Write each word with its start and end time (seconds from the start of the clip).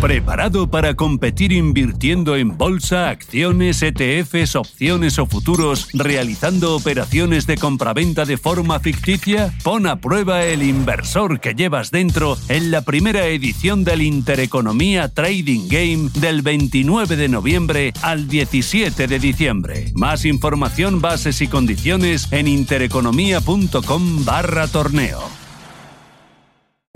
¿Preparado 0.00 0.70
para 0.70 0.94
competir 0.94 1.50
invirtiendo 1.50 2.36
en 2.36 2.56
bolsa, 2.56 3.08
acciones, 3.08 3.82
ETFs, 3.82 4.54
opciones 4.54 5.18
o 5.18 5.26
futuros, 5.26 5.88
realizando 5.92 6.76
operaciones 6.76 7.48
de 7.48 7.56
compraventa 7.56 8.24
de 8.24 8.36
forma 8.36 8.78
ficticia? 8.78 9.52
Pon 9.64 9.88
a 9.88 10.00
prueba 10.00 10.44
el 10.44 10.62
inversor 10.62 11.40
que 11.40 11.54
llevas 11.54 11.90
dentro 11.90 12.38
en 12.48 12.70
la 12.70 12.82
primera 12.82 13.26
edición 13.26 13.82
del 13.82 14.02
Intereconomía 14.02 15.08
Trading 15.08 15.66
Game 15.68 16.10
del 16.14 16.42
29 16.42 17.16
de 17.16 17.28
noviembre 17.28 17.92
al 18.00 18.28
17 18.28 19.08
de 19.08 19.18
diciembre. 19.18 19.90
Más 19.94 20.24
información, 20.24 21.00
bases 21.00 21.42
y 21.42 21.48
condiciones 21.48 22.28
en 22.30 22.46
intereconomía.com 22.46 24.24
barra 24.24 24.68
torneo 24.68 25.47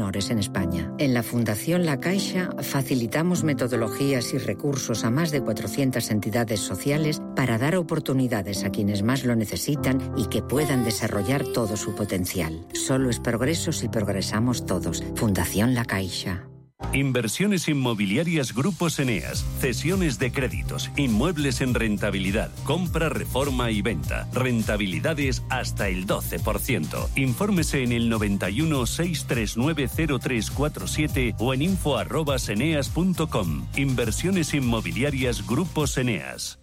en 0.03 0.39
España. 0.39 0.93
En 0.99 1.15
la 1.15 1.23
Fundación 1.23 1.87
La 1.87 2.01
Caixa 2.01 2.51
facilitamos 2.61 3.45
metodologías 3.45 4.35
y 4.35 4.39
recursos 4.39 5.05
a 5.05 5.11
más 5.11 5.31
de 5.31 5.41
400 5.41 6.11
entidades 6.11 6.61
sociales 6.61 7.23
para 7.37 7.57
dar 7.57 7.77
oportunidades 7.77 8.65
a 8.65 8.71
quienes 8.71 9.03
más 9.03 9.25
lo 9.25 9.37
necesitan 9.37 10.13
y 10.17 10.27
que 10.27 10.43
puedan 10.43 10.85
desarrollar 10.85 11.45
todo 11.45 11.77
su 11.77 11.95
potencial. 11.95 12.67
Solo 12.75 13.11
es 13.11 13.21
progreso 13.21 13.71
si 13.71 13.89
progresamos 13.89 14.67
todos. 14.67 15.05
Fundación 15.15 15.75
La 15.75 15.85
Caixa. 15.85 16.52
Inversiones 16.93 17.69
inmobiliarias 17.69 18.55
Grupos 18.55 18.99
Eneas, 18.99 19.45
cesiones 19.61 20.19
de 20.19 20.33
créditos, 20.33 20.91
inmuebles 20.97 21.61
en 21.61 21.75
rentabilidad, 21.75 22.51
compra, 22.65 23.09
reforma 23.09 23.71
y 23.71 23.83
venta, 23.83 24.29
rentabilidades 24.33 25.45
hasta 25.49 25.89
el 25.89 26.07
12%. 26.07 27.09
Infórmese 27.17 27.83
en 27.83 27.93
el 27.93 28.09
91 28.09 28.87
639 28.87 29.89
0347 30.21 31.35
o 31.39 31.55
en 31.55 31.63
info@eneas.com. 31.63 33.67
Inversiones 33.77 34.55
inmobiliarias 34.55 35.47
Grupos 35.47 35.99
Eneas. 35.99 36.62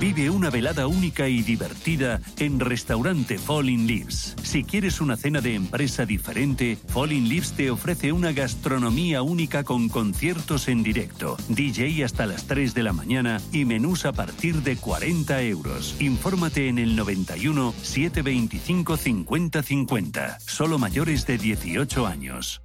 Vive 0.00 0.30
una 0.30 0.48
velada 0.48 0.86
única 0.86 1.28
y 1.28 1.42
divertida 1.42 2.20
en 2.38 2.60
Restaurante 2.60 3.36
Falling 3.36 3.88
Leaves. 3.88 4.36
Si 4.44 4.62
quieres 4.62 5.00
una 5.00 5.16
cena 5.16 5.40
de 5.40 5.56
empresa 5.56 6.06
diferente, 6.06 6.78
Falling 6.86 7.28
Leaves 7.28 7.52
te 7.52 7.68
ofrece 7.68 8.12
una 8.12 8.30
gastronomía 8.30 9.22
única 9.22 9.64
con 9.64 9.88
conciertos 9.88 10.68
en 10.68 10.84
directo, 10.84 11.36
DJ 11.48 12.04
hasta 12.04 12.26
las 12.26 12.46
3 12.46 12.74
de 12.74 12.82
la 12.84 12.92
mañana 12.92 13.40
y 13.50 13.64
menús 13.64 14.04
a 14.04 14.12
partir 14.12 14.62
de 14.62 14.76
40 14.76 15.42
euros. 15.42 15.96
Infórmate 16.00 16.68
en 16.68 16.78
el 16.78 16.94
91 16.94 17.74
725 17.82 18.96
50 18.96 19.62
50. 19.64 20.38
Solo 20.38 20.78
mayores 20.78 21.26
de 21.26 21.38
18 21.38 22.06
años. 22.06 22.62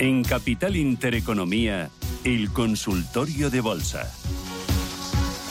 En 0.00 0.24
Capital 0.24 0.76
Intereconomía, 0.76 1.90
el 2.24 2.50
consultorio 2.54 3.50
de 3.50 3.60
bolsa. 3.60 4.10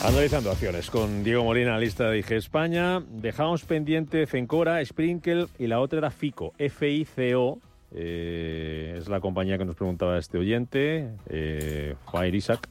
Analizando 0.02 0.50
acciones 0.50 0.90
con 0.90 1.22
Diego 1.22 1.44
Molina, 1.44 1.78
lista 1.78 2.10
de 2.10 2.18
IG 2.18 2.32
España. 2.32 2.98
Dejamos 2.98 3.64
pendiente 3.64 4.26
Fencora, 4.26 4.84
Sprinkle 4.84 5.46
y 5.56 5.68
la 5.68 5.78
otra 5.78 6.00
era 6.00 6.10
FICO, 6.10 6.52
FICO. 6.58 7.60
Eh, 7.94 8.96
es 8.98 9.08
la 9.08 9.20
compañía 9.20 9.56
que 9.56 9.64
nos 9.64 9.76
preguntaba 9.76 10.18
este 10.18 10.36
oyente, 10.36 11.12
eh, 11.28 11.94
Isaac. 12.32 12.68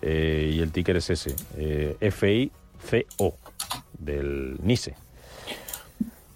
Eh, 0.00 0.52
y 0.54 0.60
el 0.60 0.72
ticker 0.72 0.96
es 0.96 1.10
ese, 1.10 1.36
eh, 1.58 2.10
FICO, 2.10 3.36
del 3.98 4.56
NISE. 4.62 4.94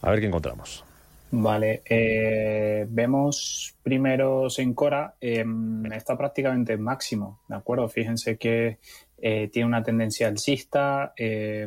A 0.02 0.10
ver 0.10 0.20
qué 0.20 0.26
encontramos. 0.26 0.85
Vale, 1.30 1.82
eh, 1.84 2.86
vemos 2.88 3.74
primero 3.82 4.48
Sencora, 4.48 5.16
eh, 5.20 5.44
está 5.92 6.16
prácticamente 6.16 6.74
en 6.74 6.82
máximo, 6.82 7.40
¿de 7.48 7.56
acuerdo? 7.56 7.88
Fíjense 7.88 8.36
que 8.36 8.78
eh, 9.18 9.48
tiene 9.48 9.66
una 9.66 9.82
tendencia 9.82 10.28
alcista, 10.28 11.14
eh, 11.16 11.66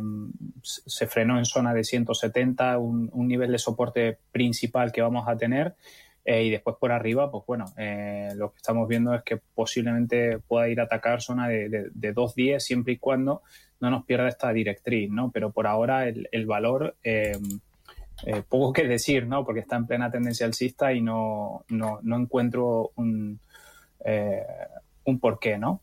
se 0.63 1.07
frenó 1.07 1.37
en 1.37 1.45
zona 1.45 1.73
de 1.73 1.83
170, 1.83 2.77
un, 2.77 3.09
nivel 3.27 3.51
de 3.51 3.57
soporte 3.57 4.17
principal 4.31 4.91
que 4.91 5.01
vamos 5.01 5.27
a 5.27 5.35
tener. 5.35 5.75
Eh, 6.23 6.43
y 6.43 6.49
después 6.51 6.75
por 6.79 6.91
arriba, 6.91 7.31
pues 7.31 7.43
bueno, 7.47 7.65
eh, 7.75 8.29
lo 8.35 8.51
que 8.51 8.57
estamos 8.57 8.87
viendo 8.87 9.15
es 9.15 9.23
que 9.23 9.37
posiblemente 9.37 10.37
pueda 10.39 10.69
ir 10.69 10.79
a 10.79 10.83
atacar 10.83 11.21
zona 11.21 11.47
de, 11.47 11.69
de, 11.69 11.89
de 11.91 12.13
2.10 12.13 12.59
siempre 12.59 12.93
y 12.93 12.97
cuando 12.97 13.41
no 13.79 13.89
nos 13.89 14.05
pierda 14.05 14.27
esta 14.27 14.53
directriz, 14.53 15.09
¿no? 15.09 15.31
Pero 15.31 15.51
por 15.51 15.65
ahora 15.65 16.07
el, 16.07 16.29
el 16.31 16.45
valor 16.45 16.95
eh, 18.25 18.43
poco 18.47 18.73
que 18.73 18.87
decir, 18.87 19.27
¿no? 19.27 19.45
Porque 19.45 19.61
está 19.61 19.75
en 19.75 19.87
plena 19.87 20.11
tendencia 20.11 20.45
alcista 20.45 20.93
y 20.93 21.01
no, 21.01 21.65
no, 21.69 21.99
no 22.01 22.17
encuentro 22.17 22.91
un, 22.95 23.39
eh, 24.05 24.43
un 25.05 25.19
porqué, 25.19 25.57
¿no? 25.57 25.81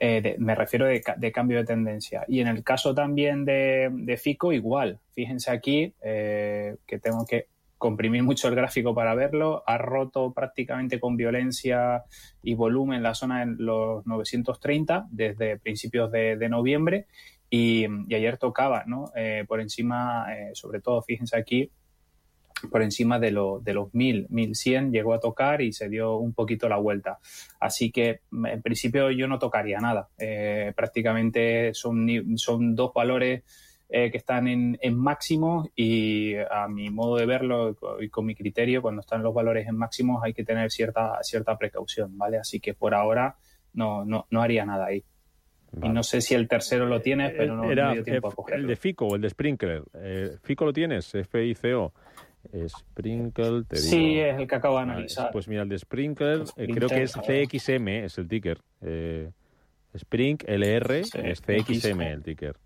Eh, 0.00 0.36
me 0.38 0.54
refiero 0.54 0.86
de, 0.86 1.32
cambio 1.32 1.58
de 1.58 1.64
tendencia. 1.64 2.24
Y 2.28 2.40
en 2.40 2.48
el 2.48 2.62
caso 2.62 2.94
también 2.94 3.44
de, 3.44 4.18
FICO, 4.20 4.52
igual. 4.52 5.00
Fíjense 5.12 5.50
aquí 5.50 5.92
eh, 6.02 6.76
que 6.86 6.98
tengo 6.98 7.26
que 7.26 7.46
comprimir 7.78 8.22
mucho 8.22 8.48
el 8.48 8.54
gráfico 8.54 8.94
para 8.94 9.14
verlo. 9.14 9.62
Ha 9.66 9.78
roto 9.78 10.32
prácticamente 10.32 11.00
con 11.00 11.16
violencia 11.16 12.04
y 12.42 12.54
volumen 12.54 13.02
la 13.02 13.14
zona 13.14 13.44
de 13.44 13.54
los 13.58 14.06
930 14.06 15.06
desde 15.10 15.58
principios 15.58 16.10
de 16.12 16.48
noviembre. 16.48 17.06
Y, 17.50 17.86
ayer 18.14 18.36
tocaba, 18.36 18.84
¿no? 18.86 19.10
Eh, 19.16 19.44
por 19.46 19.60
encima, 19.60 20.26
eh, 20.34 20.50
sobre 20.54 20.80
todo, 20.80 21.02
fíjense 21.02 21.36
aquí, 21.36 21.70
por 22.70 22.82
encima 22.82 23.18
de, 23.18 23.30
lo, 23.30 23.60
de 23.60 23.72
los 23.72 23.94
1000, 23.94 24.26
1100 24.30 24.92
llegó 24.92 25.14
a 25.14 25.20
tocar 25.20 25.62
y 25.62 25.72
se 25.72 25.88
dio 25.88 26.16
un 26.16 26.34
poquito 26.34 26.68
la 26.68 26.76
vuelta. 26.76 27.18
Así 27.60 27.90
que 27.92 28.20
en 28.32 28.62
principio 28.62 29.10
yo 29.10 29.28
no 29.28 29.38
tocaría 29.38 29.78
nada. 29.78 30.08
Eh, 30.18 30.72
prácticamente 30.74 31.72
son, 31.72 32.06
son 32.36 32.74
dos 32.74 32.92
valores 32.92 33.44
que 33.90 34.18
están 34.18 34.48
en, 34.48 34.76
en 34.82 34.98
máximo 34.98 35.70
y 35.74 36.34
a 36.36 36.68
mi 36.68 36.90
modo 36.90 37.16
de 37.16 37.24
verlo 37.24 37.74
y 37.98 38.10
con 38.10 38.26
mi 38.26 38.34
criterio, 38.34 38.82
cuando 38.82 39.00
están 39.00 39.22
los 39.22 39.32
valores 39.32 39.66
en 39.66 39.78
máximos 39.78 40.22
hay 40.22 40.34
que 40.34 40.44
tener 40.44 40.70
cierta, 40.70 41.18
cierta 41.22 41.56
precaución, 41.56 42.18
¿vale? 42.18 42.36
Así 42.36 42.60
que 42.60 42.74
por 42.74 42.92
ahora 42.92 43.38
no, 43.72 44.04
no, 44.04 44.26
no 44.30 44.42
haría 44.42 44.66
nada 44.66 44.86
ahí. 44.86 45.02
Vale. 45.72 45.86
Y 45.86 45.94
no 45.94 46.02
sé 46.02 46.20
si 46.20 46.34
el 46.34 46.48
tercero 46.48 46.86
lo 46.86 47.00
tienes, 47.00 47.32
pero 47.36 47.54
no, 47.56 47.70
Era, 47.70 47.84
no 47.84 47.88
me 47.90 47.94
dio 47.96 48.04
tiempo 48.04 48.28
eh, 48.28 48.32
a 48.32 48.34
cogerlo. 48.34 48.62
El 48.62 48.68
de 48.68 48.76
FICO 48.76 49.06
o 49.06 49.16
el 49.16 49.22
de 49.22 49.30
Sprinkler. 49.30 49.82
Eh, 49.94 50.36
¿FICO 50.42 50.64
lo 50.64 50.72
tienes? 50.72 51.14
F-I-C-O. 51.14 51.92
Sprinkle, 52.68 53.64
te 53.64 53.76
digo. 53.76 53.90
Sí, 53.90 54.18
es 54.18 54.38
el 54.38 54.46
que 54.46 54.54
acabo 54.54 54.76
de 54.76 54.82
analizar. 54.82 55.30
Pues 55.32 55.48
mira, 55.48 55.62
el 55.62 55.68
de 55.68 55.78
Sprinkler, 55.78 56.44
eh, 56.56 56.68
creo 56.72 56.88
que 56.88 57.02
es 57.02 57.12
CXM, 57.12 57.88
es 58.04 58.18
el 58.18 58.28
ticker. 58.28 58.58
Eh, 58.80 59.30
Spring 59.94 60.38
LR 60.46 61.04
sí, 61.04 61.18
es 61.22 61.40
CXM 61.40 62.00
el 62.02 62.22
ticker. 62.22 62.56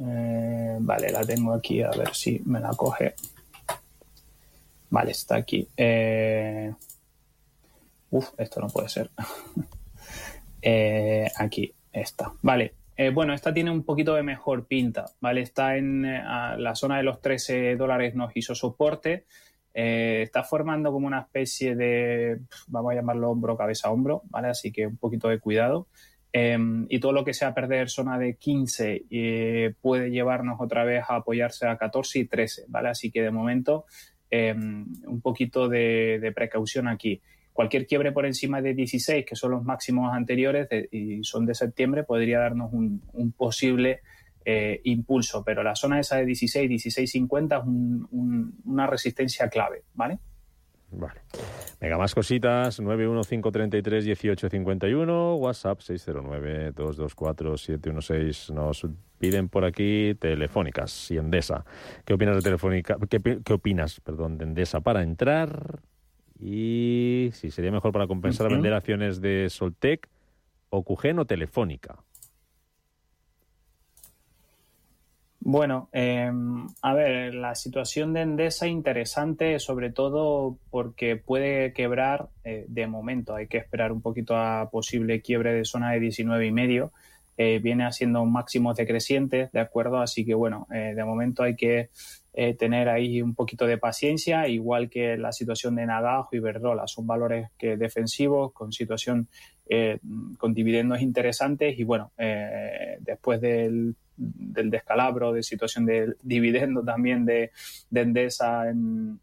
Eh, 0.00 0.76
vale, 0.80 1.10
la 1.10 1.24
tengo 1.24 1.52
aquí, 1.52 1.82
a 1.82 1.90
ver 1.90 2.14
si 2.14 2.40
me 2.44 2.60
la 2.60 2.70
coge. 2.70 3.14
Vale, 4.90 5.10
está 5.10 5.36
aquí. 5.36 5.66
Eh, 5.76 6.72
uf, 8.10 8.28
esto 8.38 8.60
no 8.60 8.68
puede 8.68 8.88
ser. 8.88 9.10
Eh, 10.68 11.28
aquí 11.36 11.72
está. 11.92 12.32
Vale, 12.42 12.74
eh, 12.96 13.10
bueno, 13.10 13.32
esta 13.32 13.54
tiene 13.54 13.70
un 13.70 13.84
poquito 13.84 14.16
de 14.16 14.24
mejor 14.24 14.66
pinta, 14.66 15.04
¿vale? 15.20 15.42
Está 15.42 15.76
en 15.76 16.04
eh, 16.04 16.20
la 16.58 16.74
zona 16.74 16.96
de 16.96 17.04
los 17.04 17.20
13 17.20 17.76
dólares, 17.76 18.16
nos 18.16 18.36
hizo 18.36 18.52
soporte. 18.56 19.26
Está 19.72 20.42
formando 20.42 20.90
como 20.90 21.06
una 21.06 21.20
especie 21.20 21.76
de, 21.76 22.40
vamos 22.68 22.92
a 22.92 22.94
llamarlo 22.96 23.30
hombro, 23.30 23.58
cabeza, 23.58 23.90
hombro, 23.90 24.22
¿vale? 24.30 24.48
Así 24.48 24.72
que 24.72 24.86
un 24.86 24.96
poquito 24.96 25.28
de 25.28 25.38
cuidado. 25.38 25.86
y 26.32 26.98
todo 26.98 27.12
lo 27.12 27.24
que 27.24 27.34
sea 27.34 27.54
perder 27.54 27.88
zona 27.90 28.18
de 28.18 28.36
15 28.36 29.04
eh, 29.10 29.74
puede 29.80 30.10
llevarnos 30.10 30.60
otra 30.60 30.84
vez 30.84 31.04
a 31.08 31.16
apoyarse 31.16 31.68
a 31.68 31.76
14 31.76 32.18
y 32.20 32.24
13, 32.24 32.64
¿vale? 32.68 32.88
Así 32.88 33.12
que 33.12 33.22
de 33.22 33.30
momento 33.30 33.84
un 34.32 35.20
poquito 35.22 35.68
de 35.68 36.32
precaución 36.34 36.88
aquí 36.88 37.20
cualquier 37.56 37.86
quiebre 37.86 38.12
por 38.12 38.26
encima 38.26 38.60
de 38.60 38.74
16, 38.74 39.24
que 39.24 39.34
son 39.34 39.50
los 39.50 39.64
máximos 39.64 40.14
anteriores 40.14 40.68
y 40.92 41.24
son 41.24 41.46
de 41.46 41.54
septiembre, 41.54 42.04
podría 42.04 42.38
darnos 42.38 42.72
un, 42.72 43.00
posible 43.36 44.00
eh, 44.44 44.80
impulso, 44.84 45.42
pero 45.42 45.62
la 45.62 45.74
zona 45.74 45.98
esa 45.98 46.16
de 46.16 46.26
16, 46.26 46.70
16.50 46.70 47.58
es 47.58 47.66
un, 47.66 48.08
un, 48.12 48.54
una 48.66 48.86
resistencia 48.86 49.48
clave, 49.48 49.82
¿vale? 49.94 50.18
Vale. 50.90 51.20
Venga, 51.80 51.96
más 51.98 52.14
cositas. 52.14 52.80
915331851, 52.80 55.38
WhatsApp 55.38 55.80
609224716. 55.80 58.54
Nos 58.54 58.86
piden 59.18 59.48
por 59.48 59.64
aquí 59.64 60.14
telefónicas 60.20 61.10
y 61.10 61.16
Endesa. 61.16 61.64
¿Qué 62.04 62.14
opinas 62.14 62.36
de 62.36 62.42
Telefónica? 62.42 62.96
¿Qué, 63.10 63.40
qué 63.44 63.52
opinas, 63.52 63.98
perdón, 64.00 64.38
de 64.38 64.44
Endesa 64.44 64.80
para 64.80 65.02
entrar? 65.02 65.80
Y 66.38 67.30
si 67.32 67.50
sería 67.50 67.72
mejor 67.72 67.92
para 67.92 68.06
compensar 68.06 68.50
vender 68.50 68.74
acciones 68.74 69.20
de 69.20 69.48
Soltec, 69.48 70.08
Ocugen 70.70 71.18
o 71.18 71.24
Telefónica. 71.24 71.96
Bueno, 75.48 75.88
eh, 75.92 76.28
a 76.82 76.94
ver, 76.94 77.32
la 77.34 77.54
situación 77.54 78.12
de 78.12 78.22
Endesa 78.22 78.66
interesante, 78.66 79.60
sobre 79.60 79.92
todo 79.92 80.58
porque 80.70 81.14
puede 81.14 81.72
quebrar 81.72 82.30
eh, 82.42 82.64
de 82.66 82.88
momento. 82.88 83.36
Hay 83.36 83.46
que 83.46 83.58
esperar 83.58 83.92
un 83.92 84.02
poquito 84.02 84.34
a 84.34 84.68
posible 84.70 85.22
quiebre 85.22 85.52
de 85.52 85.64
zona 85.64 85.92
de 85.92 86.00
19 86.00 86.46
y 86.46 86.50
medio. 86.50 86.92
Eh, 87.36 87.60
viene 87.62 87.84
haciendo 87.84 88.24
máximos 88.24 88.76
decrecientes, 88.76 89.52
¿de 89.52 89.60
acuerdo? 89.60 89.98
Así 89.98 90.24
que 90.24 90.34
bueno, 90.34 90.66
de 90.70 91.04
momento 91.04 91.42
hay 91.42 91.56
que 91.56 91.90
tener 92.58 92.90
ahí 92.90 93.22
un 93.22 93.34
poquito 93.34 93.66
de 93.66 93.78
paciencia, 93.78 94.46
igual 94.48 94.90
que 94.90 95.16
la 95.16 95.32
situación 95.32 95.74
de 95.76 95.86
Nagajo 95.86 96.30
y 96.32 96.38
Verdola. 96.38 96.86
Son 96.86 97.06
valores 97.06 97.48
que 97.56 97.76
defensivos, 97.78 98.52
con 98.52 98.72
situación, 98.72 99.28
con 100.36 100.52
dividendos 100.52 101.00
interesantes 101.00 101.78
y 101.78 101.84
bueno, 101.84 102.12
después 103.00 103.40
del 103.40 103.96
del 104.16 104.70
descalabro, 104.70 105.32
de 105.32 105.42
situación 105.42 105.86
de 105.86 106.14
dividendo 106.22 106.82
también 106.82 107.24
de, 107.24 107.52
Endesa 107.92 108.68
en, 108.68 109.20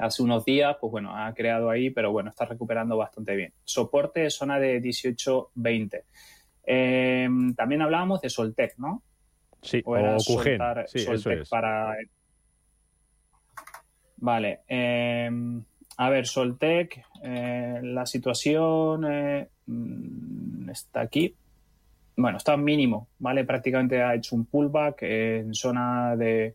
hace 0.00 0.22
unos 0.22 0.44
días, 0.44 0.76
pues 0.80 0.90
bueno, 0.90 1.16
ha 1.16 1.32
creado 1.34 1.70
ahí, 1.70 1.90
pero 1.90 2.12
bueno, 2.12 2.30
está 2.30 2.44
recuperando 2.44 2.96
bastante 2.96 3.36
bien. 3.36 3.52
Soporte, 3.64 4.28
zona 4.30 4.58
de 4.58 4.82
18-20. 4.82 6.02
Eh, 6.66 7.28
también 7.56 7.82
hablábamos 7.82 8.20
de 8.20 8.28
Soltec, 8.28 8.76
¿no? 8.78 9.02
Sí, 9.62 9.82
o, 9.84 10.18
Soltec 10.18 11.48
para... 11.48 11.96
Vale. 14.18 14.60
Eh, 14.68 15.30
a 15.98 16.10
ver, 16.10 16.26
Soltec, 16.26 17.04
eh, 17.22 17.80
la 17.82 18.04
situación 18.04 19.06
mm, 19.66 20.70
está 20.70 21.02
aquí 21.02 21.34
bueno, 22.16 22.38
está 22.38 22.56
mínimo, 22.56 23.08
¿vale? 23.18 23.44
Prácticamente 23.44 24.02
ha 24.02 24.14
hecho 24.14 24.34
un 24.34 24.46
pullback 24.46 25.02
en 25.02 25.54
zona 25.54 26.16
de, 26.16 26.54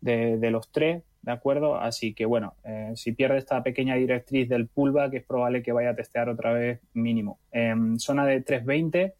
de, 0.00 0.50
los 0.50 0.70
tres, 0.70 1.02
¿de 1.22 1.32
acuerdo? 1.32 1.74
Así 1.74 2.14
que, 2.14 2.26
bueno, 2.26 2.54
eh, 2.64 2.92
si 2.94 3.12
pierde 3.12 3.38
esta 3.38 3.62
pequeña 3.62 3.96
directriz 3.96 4.48
del 4.48 4.68
pullback, 4.68 5.14
es 5.14 5.24
probable 5.24 5.62
que 5.62 5.72
vaya 5.72 5.90
a 5.90 5.96
testear 5.96 6.28
otra 6.28 6.52
vez 6.52 6.80
mínimo. 6.94 7.40
En 7.50 7.98
zona 7.98 8.24
de 8.24 8.40
320 8.40 9.14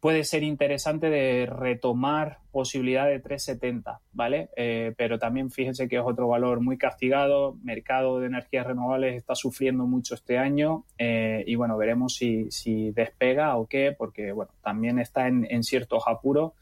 puede 0.00 0.24
ser 0.24 0.42
interesante 0.42 1.10
de 1.10 1.46
retomar 1.46 2.38
posibilidad 2.52 3.06
de 3.06 3.18
370, 3.18 4.00
¿vale? 4.12 4.48
Eh, 4.56 4.94
pero 4.96 5.18
también 5.18 5.50
fíjense 5.50 5.88
que 5.88 5.96
es 5.96 6.02
otro 6.04 6.28
valor 6.28 6.60
muy 6.60 6.78
castigado, 6.78 7.56
mercado 7.62 8.20
de 8.20 8.26
energías 8.26 8.66
renovables 8.66 9.16
está 9.16 9.34
sufriendo 9.34 9.86
mucho 9.86 10.14
este 10.14 10.38
año 10.38 10.84
eh, 10.98 11.42
y 11.46 11.56
bueno, 11.56 11.76
veremos 11.76 12.14
si, 12.14 12.92
despega 12.92 13.56
o 13.56 13.66
qué, 13.66 13.94
porque 13.96 14.32
bueno, 14.32 14.52
también 14.62 14.98
está 14.98 15.26
en, 15.26 15.62
ciertos 15.62 16.04
apuros. 16.06 16.52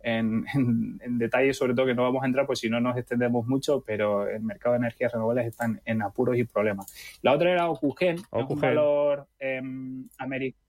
En, 0.00 0.44
detalles 1.18 1.56
sobre 1.56 1.74
todo 1.74 1.86
que 1.86 1.94
no 1.94 2.02
vamos 2.02 2.22
a 2.22 2.26
entrar 2.26 2.46
pues 2.46 2.60
si 2.60 2.70
no 2.70 2.80
nos 2.80 2.96
extendemos 2.96 3.44
mucho 3.46 3.82
pero 3.84 4.28
el 4.28 4.40
mercado 4.40 4.74
de 4.74 4.78
energías 4.78 5.10
renovables 5.10 5.46
está 5.46 5.66
en, 5.84 6.02
apuros 6.02 6.36
y 6.36 6.44
problemas 6.44 7.18
la 7.22 7.32
otra 7.32 7.50
era 7.50 7.68
Okugen, 7.68 8.18
un 8.30 8.60
valor 8.60 9.26
em, 9.40 10.06
americano 10.18 10.65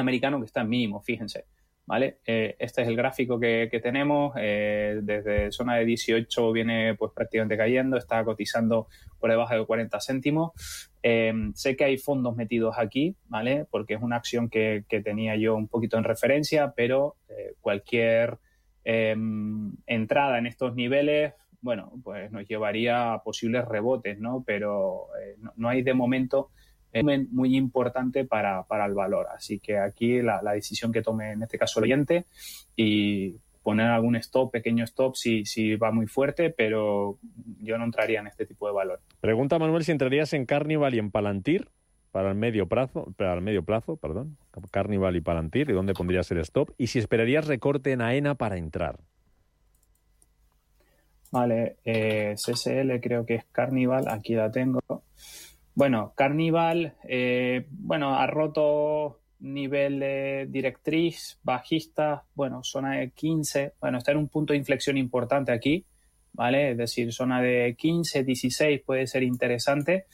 americano 0.00 0.38
que 0.38 0.46
está 0.46 0.62
en 0.62 0.68
mínimo, 0.68 1.00
fíjense. 1.00 1.44
¿Vale? 1.88 2.18
Eh, 2.26 2.54
este 2.58 2.82
es 2.82 2.88
el 2.88 2.96
gráfico 2.96 3.40
que, 3.40 3.80
tenemos. 3.82 4.34
Eh, 4.36 5.00
desde 5.02 5.50
zona 5.50 5.76
de 5.76 5.86
18 5.86 6.52
viene 6.52 6.94
pues 6.96 7.12
prácticamente 7.14 7.56
cayendo, 7.56 7.96
está 7.96 8.22
cotizando 8.24 8.88
por 9.18 9.30
debajo 9.30 9.54
de 9.54 9.64
40 9.64 9.98
céntimos. 9.98 10.90
Eh, 11.02 11.32
sé 11.54 11.76
que 11.76 11.84
hay 11.84 11.96
fondos 11.96 12.36
metidos 12.36 12.74
aquí, 12.76 13.16
¿vale? 13.28 13.64
Porque 13.70 13.94
es 13.94 14.02
una 14.02 14.16
acción 14.16 14.50
que, 14.50 14.84
tenía 15.02 15.36
yo 15.36 15.56
un 15.56 15.66
poquito 15.66 15.96
en 15.96 16.04
referencia, 16.04 16.74
pero 16.76 17.16
cualquier 17.62 18.36
em, 18.84 19.72
entrada 19.86 20.36
en 20.36 20.46
estos 20.46 20.74
niveles, 20.74 21.32
bueno, 21.62 21.90
pues 22.04 22.30
nos 22.30 22.46
llevaría 22.46 23.14
a 23.14 23.22
posibles 23.22 23.64
rebotes, 23.64 24.20
¿no? 24.20 24.44
Pero 24.46 25.06
no 25.56 25.70
hay 25.70 25.80
de 25.80 25.94
momento 25.94 26.50
muy 27.30 27.56
importante 27.56 28.24
para, 28.24 28.64
el 28.86 28.94
valor. 28.94 29.26
Así 29.34 29.58
que 29.60 29.78
aquí 29.78 30.22
la, 30.22 30.40
decisión 30.52 30.92
que 30.92 31.02
tome 31.02 31.32
en 31.32 31.42
este 31.42 31.58
caso 31.58 31.80
el 31.80 31.84
oyente 31.84 32.26
y 32.76 33.36
poner 33.62 33.88
algún 33.88 34.16
stop, 34.16 34.50
pequeño 34.50 34.84
stop, 34.84 35.14
si, 35.14 35.44
si 35.44 35.76
va 35.76 35.90
muy 35.90 36.06
fuerte, 36.06 36.50
pero 36.50 37.18
yo 37.60 37.76
no 37.76 37.84
entraría 37.84 38.20
en 38.20 38.26
este 38.26 38.46
tipo 38.46 38.66
de 38.66 38.72
valor. 38.72 39.00
Pregunta 39.20 39.58
Manuel 39.58 39.84
si 39.84 39.92
entrarías 39.92 40.32
en 40.32 40.46
Carnival 40.46 40.94
y 40.94 40.98
en 40.98 41.10
Palantir 41.10 41.68
para 42.10 42.30
el 42.30 42.34
medio 42.34 42.66
plazo, 42.66 43.12
para 43.16 43.34
el 43.34 43.42
medio 43.42 43.62
plazo, 43.62 43.96
perdón, 43.96 44.38
Carnival 44.70 45.16
y 45.16 45.20
Palantir, 45.20 45.68
y 45.70 45.72
dónde 45.72 45.94
pondrías 45.94 46.30
el 46.30 46.38
stop, 46.38 46.70
y 46.78 46.88
si 46.88 46.98
esperarías 46.98 47.46
recorte 47.46 47.92
en 47.92 48.00
AENA 48.00 48.34
para 48.34 48.56
entrar. 48.56 48.98
Vale, 51.30 51.76
eh, 51.84 52.34
CSL 52.36 53.00
creo 53.00 53.26
que 53.26 53.34
es 53.34 53.44
Carnival, 53.52 54.08
aquí 54.08 54.34
la 54.34 54.50
tengo. 54.50 54.80
Bueno, 55.78 56.12
Carnival, 56.16 56.94
eh, 57.04 57.64
bueno, 57.70 58.18
ha 58.18 58.26
roto 58.26 59.20
nivel 59.38 60.00
de 60.00 60.48
directriz, 60.50 61.38
bajista, 61.44 62.24
bueno, 62.34 62.64
zona 62.64 62.96
de 62.96 63.12
15, 63.12 63.74
bueno, 63.80 63.98
está 63.98 64.10
en 64.10 64.16
un 64.16 64.26
punto 64.26 64.52
de 64.52 64.58
inflexión 64.58 64.96
importante 64.96 65.52
aquí, 65.52 65.84
¿vale? 66.32 66.72
Es 66.72 66.78
decir, 66.78 67.12
zona 67.12 67.40
de 67.40 67.76
15, 67.78 68.24
16 68.24 68.82
puede 68.84 69.06
ser 69.06 69.22
interesante, 69.22 70.06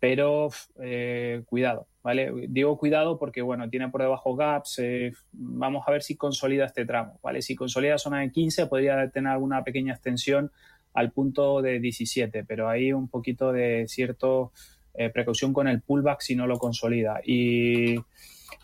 pero 0.00 0.48
eh, 0.80 1.44
cuidado, 1.46 1.86
¿vale? 2.02 2.32
Digo 2.48 2.76
cuidado 2.76 3.16
porque, 3.16 3.42
bueno, 3.42 3.70
tiene 3.70 3.90
por 3.90 4.02
debajo 4.02 4.34
gaps, 4.34 4.80
eh, 4.80 5.12
vamos 5.30 5.84
a 5.86 5.92
ver 5.92 6.02
si 6.02 6.16
consolida 6.16 6.64
este 6.64 6.84
tramo, 6.84 7.20
¿vale? 7.22 7.42
Si 7.42 7.54
consolida 7.54 7.96
zona 7.96 8.22
de 8.22 8.32
15 8.32 8.66
podría 8.66 9.08
tener 9.10 9.30
alguna 9.30 9.62
pequeña 9.62 9.92
extensión 9.92 10.50
al 10.94 11.12
punto 11.12 11.62
de 11.62 11.78
17, 11.78 12.42
pero 12.42 12.68
hay 12.68 12.92
un 12.92 13.06
poquito 13.06 13.52
de 13.52 13.86
cierto 13.86 14.50
eh, 14.94 15.10
precaución 15.10 15.52
con 15.52 15.68
el 15.68 15.80
pullback 15.82 16.20
si 16.20 16.34
no 16.34 16.46
lo 16.46 16.58
consolida. 16.58 17.20
Y 17.24 17.96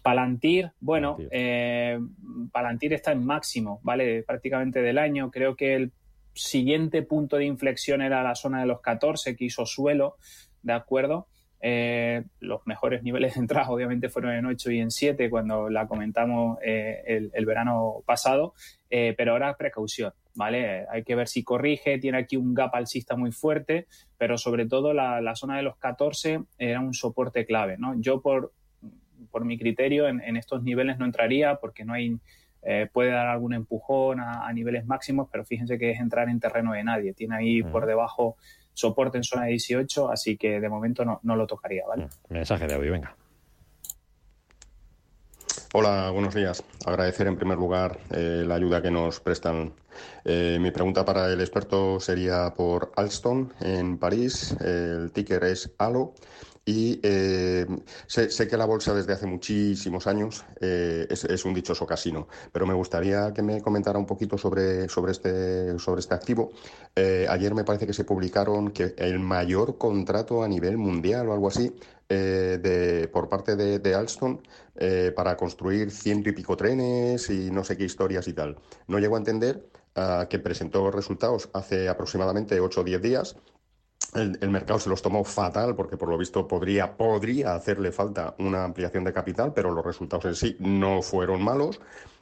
Palantir, 0.03 0.73
bueno, 0.81 1.17
eh, 1.31 1.99
Palantir 2.53 2.93
está 2.93 3.13
en 3.13 3.25
máximo, 3.25 3.81
¿vale? 3.83 4.23
Prácticamente 4.23 4.83
del 4.83 4.99
año. 4.99 5.31
Creo 5.31 5.57
que 5.57 5.75
el 5.75 5.93
siguiente 6.35 7.03
punto 7.03 7.37
de 7.37 7.47
inflexión 7.47 8.01
era 8.03 8.23
la 8.23 8.35
zona 8.35 8.61
de 8.61 8.67
los 8.67 8.81
14 8.81 9.37
que 9.37 9.47
hizo 9.47 9.67
suelo, 9.67 10.17
¿de 10.63 10.73
acuerdo? 10.73 11.27
Eh, 11.61 12.23
los 12.41 12.67
mejores 12.67 13.03
niveles 13.03 13.35
de 13.35 13.41
entrada 13.41 13.69
obviamente 13.71 14.09
fueron 14.09 14.33
en 14.33 14.47
8 14.47 14.71
y 14.71 14.79
en 14.81 14.91
7 14.91 15.29
cuando 15.29 15.69
la 15.69 15.89
comentamos 15.89 16.59
el, 16.63 17.31
el, 17.35 17.47
verano 17.47 18.03
pasado, 18.07 18.55
pero 18.89 19.33
ahora 19.33 19.57
precaución, 19.57 20.13
¿vale? 20.39 20.87
Hay 20.89 21.03
que 21.03 21.17
ver 21.17 21.27
si 21.27 21.43
corrige, 21.43 21.99
tiene 21.99 22.19
aquí 22.19 22.37
un 22.37 22.55
gap 22.55 22.73
alcista 22.77 23.17
muy 23.17 23.33
fuerte, 23.33 23.89
pero 24.17 24.39
sobre 24.39 24.67
todo 24.67 24.95
la, 24.95 25.35
zona 25.35 25.57
de 25.57 25.65
los 25.65 25.77
14 25.79 26.45
era 26.59 26.79
un 26.79 26.95
soporte 26.95 27.45
clave, 27.45 27.77
¿no? 27.77 28.01
Yo 28.01 28.23
por, 28.23 28.53
por 29.33 29.45
mi 29.45 29.59
criterio 29.59 30.07
en, 30.09 30.37
estos 30.37 30.63
niveles 30.63 30.97
no 30.97 31.07
entraría 31.07 31.57
porque 31.57 31.85
no 31.85 31.93
hay, 31.93 32.17
eh, 32.63 32.89
puede 32.93 33.11
dar 33.11 33.27
algún 33.27 33.53
empujón 33.53 34.21
a, 34.21 34.53
niveles 34.53 34.87
máximos, 34.87 35.29
pero 35.31 35.45
fíjense 35.45 35.77
que 35.77 35.91
es 35.91 35.99
entrar 35.99 36.29
en 36.29 36.39
terreno 36.39 36.73
de 36.73 36.85
nadie, 36.85 37.15
tiene 37.15 37.35
ahí 37.35 37.65
por 37.65 37.87
debajo 37.87 38.37
soporte 38.79 39.19
en 39.19 39.25
zona 39.25 39.45
de 39.45 39.51
18, 39.51 40.11
así 40.11 40.37
que 40.37 40.61
de 40.61 40.69
momento 40.69 41.05
no, 41.05 41.19
no 41.25 41.35
lo 41.35 41.47
tocaría, 41.47 41.85
¿vale? 41.87 42.07
Mensaje 42.29 42.67
de 42.67 42.75
audio, 42.75 42.93
venga. 42.93 43.17
Hola, 45.75 46.11
buenos 46.11 46.33
días. 46.33 46.63
Agradecer 46.87 47.27
en 47.27 47.37
primer 47.37 47.59
lugar 47.59 47.99
eh, 48.11 48.45
la 48.47 48.55
ayuda 48.55 48.81
que 48.81 48.91
nos 48.91 49.19
prestan. 49.19 49.75
Eh, 50.25 50.59
mi 50.61 50.71
pregunta 50.71 51.05
para 51.05 51.27
el 51.33 51.41
experto 51.41 51.99
sería 51.99 52.55
por 52.57 52.93
Alstom 52.95 53.49
en 53.61 53.99
París. 53.99 54.57
el 54.61 55.11
ticker 55.13 55.43
es 55.45 55.75
ALO. 55.79 56.15
Y 56.69 57.01
eh, 57.03 57.67
sé, 58.07 58.47
que 58.47 58.57
la 58.59 58.67
bolsa 58.67 58.93
desde 58.93 59.15
hace 59.15 59.27
muchísimos 59.27 60.07
años 60.07 60.45
es, 60.61 61.45
un 61.45 61.55
dichoso 61.55 61.87
casino, 61.87 62.29
pero 62.53 62.67
me 62.67 62.75
gustaría 62.75 63.33
que 63.33 63.43
me 63.43 63.63
comentara 63.63 63.99
un 63.99 64.05
poquito 64.05 64.37
sobre, 64.37 64.87
sobre, 64.89 65.13
este, 65.13 65.79
sobre 65.79 66.01
este 66.01 66.15
activo. 66.15 66.51
ayer 66.95 67.55
me 67.55 67.65
parece 67.65 67.87
que 67.87 67.95
se 67.95 68.05
publicaron 68.05 68.71
que 68.71 68.95
el 68.99 69.19
mayor 69.19 69.79
contrato 69.79 70.43
a 70.43 70.49
nivel 70.49 70.77
mundial 70.77 71.29
o 71.29 71.33
algo 71.33 71.49
así 71.49 71.73
eh, 72.11 72.59
de, 72.63 73.07
por 73.09 73.29
parte 73.29 73.55
de, 73.55 73.95
Alstom 73.95 74.39
eh, 74.77 75.13
para 75.15 75.37
construir 75.37 75.91
ciento 75.91 76.31
y 76.31 76.33
pico 76.33 76.57
trenes 76.57 77.29
y 77.29 77.51
no 77.51 77.65
sé 77.65 77.77
qué 77.77 77.85
historias 77.85 78.27
y 78.29 78.33
tal. 78.33 78.57
No 78.87 78.99
llego 78.99 79.17
a 79.17 79.19
entender 79.19 79.69
ah, 79.95 80.27
que 80.31 80.39
presentó 80.39 80.91
resultados 80.91 81.51
hace 81.53 81.87
aproximadamente 81.89 82.61
8 82.61 82.81
o 82.81 82.85
10 82.85 83.03
días 83.03 83.37
el, 84.15 84.51
mercado 84.51 84.79
se 84.79 84.89
los 84.89 85.03
tomó 85.03 85.25
fatal 85.25 85.75
porque 85.75 85.97
por 85.97 86.09
lo 86.09 86.19
visto 86.19 86.47
podría, 86.47 86.97
podría 86.97 87.55
hacerle 87.55 87.93
falta 87.93 88.35
una 88.39 88.65
ampliación 88.65 89.05
de 89.05 89.13
capital, 89.13 89.53
pero 89.55 89.71
los 89.71 89.85
resultados 89.85 90.25
en 90.25 90.35
sí 90.35 90.57
no 90.61 91.03
fueron 91.03 91.43
malos. 91.43 91.81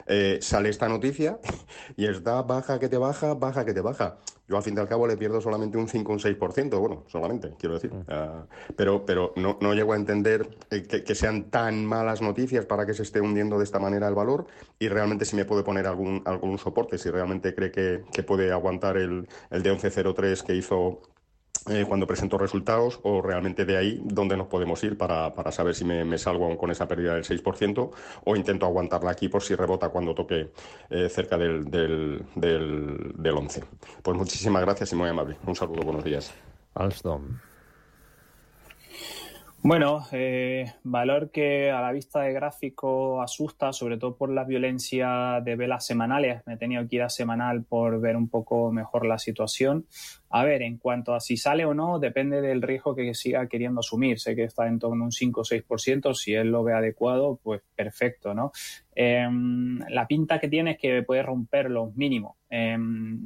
Eh, 0.09 0.39
sale 0.41 0.69
esta 0.69 0.87
noticia 0.87 1.37
y 1.97 2.05
está 2.05 2.41
baja 2.41 2.79
que 2.79 2.87
te 2.87 2.97
baja, 2.97 3.33
baja 3.33 3.65
que 3.65 3.73
te 3.73 3.81
baja. 3.81 4.17
Yo 4.47 4.55
al 4.55 4.63
fin 4.63 4.75
y 4.77 4.79
al 4.79 4.87
cabo 4.87 5.05
le 5.05 5.17
pierdo 5.17 5.41
solamente 5.41 5.77
un 5.77 5.89
5 5.89 6.09
o 6.09 6.15
un 6.15 6.21
6%, 6.21 6.79
bueno, 6.79 7.03
solamente, 7.07 7.53
quiero 7.59 7.75
decir. 7.75 7.91
Ah, 8.07 8.45
pero 8.77 9.05
pero 9.05 9.33
no, 9.35 9.57
no, 9.59 9.73
llego 9.73 9.91
a 9.91 9.97
entender 9.97 10.47
eh, 10.71 10.83
que, 10.83 11.15
sean 11.15 11.49
tan 11.49 11.85
malas 11.85 12.21
noticias 12.21 12.65
para 12.65 12.85
que 12.85 12.93
se 12.93 13.03
esté 13.03 13.19
hundiendo 13.19 13.57
de 13.57 13.65
esta 13.65 13.79
manera 13.79 14.07
el 14.07 14.15
valor 14.15 14.47
y 14.79 14.87
realmente 14.87 15.25
si 15.25 15.35
me 15.35 15.43
puede 15.43 15.63
poner 15.63 15.85
algún, 15.85 16.21
algún 16.23 16.57
soporte, 16.57 16.97
si 16.97 17.09
realmente 17.09 17.53
cree 17.53 17.71
que, 17.71 18.05
que 18.13 18.23
puede 18.23 18.53
aguantar 18.53 18.95
el, 18.95 19.27
el 19.51 19.63
de 19.63 19.73
11.03 19.73 20.43
que 20.43 20.55
hizo 20.55 21.01
eh, 21.69 21.85
cuando 21.87 22.07
presento 22.07 22.37
resultados 22.37 22.99
o 23.03 23.21
realmente 23.21 23.65
de 23.65 23.77
ahí 23.77 24.01
dónde 24.03 24.37
nos 24.37 24.47
podemos 24.47 24.83
ir 24.83 24.97
para, 24.97 25.33
para 25.33 25.51
saber 25.51 25.75
si 25.75 25.85
me, 25.85 26.17
salgo 26.17 26.57
con 26.57 26.71
esa 26.71 26.87
pérdida 26.87 27.15
del 27.15 27.23
6% 27.23 27.91
o 28.25 28.35
intento 28.35 28.65
aguantarla 28.65 29.11
aquí 29.11 29.29
por 29.29 29.43
si 29.43 29.55
rebota 29.55 29.89
cuando 29.89 30.15
toque 30.15 30.51
eh, 30.89 31.09
cerca 31.09 31.37
del, 31.37 31.65
del, 31.69 32.23
del, 32.35 33.13
del, 33.15 33.37
11. 33.37 33.63
Pues 34.01 34.17
muchísimas 34.17 34.61
gracias 34.61 34.91
y 34.93 34.95
muy 34.95 35.09
amable. 35.09 35.37
Un 35.45 35.55
saludo, 35.55 35.81
buenos 35.83 36.03
días. 36.03 36.33
Bueno, 39.63 40.05
eh, 40.11 40.71
valor 40.83 41.31
que 41.31 41.71
a 41.71 41.81
la 41.81 41.91
vista 41.91 42.21
de 42.21 42.31
gráfico 42.31 43.21
asusta, 43.21 43.73
sobre 43.73 43.97
todo 43.97 44.15
por 44.15 44.29
la 44.29 44.45
violencia 44.45 45.41
de 45.43 45.55
velas 45.55 45.85
semanales. 45.85 46.43
Me 46.45 46.53
he 46.53 46.57
tenido 46.57 46.87
que 46.87 46.97
ir 46.97 47.01
a 47.01 47.09
semanal 47.09 47.63
por 47.63 47.99
ver 47.99 48.15
un 48.15 48.29
poco 48.29 48.71
mejor 48.71 49.05
la 49.05 49.17
situación. 49.17 49.87
A 50.29 50.45
ver, 50.45 50.61
en 50.61 50.77
cuanto 50.77 51.15
a 51.15 51.19
si 51.19 51.37
sale 51.37 51.65
o 51.65 51.73
no, 51.73 51.99
depende 51.99 52.39
del 52.39 52.61
riesgo 52.61 52.95
que 52.95 53.13
siga 53.15 53.47
queriendo 53.47 53.79
asumir. 53.79 54.19
Sé 54.19 54.35
que 54.35 54.43
está 54.43 54.67
en 54.67 54.77
torno 54.77 55.03
a 55.03 55.07
un 55.07 55.11
5 55.11 55.41
o 55.41 55.43
6%. 55.43 56.13
Si 56.13 56.33
él 56.33 56.49
lo 56.49 56.63
ve 56.63 56.73
adecuado, 56.73 57.39
pues 57.41 57.61
perfecto, 57.75 58.35
¿no? 58.35 58.51
Em, 58.93 59.79
la 59.89 60.07
pinta 60.07 60.39
que 60.39 60.49
tiene 60.49 60.71
es 60.71 60.77
que 60.77 61.01
puede 61.01 61.23
romper 61.23 61.71
los 61.71 61.95
mínimos. 61.95 62.37
Em, 62.49 63.19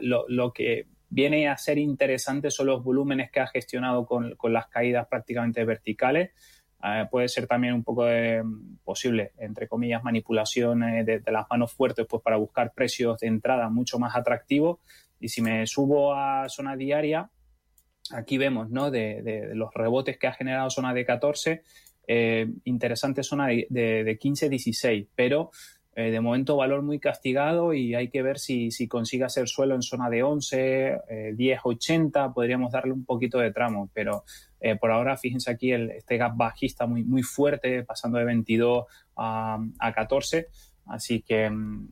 lo, 0.00 0.24
lo 0.26 0.52
que 0.52 0.86
viene 1.08 1.48
a 1.48 1.56
ser 1.56 1.78
interesante 1.78 2.50
son 2.50 2.66
los 2.66 2.82
volúmenes 2.82 3.30
que 3.30 3.40
ha 3.40 3.46
gestionado 3.46 4.06
con, 4.06 4.36
las 4.44 4.66
caídas 4.68 5.06
prácticamente 5.08 5.64
verticales. 5.64 6.30
Eh, 6.82 7.06
puede 7.10 7.28
ser 7.28 7.46
también 7.46 7.74
un 7.74 7.82
poco 7.82 8.06
posible, 8.84 9.32
entre 9.38 9.68
comillas, 9.68 10.04
manipulación 10.04 10.80
de, 11.04 11.22
las 11.26 11.46
manos 11.50 11.72
fuertes 11.72 12.06
pues 12.08 12.22
para 12.22 12.36
buscar 12.36 12.72
precios 12.74 13.18
de 13.20 13.28
entrada 13.28 13.68
mucho 13.68 13.98
más 13.98 14.14
atractivos. 14.16 14.78
Y 15.18 15.28
si 15.28 15.42
me 15.42 15.66
subo 15.66 16.14
a 16.14 16.48
zona 16.48 16.76
diaria, 16.76 17.30
aquí 18.12 18.38
vemos 18.38 18.70
¿no? 18.70 18.90
de, 18.90 19.50
los 19.54 19.72
rebotes 19.72 20.18
que 20.18 20.26
ha 20.26 20.32
generado 20.32 20.70
zona 20.70 20.92
de 20.92 21.04
14, 21.04 21.62
eh, 22.08 22.48
interesante 22.64 23.22
zona 23.22 23.48
de, 23.48 23.66
de 23.70 24.18
15-16, 24.18 25.08
pero 25.14 25.50
eh, 25.98 26.10
de 26.10 26.20
momento 26.20 26.56
valor 26.56 26.82
muy 26.82 27.00
castigado 27.00 27.72
y 27.72 27.94
hay 27.94 28.08
que 28.08 28.22
ver 28.22 28.38
si, 28.38 28.70
si 28.70 28.86
consigue 28.86 29.24
hacer 29.24 29.48
suelo 29.48 29.74
en 29.74 29.82
zona 29.82 30.10
de 30.10 30.22
11, 30.22 31.32
10, 31.34 31.60
80, 31.64 32.32
podríamos 32.34 32.70
darle 32.70 32.92
un 32.92 33.04
poquito 33.04 33.38
de 33.38 33.50
tramo, 33.50 33.90
pero 33.92 34.24
eh, 34.60 34.76
por 34.76 34.90
ahora 34.90 35.16
fíjense 35.16 35.50
aquí 35.50 35.72
el, 35.72 35.90
este 35.90 36.18
gap 36.18 36.36
bajista 36.36 36.86
muy, 36.86 37.02
muy 37.02 37.22
fuerte, 37.22 37.82
pasando 37.82 38.18
de 38.18 38.24
22 38.26 38.84
a, 39.16 39.58
a 39.78 39.92
14, 39.92 40.48
así 40.84 41.22
que 41.22 41.48
mm, 41.48 41.88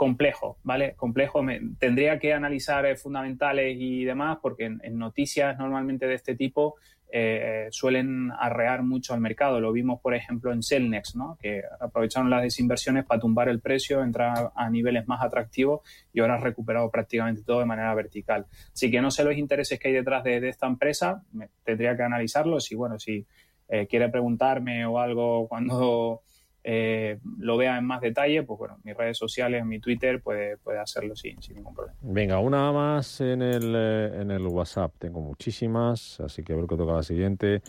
complejo, 0.00 0.56
¿vale? 0.62 0.94
Complejo. 0.96 1.42
tendría 1.78 2.18
que 2.18 2.32
analizar 2.32 2.86
eh, 2.86 2.96
fundamentales 2.96 3.76
y 3.78 4.04
demás, 4.04 4.38
porque 4.40 4.64
en, 4.64 4.98
noticias 4.98 5.58
normalmente 5.58 6.06
de 6.06 6.14
este 6.14 6.34
tipo 6.34 6.76
eh, 7.12 7.68
suelen 7.70 8.30
arrear 8.38 8.82
mucho 8.82 9.14
al 9.14 9.20
mercado. 9.20 9.60
Lo 9.60 9.72
vimos, 9.72 10.00
por 10.00 10.14
ejemplo, 10.14 10.52
en 10.52 10.62
Celnex, 10.62 11.16
¿no? 11.16 11.36
que 11.40 11.62
aprovecharon 11.80 12.30
las 12.30 12.42
desinversiones 12.42 13.04
para 13.04 13.20
tumbar 13.20 13.48
el 13.48 13.60
precio, 13.60 14.02
entrar 14.02 14.52
a 14.54 14.70
niveles 14.70 15.08
más 15.08 15.22
atractivos 15.22 15.80
y 16.12 16.20
ahora 16.20 16.34
ha 16.34 16.40
recuperado 16.40 16.90
prácticamente 16.90 17.42
todo 17.42 17.60
de 17.60 17.66
manera 17.66 17.94
vertical. 17.94 18.46
Así 18.72 18.90
que 18.90 19.00
no 19.00 19.10
sé 19.10 19.24
los 19.24 19.36
intereses 19.36 19.78
que 19.78 19.88
hay 19.88 19.94
detrás 19.94 20.24
de, 20.24 20.48
esta 20.48 20.66
empresa, 20.66 21.22
tendría 21.64 21.96
que 21.96 22.02
analizarlos 22.02 22.70
y 22.72 22.74
bueno, 22.74 22.98
si 22.98 23.26
eh, 23.68 23.86
quiere 23.86 24.08
preguntarme 24.08 24.86
o 24.86 24.98
algo 24.98 25.48
cuando 25.48 26.22
eh, 26.62 27.18
lo 27.38 27.56
vea 27.56 27.78
en 27.78 27.86
más 27.86 28.00
detalle, 28.00 28.42
pues 28.42 28.58
bueno, 28.58 28.78
mis 28.84 28.96
redes 28.96 29.16
sociales, 29.16 29.64
mi 29.64 29.78
Twitter 29.80 30.20
puede, 30.20 30.58
puede 30.58 30.78
hacerlo 30.78 31.16
sin, 31.16 31.40
sin 31.42 31.56
ningún 31.56 31.74
problema. 31.74 31.98
Venga, 32.02 32.38
una 32.38 32.70
más 32.72 33.20
en 33.20 33.42
el, 33.42 33.74
eh, 33.74 34.20
en 34.20 34.30
el 34.30 34.46
WhatsApp. 34.46 34.92
Tengo 34.98 35.20
muchísimas, 35.20 36.20
así 36.20 36.42
que 36.42 36.52
a 36.52 36.56
ver 36.56 36.66
qué 36.66 36.76
toca 36.76 36.92
la 36.92 37.02
siguiente. 37.02 37.62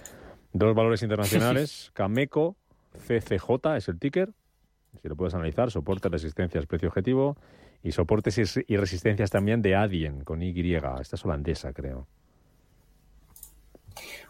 Dos 0.51 0.75
valores 0.75 1.01
internacionales. 1.03 1.91
Cameco, 1.95 2.57
CCJ 3.07 3.77
es 3.77 3.88
el 3.88 4.00
ticker. 4.00 4.29
Si 5.01 5.07
lo 5.07 5.15
puedes 5.15 5.33
analizar, 5.33 5.71
soportes, 5.71 6.12
resistencias, 6.12 6.65
precio 6.65 6.89
objetivo. 6.89 7.38
Y 7.83 7.93
soportes 7.93 8.38
y 8.67 8.77
resistencias 8.77 9.31
también 9.31 9.62
de 9.62 9.75
Adyen, 9.75 10.24
con 10.24 10.43
Y. 10.43 10.75
Esta 10.75 11.15
es 11.15 11.25
holandesa, 11.25 11.74
creo. 11.74 12.07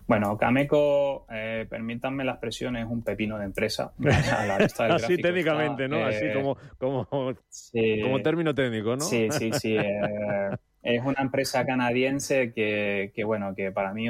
Bueno, 0.07 0.37
Cameco, 0.37 1.25
eh, 1.31 1.65
permítanme 1.69 2.23
la 2.23 2.33
expresión, 2.33 2.75
es 2.75 2.85
un 2.85 3.01
pepino 3.01 3.37
de 3.37 3.45
empresa. 3.45 3.93
Así 4.89 5.17
técnicamente, 5.17 5.87
¿no? 5.87 6.05
Así 6.05 6.25
eh, 6.25 6.33
como, 6.33 6.57
como, 6.77 7.07
como, 7.09 8.21
término 8.21 8.53
técnico, 8.53 8.95
¿no? 8.95 9.05
Sí, 9.05 9.27
sí, 9.31 9.51
sí. 9.53 9.77
Eh, 9.77 10.49
es 10.83 11.03
una 11.03 11.21
empresa 11.21 11.65
canadiense 11.65 12.51
que, 12.53 13.11
que, 13.15 13.23
bueno, 13.23 13.55
que 13.55 13.71
para 13.71 13.93
mí 13.93 14.07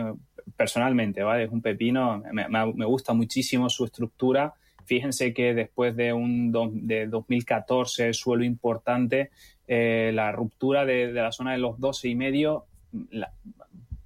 personalmente, 0.56 1.22
¿vale? 1.22 1.44
Es 1.44 1.52
un 1.52 1.62
pepino, 1.62 2.24
me, 2.32 2.48
me 2.48 2.86
gusta 2.86 3.14
muchísimo 3.14 3.70
su 3.70 3.86
estructura. 3.86 4.56
Fíjense 4.86 5.34
que 5.34 5.54
después 5.54 5.96
de 5.96 6.14
un 6.14 6.52
de 6.88 7.08
2014, 7.08 8.14
suelo 8.14 8.44
importante, 8.44 9.30
eh, 9.68 10.12
la 10.14 10.32
ruptura 10.32 10.86
de, 10.86 11.14
de, 11.14 11.22
la 11.22 11.32
zona 11.32 11.54
de 11.54 11.60
los 11.60 11.80
12 11.80 12.10
y 12.10 12.16
medio, 12.16 12.66
la, 13.10 13.32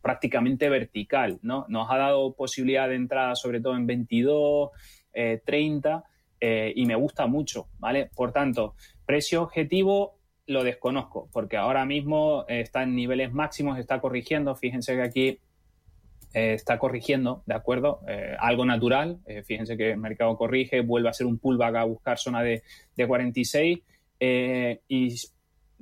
prácticamente 0.06 0.70
vertical, 0.70 1.40
¿no? 1.42 1.66
Nos 1.68 1.90
ha 1.90 1.98
dado 1.98 2.36
posibilidad 2.36 2.88
de 2.88 2.94
entrada 2.94 3.34
sobre 3.34 3.60
todo 3.60 3.76
en 3.76 3.88
22, 3.88 4.70
30 5.44 5.96
eh, 5.96 6.02
eh, 6.42 6.74
y 6.76 6.86
me 6.86 6.94
gusta 6.94 7.26
mucho, 7.26 7.70
¿vale? 7.80 8.12
Por 8.16 8.32
tanto, 8.32 8.76
precio 9.08 9.42
objetivo 9.42 10.20
lo 10.46 10.64
desconozco 10.64 11.28
porque 11.34 11.58
ahora 11.58 11.86
mismo 11.86 12.46
está 12.48 12.84
en 12.84 12.94
niveles 12.94 13.34
máximos, 13.34 13.80
está 13.80 14.00
corrigiendo, 14.00 14.54
fíjense 14.56 14.94
que 14.94 15.02
aquí 15.02 15.40
eh, 16.36 16.54
está 16.54 16.78
corrigiendo, 16.78 17.42
¿de 17.48 17.56
acuerdo? 17.56 18.02
algo 18.38 18.64
natural, 18.64 19.22
fíjense 19.44 19.76
que 19.76 19.94
el 19.94 19.98
mercado 19.98 20.38
corrige, 20.38 20.82
vuelve 20.82 21.10
a 21.10 21.14
ser 21.14 21.26
un 21.26 21.40
pullback 21.40 21.78
a 21.78 21.84
buscar 21.84 22.20
zona 22.20 22.44
de, 22.44 22.62
de 22.96 23.08
46 23.08 23.80
y 24.20 25.16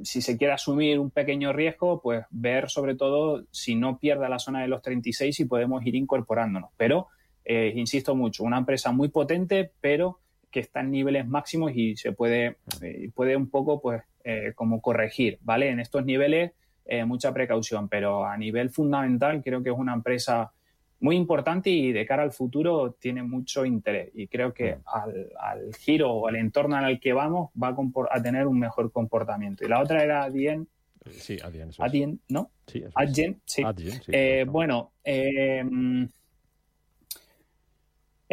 si 0.01 0.21
se 0.21 0.37
quiere 0.37 0.53
asumir 0.53 0.99
un 0.99 1.11
pequeño 1.11 1.53
riesgo, 1.53 2.01
pues 2.01 2.25
ver 2.31 2.69
sobre 2.69 2.95
todo 2.95 3.45
si 3.51 3.75
no 3.75 3.99
pierde 3.99 4.27
la 4.29 4.39
zona 4.39 4.61
de 4.61 4.67
los 4.67 4.81
36 4.81 5.39
y 5.39 5.45
podemos 5.45 5.85
ir 5.85 5.95
incorporándonos. 5.95 6.71
Pero, 6.77 7.07
eh, 7.45 7.73
insisto 7.75 8.15
mucho, 8.15 8.43
una 8.43 8.57
empresa 8.57 8.91
muy 8.91 9.09
potente, 9.09 9.71
pero 9.81 10.19
que 10.51 10.59
está 10.59 10.81
en 10.81 10.91
niveles 10.91 11.27
máximos 11.27 11.71
y 11.75 11.95
se 11.95 12.11
puede, 12.11 12.57
eh, 12.81 13.09
puede 13.13 13.35
un 13.35 13.49
poco, 13.49 13.81
pues, 13.81 14.03
eh, 14.23 14.53
como 14.55 14.81
corregir, 14.81 15.39
¿vale? 15.41 15.69
En 15.69 15.79
estos 15.79 16.05
niveles, 16.05 16.51
mucha 17.05 17.33
precaución, 17.33 17.87
pero 17.87 18.25
a 18.25 18.35
nivel 18.35 18.69
fundamental 18.69 19.41
creo 19.41 19.63
que 19.63 19.69
es 19.69 19.75
una 19.75 19.93
empresa 19.93 20.51
muy 21.03 21.17
importante 21.17 21.69
y 21.69 21.91
de 21.91 22.05
cara 22.05 22.23
al 22.23 22.31
futuro 22.31 22.93
tiene 22.97 23.23
mucho 23.23 23.65
interés. 23.65 24.09
Y 24.15 24.27
creo 24.27 24.53
que 24.53 24.77
al, 24.85 25.75
giro 25.75 26.09
o 26.09 26.27
al 26.29 26.37
entorno 26.37 26.77
al 26.77 26.97
que 27.01 27.11
vamos 27.11 27.51
va 27.61 27.75
a, 28.09 28.23
tener 28.23 28.47
un 28.47 28.57
mejor 28.57 28.89
comportamiento. 28.89 29.65
Y 29.65 29.67
la 29.67 29.81
otra 29.81 30.01
era 30.01 30.23
Adyen. 30.23 30.65
Sí, 31.11 31.37
Adyen. 31.43 31.71
Adyen, 31.77 32.21
¿no? 32.29 32.51
Sí, 32.65 32.85
Adyen, 32.95 33.41
sí. 33.43 33.63
Eh, 34.07 34.45
bueno, 34.47 34.93
eh, 35.03 35.61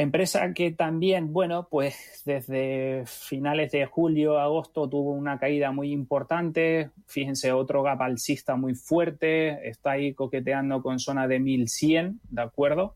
Empresa 0.00 0.54
que 0.54 0.70
también, 0.70 1.30
bueno, 1.30 1.68
pues 1.70 2.22
desde 2.24 3.04
finales 3.04 3.70
de 3.70 3.84
julio, 3.84 4.38
agosto 4.38 4.88
tuvo 4.88 5.12
una 5.12 5.38
caída 5.38 5.72
muy 5.72 5.92
importante. 5.92 6.88
Fíjense, 7.06 7.52
otro 7.52 7.82
gap 7.82 8.00
alcista 8.00 8.56
muy 8.56 8.74
fuerte. 8.74 9.68
Está 9.68 9.90
ahí 9.90 10.14
coqueteando 10.14 10.80
con 10.80 11.00
zona 11.00 11.28
de 11.28 11.38
1100, 11.40 12.18
¿de 12.30 12.40
acuerdo? 12.40 12.94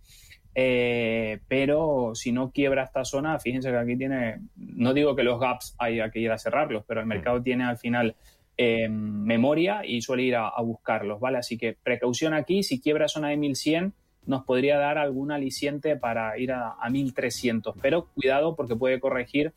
Eh, 0.55 1.41
pero 1.47 2.13
si 2.15 2.33
no 2.33 2.51
quiebra 2.53 2.85
esta 2.85 3.05
zona, 3.05 3.39
fíjense 3.39 3.71
que 3.71 3.77
aquí 3.77 3.99
tiene, 3.99 4.41
no 4.57 4.95
digo 4.95 5.15
que 5.15 5.25
los 5.25 5.39
gaps 5.39 5.77
haya 5.77 6.11
que 6.11 6.21
ir 6.21 6.31
a 6.31 6.39
cerrarlos, 6.39 6.85
pero 6.89 7.01
el 7.01 7.07
mercado 7.07 7.43
tiene 7.43 7.65
al 7.65 7.77
final 7.77 8.17
eh, 8.57 8.89
memoria 8.89 9.85
y 9.85 10.01
suele 10.01 10.23
ir 10.23 10.37
a, 10.37 10.49
a, 10.49 10.63
buscarlos, 10.63 11.21
¿vale? 11.21 11.37
Así 11.37 11.59
que 11.59 11.75
precaución 11.75 12.33
aquí, 12.33 12.63
si 12.63 12.81
quiebra 12.81 13.09
zona 13.09 13.29
de 13.29 13.37
1100 13.37 13.93
nos 14.27 14.45
podría 14.45 14.79
dar 14.79 14.99
algún 14.99 15.33
aliciente 15.33 15.97
para 15.97 16.39
ir 16.39 16.53
a, 16.53 16.77
1300. 16.89 17.75
Pero 17.81 18.07
cuidado 18.15 18.55
porque 18.57 18.77
puede 18.77 19.01
corregir, 19.01 19.53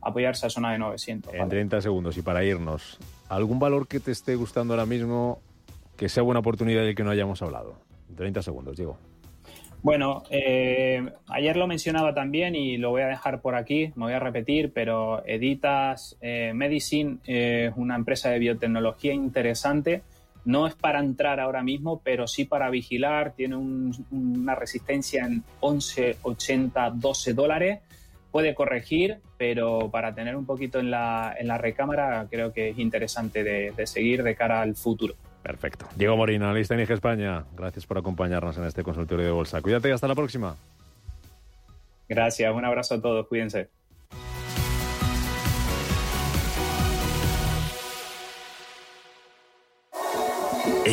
apoyarse 0.00 0.46
a 0.46 0.50
zona 0.50 0.72
de 0.72 0.78
900. 0.78 1.34
En 1.34 1.48
30 1.48 1.80
segundos 1.80 2.16
y 2.16 2.22
para 2.22 2.44
irnos, 2.44 2.98
¿algún 3.28 3.58
valor 3.58 3.88
que 3.88 4.00
te 4.00 4.12
esté 4.12 4.36
gustando 4.36 4.74
ahora 4.74 4.86
mismo 4.86 5.40
que 5.96 6.08
sea 6.08 6.22
buena 6.22 6.40
oportunidad 6.40 6.84
de 6.84 6.94
que 6.94 7.04
no 7.04 7.10
hayamos 7.10 7.42
hablado? 7.42 7.74
30 8.16 8.42
segundos, 8.42 8.76
Diego. 8.76 8.98
Bueno, 9.84 10.22
eh, 10.30 11.10
ayer 11.28 11.58
lo 11.58 11.66
mencionaba 11.66 12.14
también 12.14 12.54
y 12.54 12.78
lo 12.78 12.88
voy 12.88 13.02
a 13.02 13.06
dejar 13.06 13.42
por 13.42 13.54
aquí, 13.54 13.92
me 13.96 14.06
voy 14.06 14.14
a 14.14 14.18
repetir, 14.18 14.72
pero 14.72 15.22
Editas 15.26 16.16
eh, 16.22 16.52
Medicine 16.54 17.18
es 17.26 17.70
una 17.76 17.94
empresa 17.94 18.30
de 18.30 18.38
biotecnología 18.38 19.12
interesante. 19.12 20.00
No 20.44 20.66
es 20.66 20.74
para 20.74 21.00
entrar 21.00 21.40
ahora 21.40 21.62
mismo, 21.62 22.00
pero 22.04 22.26
sí 22.26 22.44
para 22.44 22.70
vigilar. 22.70 23.32
Tiene 23.34 23.56
una 23.56 24.54
resistencia 24.54 25.24
en 25.24 25.42
11, 25.60 26.18
80, 26.22 26.90
12 26.90 27.32
dólares. 27.32 27.80
Puede 28.30 28.54
corregir, 28.54 29.18
pero 29.38 29.90
para 29.90 30.14
tener 30.14 30.36
un 30.36 30.44
poquito 30.44 30.80
en 30.80 30.90
la, 30.90 31.34
en 31.38 31.46
la 31.46 31.56
recámara 31.56 32.26
creo 32.28 32.52
que 32.52 32.70
es 32.70 32.78
interesante 32.78 33.44
de, 33.44 33.70
de 33.70 33.86
seguir 33.86 34.22
de 34.22 34.34
cara 34.34 34.60
al 34.60 34.74
futuro. 34.74 35.14
Perfecto. 35.42 35.86
Diego 35.94 36.16
Morina, 36.16 36.46
analista 36.46 36.74
en 36.74 36.80
IG 36.80 36.92
España. 36.92 37.44
Gracias 37.56 37.86
por 37.86 37.98
acompañarnos 37.98 38.56
en 38.56 38.64
este 38.64 38.82
consultorio 38.82 39.26
de 39.26 39.32
bolsa. 39.32 39.60
Cuídate 39.60 39.88
y 39.88 39.92
hasta 39.92 40.08
la 40.08 40.14
próxima. 40.14 40.56
Gracias, 42.08 42.54
un 42.54 42.64
abrazo 42.64 42.94
a 42.94 43.00
todos, 43.00 43.26
cuídense. 43.28 43.68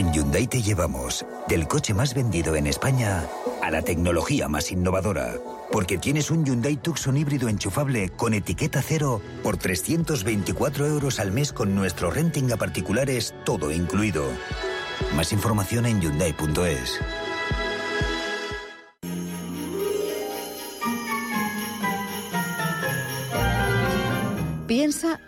En 0.01 0.11
Hyundai 0.11 0.47
te 0.47 0.63
llevamos 0.63 1.23
del 1.47 1.67
coche 1.67 1.93
más 1.93 2.15
vendido 2.15 2.55
en 2.55 2.65
España 2.65 3.23
a 3.61 3.69
la 3.69 3.83
tecnología 3.83 4.47
más 4.47 4.71
innovadora 4.71 5.35
porque 5.71 5.99
tienes 5.99 6.31
un 6.31 6.43
Hyundai 6.43 6.75
Tucson 6.77 7.17
híbrido 7.17 7.47
enchufable 7.47 8.09
con 8.09 8.33
etiqueta 8.33 8.81
cero 8.81 9.21
por 9.43 9.57
324 9.57 10.87
euros 10.87 11.19
al 11.19 11.31
mes 11.31 11.53
con 11.53 11.75
nuestro 11.75 12.09
renting 12.09 12.51
a 12.51 12.57
particulares 12.57 13.35
todo 13.45 13.71
incluido. 13.71 14.23
Más 15.15 15.31
información 15.33 15.85
en 15.85 16.01
Hyundai.es. 16.01 16.99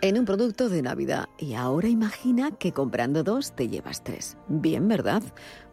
En 0.02 0.20
un 0.20 0.26
producto 0.26 0.70
de 0.70 0.82
Navidad 0.84 1.30
y 1.40 1.56
ahora 1.56 1.88
imagina 1.88 2.52
que 2.52 2.74
comprando 2.74 3.24
dos 3.24 3.56
te 3.56 3.70
llevas 3.70 4.04
tres. 4.04 4.38
Bien, 4.48 4.88
¿verdad? 4.88 5.24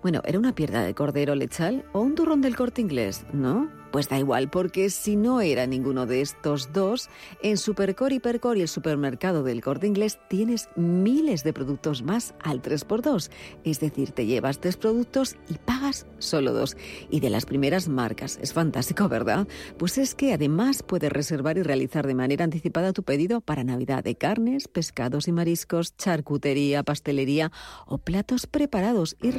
Bueno, 0.03 0.23
era 0.25 0.39
una 0.39 0.55
pierna 0.55 0.83
de 0.83 0.95
cordero 0.95 1.35
lechal 1.35 1.85
o 1.93 2.01
un 2.01 2.15
turrón 2.15 2.41
del 2.41 2.57
corte 2.57 2.81
inglés, 2.81 3.27
¿no? 3.35 3.69
Pues 3.91 4.09
da 4.09 4.21
igual, 4.21 4.49
porque 4.51 4.89
si 4.89 5.17
no 5.17 5.41
era 5.41 5.67
ninguno 5.67 6.07
de 6.07 6.21
estos 6.21 6.73
dos, 6.73 7.11
en 7.43 7.57
Supercore, 7.57 8.15
Hipercore 8.15 8.61
y 8.61 8.63
el 8.63 8.69
supermercado 8.69 9.43
del 9.43 9.61
corte 9.63 9.89
inglés 9.89 10.21
tienes 10.29 10.69
miles 10.77 11.43
de 11.43 11.53
productos 11.53 12.05
más 12.05 12.35
al 12.41 12.63
3x2. 12.63 13.31
Es 13.65 13.81
decir, 13.81 14.13
te 14.13 14.27
llevas 14.27 14.61
tres 14.61 14.77
productos 14.77 15.37
y 15.49 15.55
pagas 15.55 16.07
solo 16.21 16.53
dos. 16.53 16.77
Y 17.11 17.19
de 17.19 17.31
las 17.31 17.47
primeras 17.47 17.89
marcas. 17.89 18.39
Es 18.41 18.53
fantástico, 18.53 19.09
¿verdad? 19.09 19.49
Pues 19.77 19.99
es 19.99 20.15
que 20.15 20.35
además 20.35 20.85
puedes 20.85 21.11
reservar 21.11 21.59
y 21.59 21.63
realizar 21.63 22.07
de 22.07 22.15
manera 22.15 22.45
anticipada 22.45 22.93
tu 22.93 23.03
pedido 23.03 23.41
para 23.41 23.65
Navidad 23.65 24.05
de 24.05 24.15
carnes, 24.15 24.69
pescados 24.69 25.27
y 25.27 25.33
mariscos, 25.33 25.97
charcutería, 25.97 26.85
pastelería 26.85 27.51
o 27.87 27.99
platos 27.99 28.47
preparados 28.47 29.17
y 29.21 29.33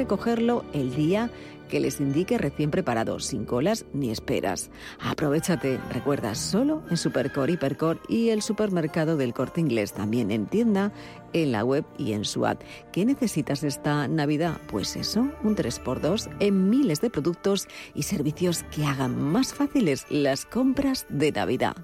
el 0.74 0.96
día 0.96 1.30
que 1.72 1.80
les 1.80 2.02
indique 2.02 2.38
recién 2.38 2.70
preparado, 2.70 3.20
sin 3.20 3.46
colas 3.46 3.86
ni 3.94 4.12
esperas. 4.12 4.70
Aprovechate, 5.00 5.80
recuerda, 5.92 6.36
solo 6.36 6.84
en 6.90 6.98
Supercore, 6.98 7.54
Hipercore 7.54 8.00
y 8.10 8.30
el 8.30 8.42
supermercado 8.42 9.16
del 9.16 9.34
corte 9.34 9.62
inglés, 9.62 9.94
también 9.94 10.32
en 10.32 10.48
tienda, 10.48 10.92
en 11.32 11.54
la 11.54 11.64
web 11.64 11.86
y 11.98 12.12
en 12.12 12.26
su 12.26 12.46
app. 12.46 12.62
¿Qué 12.92 13.06
necesitas 13.06 13.64
esta 13.64 14.08
Navidad? 14.10 14.60
Pues 14.68 14.98
eso, 14.98 15.32
un 15.44 15.56
3x2 15.56 16.30
en 16.40 16.70
miles 16.70 17.00
de 17.00 17.10
productos 17.10 17.68
y 17.96 18.04
servicios 18.04 18.64
que 18.76 18.86
hagan 18.86 19.20
más 19.20 19.54
fáciles 19.54 20.06
las 20.10 20.46
compras 20.46 21.06
de 21.10 21.32
Navidad. 21.32 21.78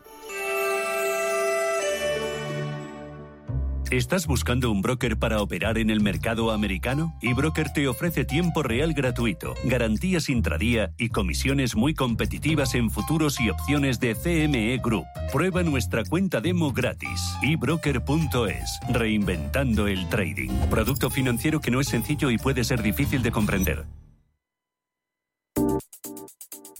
¿Estás 3.91 4.27
buscando 4.27 4.69
un 4.69 4.81
broker 4.81 5.17
para 5.17 5.41
operar 5.41 5.77
en 5.77 5.89
el 5.89 6.01
mercado 6.01 6.51
americano? 6.51 7.17
eBroker 7.21 7.71
te 7.71 7.87
ofrece 7.87 8.25
tiempo 8.25 8.61
real 8.61 8.93
gratuito, 8.93 9.55
garantías 9.63 10.27
intradía 10.27 10.91
y 10.97 11.07
comisiones 11.07 11.73
muy 11.73 11.93
competitivas 11.93 12.75
en 12.75 12.91
futuros 12.91 13.39
y 13.39 13.49
opciones 13.49 14.01
de 14.01 14.13
CME 14.13 14.77
Group. 14.83 15.05
Prueba 15.31 15.63
nuestra 15.63 16.03
cuenta 16.03 16.41
demo 16.41 16.73
gratis. 16.73 17.21
ebroker.es. 17.41 18.79
Reinventando 18.89 19.87
el 19.87 20.09
trading. 20.09 20.49
Producto 20.69 21.09
financiero 21.09 21.61
que 21.61 21.71
no 21.71 21.79
es 21.79 21.87
sencillo 21.87 22.29
y 22.29 22.37
puede 22.37 22.65
ser 22.65 22.81
difícil 22.81 23.23
de 23.23 23.31
comprender. 23.31 23.85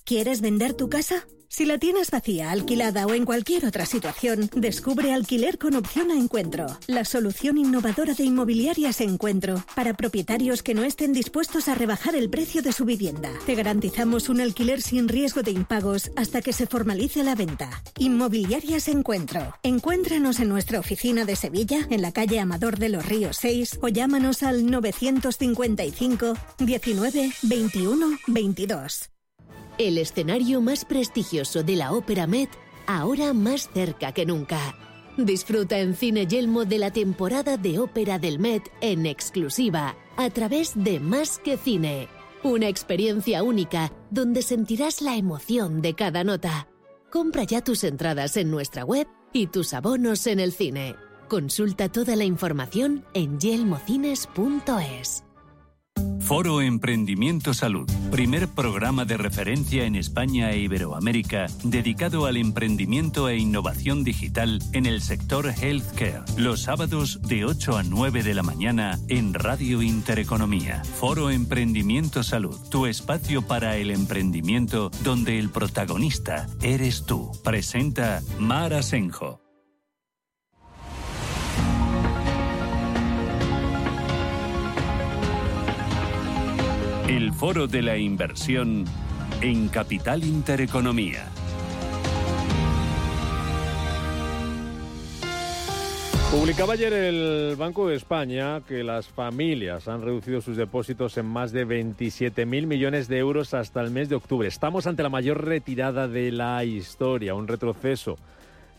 ¿Quieres 0.03 0.41
vender 0.41 0.73
tu 0.73 0.89
casa? 0.89 1.25
Si 1.49 1.65
la 1.65 1.77
tienes 1.77 2.11
vacía, 2.11 2.51
alquilada 2.51 3.05
o 3.05 3.13
en 3.13 3.25
cualquier 3.25 3.65
otra 3.65 3.85
situación, 3.85 4.49
descubre 4.53 5.13
Alquiler 5.13 5.57
con 5.57 5.75
opción 5.75 6.11
a 6.11 6.15
encuentro, 6.15 6.67
la 6.87 7.05
solución 7.05 7.57
innovadora 7.57 8.13
de 8.13 8.25
inmobiliarias 8.25 8.99
Encuentro 8.99 9.63
para 9.73 9.93
propietarios 9.93 10.61
que 10.61 10.73
no 10.73 10.83
estén 10.83 11.13
dispuestos 11.13 11.69
a 11.69 11.75
rebajar 11.75 12.15
el 12.15 12.29
precio 12.29 12.61
de 12.61 12.73
su 12.73 12.83
vivienda. 12.83 13.31
Te 13.45 13.55
garantizamos 13.55 14.27
un 14.27 14.41
alquiler 14.41 14.81
sin 14.81 15.07
riesgo 15.07 15.41
de 15.41 15.51
impagos 15.51 16.11
hasta 16.17 16.41
que 16.41 16.51
se 16.51 16.67
formalice 16.67 17.23
la 17.23 17.35
venta. 17.35 17.81
Inmobiliarias 17.97 18.89
Encuentro. 18.89 19.53
Encuéntranos 19.63 20.39
en 20.41 20.49
nuestra 20.49 20.79
oficina 20.79 21.23
de 21.23 21.37
Sevilla, 21.37 21.87
en 21.89 22.01
la 22.01 22.11
calle 22.11 22.39
Amador 22.39 22.77
de 22.77 22.89
los 22.89 23.05
Ríos 23.05 23.37
6 23.37 23.79
o 23.81 23.87
llámanos 23.87 24.43
al 24.43 24.69
955 24.69 26.33
19 26.59 27.31
21 27.43 28.19
22. 28.27 29.16
El 29.77 29.99
escenario 29.99 30.59
más 30.59 30.85
prestigioso 30.85 31.61
de 31.61 31.75
la 31.75 31.91
Ópera 31.91 32.25
Met, 32.25 32.49
ahora 32.87 33.33
más 33.33 33.69
cerca 33.71 34.11
que 34.11 34.25
nunca. 34.25 34.75
Disfruta 35.17 35.77
en 35.77 35.93
Cine 35.95 36.25
Yelmo 36.25 36.65
de 36.65 36.79
la 36.79 36.91
temporada 36.91 37.57
de 37.57 37.77
ópera 37.79 38.17
del 38.17 38.39
Met 38.39 38.71
en 38.81 39.05
exclusiva, 39.05 39.95
a 40.15 40.29
través 40.31 40.71
de 40.75 40.99
Más 40.99 41.37
que 41.37 41.57
Cine. 41.57 42.07
Una 42.41 42.67
experiencia 42.67 43.43
única 43.43 43.91
donde 44.09 44.41
sentirás 44.41 45.01
la 45.01 45.15
emoción 45.15 45.81
de 45.83 45.93
cada 45.93 46.23
nota. 46.23 46.67
Compra 47.11 47.43
ya 47.43 47.63
tus 47.63 47.83
entradas 47.83 48.35
en 48.37 48.49
nuestra 48.49 48.83
web 48.83 49.07
y 49.31 49.47
tus 49.47 49.73
abonos 49.73 50.25
en 50.25 50.39
el 50.39 50.53
cine. 50.53 50.95
Consulta 51.27 51.89
toda 51.89 52.15
la 52.15 52.23
información 52.23 53.05
en 53.13 53.39
yelmocines.es. 53.39 55.26
Foro 56.27 56.59
Emprendimiento 56.59 57.53
Salud, 57.53 57.89
primer 58.11 58.49
programa 58.49 59.05
de 59.05 59.15
referencia 59.15 59.85
en 59.85 59.95
España 59.95 60.51
e 60.51 60.59
Iberoamérica 60.59 61.45
dedicado 61.63 62.25
al 62.25 62.35
emprendimiento 62.35 63.29
e 63.29 63.37
innovación 63.37 64.03
digital 64.03 64.59
en 64.73 64.87
el 64.87 65.01
sector 65.01 65.47
healthcare. 65.47 66.23
Los 66.35 66.63
sábados 66.63 67.21
de 67.21 67.45
8 67.45 67.77
a 67.77 67.83
9 67.83 68.23
de 68.23 68.33
la 68.33 68.43
mañana 68.43 68.99
en 69.07 69.33
Radio 69.33 69.81
Intereconomía. 69.81 70.83
Foro 70.83 71.29
Emprendimiento 71.29 72.23
Salud, 72.23 72.59
tu 72.69 72.87
espacio 72.87 73.41
para 73.43 73.77
el 73.77 73.89
emprendimiento 73.89 74.91
donde 75.05 75.39
el 75.39 75.49
protagonista 75.49 76.47
eres 76.61 77.05
tú. 77.05 77.31
Presenta 77.41 78.21
Mara 78.37 78.83
Senjo. 78.83 79.46
El 87.07 87.31
foro 87.31 87.67
de 87.67 87.81
la 87.81 87.95
inversión 87.95 88.83
en 89.39 89.69
Capital 89.69 90.25
Intereconomía. 90.25 91.29
Publicaba 96.29 96.73
ayer 96.73 96.91
el 96.91 97.55
Banco 97.55 97.87
de 97.87 97.95
España 97.95 98.59
que 98.67 98.83
las 98.83 99.07
familias 99.07 99.87
han 99.87 100.01
reducido 100.01 100.41
sus 100.41 100.57
depósitos 100.57 101.17
en 101.17 101.27
más 101.27 101.53
de 101.53 101.65
27.000 101.65 102.67
millones 102.67 103.07
de 103.07 103.19
euros 103.19 103.53
hasta 103.53 103.79
el 103.79 103.91
mes 103.91 104.09
de 104.09 104.15
octubre. 104.15 104.45
Estamos 104.49 104.85
ante 104.85 105.01
la 105.01 105.09
mayor 105.09 105.45
retirada 105.45 106.09
de 106.09 106.33
la 106.33 106.65
historia, 106.65 107.35
un 107.35 107.47
retroceso 107.47 108.17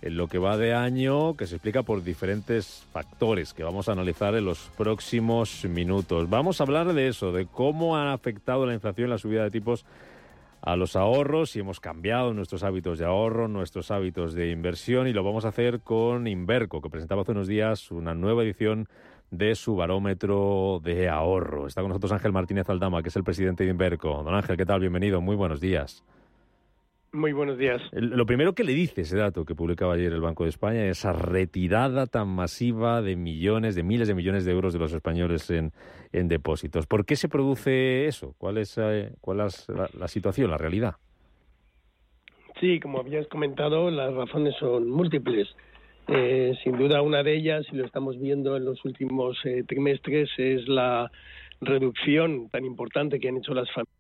en 0.03 0.17
lo 0.17 0.29
que 0.29 0.39
va 0.39 0.57
de 0.57 0.75
año 0.75 1.35
que 1.37 1.47
se 1.47 1.57
explica 1.57 1.83
por 1.83 2.03
diferentes 2.03 2.87
factores 2.93 3.53
que 3.53 3.65
vamos 3.65 3.89
a 3.89 3.93
analizar 3.93 4.35
en 4.35 4.45
los 4.45 4.71
próximos 4.77 5.65
minutos. 5.65 6.31
Vamos 6.31 6.61
a 6.61 6.65
hablar 6.65 6.93
de 6.93 7.09
eso, 7.09 7.33
de 7.33 7.47
cómo 7.47 7.97
ha 7.97 8.13
afectado 8.13 8.67
la 8.67 8.75
inflación, 8.75 9.11
la 9.11 9.19
subida 9.19 9.45
de 9.45 9.51
tipos 9.51 9.85
a 10.61 10.77
los 10.77 10.97
ahorros, 10.97 11.51
si 11.51 11.61
hemos 11.61 11.81
cambiado 11.81 12.35
nuestros 12.35 12.63
hábitos 12.63 12.99
de 12.99 13.05
ahorro, 13.05 13.49
nuestros 13.49 13.91
hábitos 13.91 14.35
de 14.35 14.51
inversión 14.51 15.07
y 15.07 15.13
lo 15.13 15.23
vamos 15.23 15.45
a 15.45 15.49
hacer 15.49 15.81
con 15.81 16.27
Inverco, 16.27 16.81
que 16.81 16.91
presentaba 16.91 17.23
hace 17.23 17.33
unos 17.33 17.47
días 17.47 17.91
una 17.91 18.15
nueva 18.15 18.43
edición 18.43 18.89
de 19.31 19.55
su 19.55 19.77
barómetro 19.77 20.81
de 20.83 21.09
ahorro. 21.09 21.67
Está 21.67 21.83
con 21.83 21.91
nosotros 21.91 22.13
Ángel 22.13 22.33
Martínez 22.33 22.69
Aldama, 22.69 23.03
que 23.03 23.11
es 23.11 23.17
el 23.17 23.25
presidente 23.25 23.65
de 23.65 23.71
Inverco. 23.71 24.23
Don 24.23 24.35
Ángel, 24.35 24.57
¿qué 24.57 24.67
tal? 24.67 24.81
Bienvenido, 24.81 25.21
muy 25.21 25.37
buenos 25.37 25.61
días. 25.61 26.03
Muy 27.19 27.33
buenos 27.33 27.59
días. 27.59 27.83
Lo 27.91 28.27
primero 28.27 28.53
que 28.53 28.63
le 28.63 28.73
dice 28.75 29.01
ese 29.01 29.17
dato 29.17 29.45
que 29.45 29.57
publicaba 29.57 29.95
ayer 29.95 30.13
el 30.13 30.21
Banco 30.21 30.45
de 30.45 30.51
España, 30.51 30.85
esa 30.87 31.13
retirada 31.13 32.07
tan 32.07 32.29
masiva 32.29 33.03
de 33.03 33.17
millones, 33.17 33.75
de 33.75 33.83
miles 33.83 34.07
de 34.07 34.15
millones 34.15 34.45
de 34.45 34.53
euros 34.53 34.73
de 34.73 34.79
los 34.79 34.93
españoles 34.93 35.51
en, 35.51 35.73
depósitos. 36.13 36.87
¿Por 36.87 37.05
qué 37.05 37.17
se 37.17 37.29
produce 37.29 38.07
eso? 38.07 38.37
¿Cuál 38.39 38.59
es, 38.59 38.79
eh, 38.79 39.11
cuál 39.21 39.41
es 39.41 39.67
la, 39.69 40.07
situación, 40.07 40.49
la 40.49 40.59
realidad? 40.59 40.95
Sí, 42.61 42.79
como 42.79 43.01
habías 43.01 43.27
comentado, 43.27 43.91
las 43.91 44.15
razones 44.15 44.55
son 44.61 44.89
múltiples. 44.89 45.49
Eh, 46.07 46.55
sin 46.63 46.79
duda, 46.79 47.03
una 47.03 47.25
de 47.25 47.35
ellas, 47.35 47.67
y 47.73 47.77
lo 47.77 47.85
estamos 47.85 48.17
viendo 48.21 48.57
en 48.57 48.65
los 48.65 48.85
últimos 48.85 49.37
eh, 49.45 49.65
trimestres, 49.67 50.31
es 50.39 50.69
la 50.69 51.11
reducción 51.61 52.49
tan 52.51 52.65
importante 52.65 53.19
que 53.19 53.29
han 53.29 53.39
hecho 53.39 53.55
las 53.55 53.69
familias, 53.73 53.98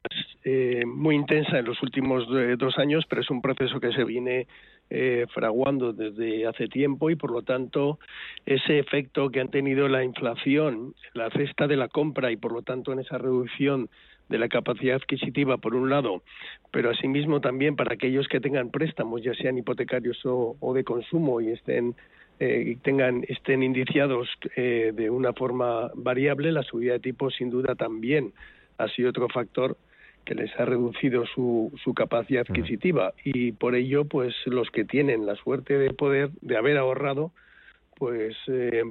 eh, 0.51 0.87
muy 0.87 1.15
intensa 1.15 1.59
en 1.59 1.67
los 1.67 1.83
últimos 1.83 2.25
eh, 2.31 2.57
dos 2.57 2.79
años, 2.79 3.05
pero 3.07 3.21
es 3.21 3.31
un 3.31 3.43
proceso 3.43 3.81
que 3.81 3.93
se 3.93 4.05
viene 4.05 4.47
eh, 4.89 5.27
fraguando 5.35 5.93
desde 5.93 6.47
hace 6.47 6.69
tiempo 6.69 7.11
y, 7.11 7.17
por 7.17 7.31
lo 7.31 7.43
tanto, 7.43 7.99
ese 8.47 8.79
efecto 8.79 9.31
que 9.31 9.41
han 9.41 9.51
tenido 9.51 9.89
la 9.89 10.03
inflación, 10.05 10.95
la 11.13 11.29
cesta 11.31 11.67
de 11.67 11.77
la 11.77 11.89
compra 11.89 12.33
y, 12.33 12.37
por 12.37 12.53
lo 12.53 12.63
tanto, 12.63 12.93
en 12.93 13.01
esa 13.01 13.19
reducción 13.19 13.91
de 14.31 14.39
la 14.39 14.49
capacidad 14.49 14.97
adquisitiva, 14.97 15.59
por 15.59 15.75
un 15.75 15.91
lado, 15.91 16.23
pero 16.71 16.91
asimismo 16.91 17.41
también 17.41 17.77
para 17.77 17.95
aquellos 17.95 18.29
que 18.29 18.41
tengan 18.41 18.71
préstamos, 18.71 19.23
ya 19.23 19.35
sean 19.35 19.59
hipotecarios 19.59 20.19
o 20.25 20.73
de 20.75 20.85
consumo 20.85 21.41
y 21.41 21.51
estén 21.51 21.95
eh, 22.41 22.77
tengan 22.83 23.25
estén 23.29 23.65
indiciados 23.65 24.29
eh, 24.55 24.93
de 24.95 25.11
una 25.11 25.33
forma 25.33 25.91
variable, 25.95 26.53
la 26.53 26.63
subida 26.63 26.93
de 26.93 27.01
tipo 27.01 27.31
sin 27.31 27.51
duda 27.51 27.75
también 27.75 28.33
ha 28.79 28.87
sido 28.89 29.11
otro 29.11 29.29
factor 29.29 29.77
que 30.29 30.35
les 30.35 30.55
ha 30.61 30.67
reducido 30.67 31.25
su, 31.25 31.73
su 31.83 31.95
capacidad 31.95 32.45
adquisitiva. 32.47 33.15
Y 33.25 33.53
por 33.53 33.75
ello 33.75 34.05
pues 34.05 34.35
los 34.45 34.71
que 34.71 34.85
tienen 34.85 35.25
la 35.25 35.37
suerte 35.37 35.79
de 35.79 35.91
poder 35.95 36.31
de 36.43 36.59
haber 36.59 36.77
ahorrado 36.77 37.33
pues 37.97 38.37
eh, 38.47 38.83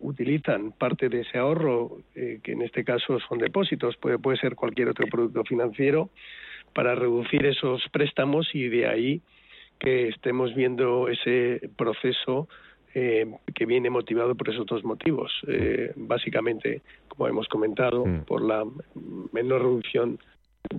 utilizan 0.00 0.72
parte 0.72 1.08
de 1.08 1.20
ese 1.20 1.38
ahorro 1.38 1.98
que 2.14 2.52
en 2.52 2.62
este 2.62 2.84
caso 2.84 3.20
son 3.20 3.38
depósitos. 3.38 3.96
Puede 3.98 4.18
puede 4.18 4.38
ser 4.38 4.56
cualquier 4.56 4.88
otro 4.88 5.06
producto 5.06 5.44
financiero 5.44 6.08
para 6.74 6.94
reducir 6.94 7.44
esos 7.44 7.82
préstamos 7.92 8.48
y 8.54 8.68
de 8.68 8.86
ahí 8.86 9.20
que 9.78 10.08
estemos 10.08 10.54
viendo 10.54 11.08
ese 11.08 11.70
proceso 11.76 12.48
eh, 12.94 13.26
que 13.54 13.66
viene 13.66 13.90
motivado 13.90 14.34
por 14.34 14.48
esos 14.48 14.66
dos 14.66 14.82
motivos. 14.82 15.30
Eh, 15.46 15.92
básicamente, 15.94 16.82
como 17.08 17.28
hemos 17.28 17.46
comentado, 17.46 18.04
por 18.26 18.42
la 18.42 18.64
menor 19.32 19.62
reducción 19.62 20.18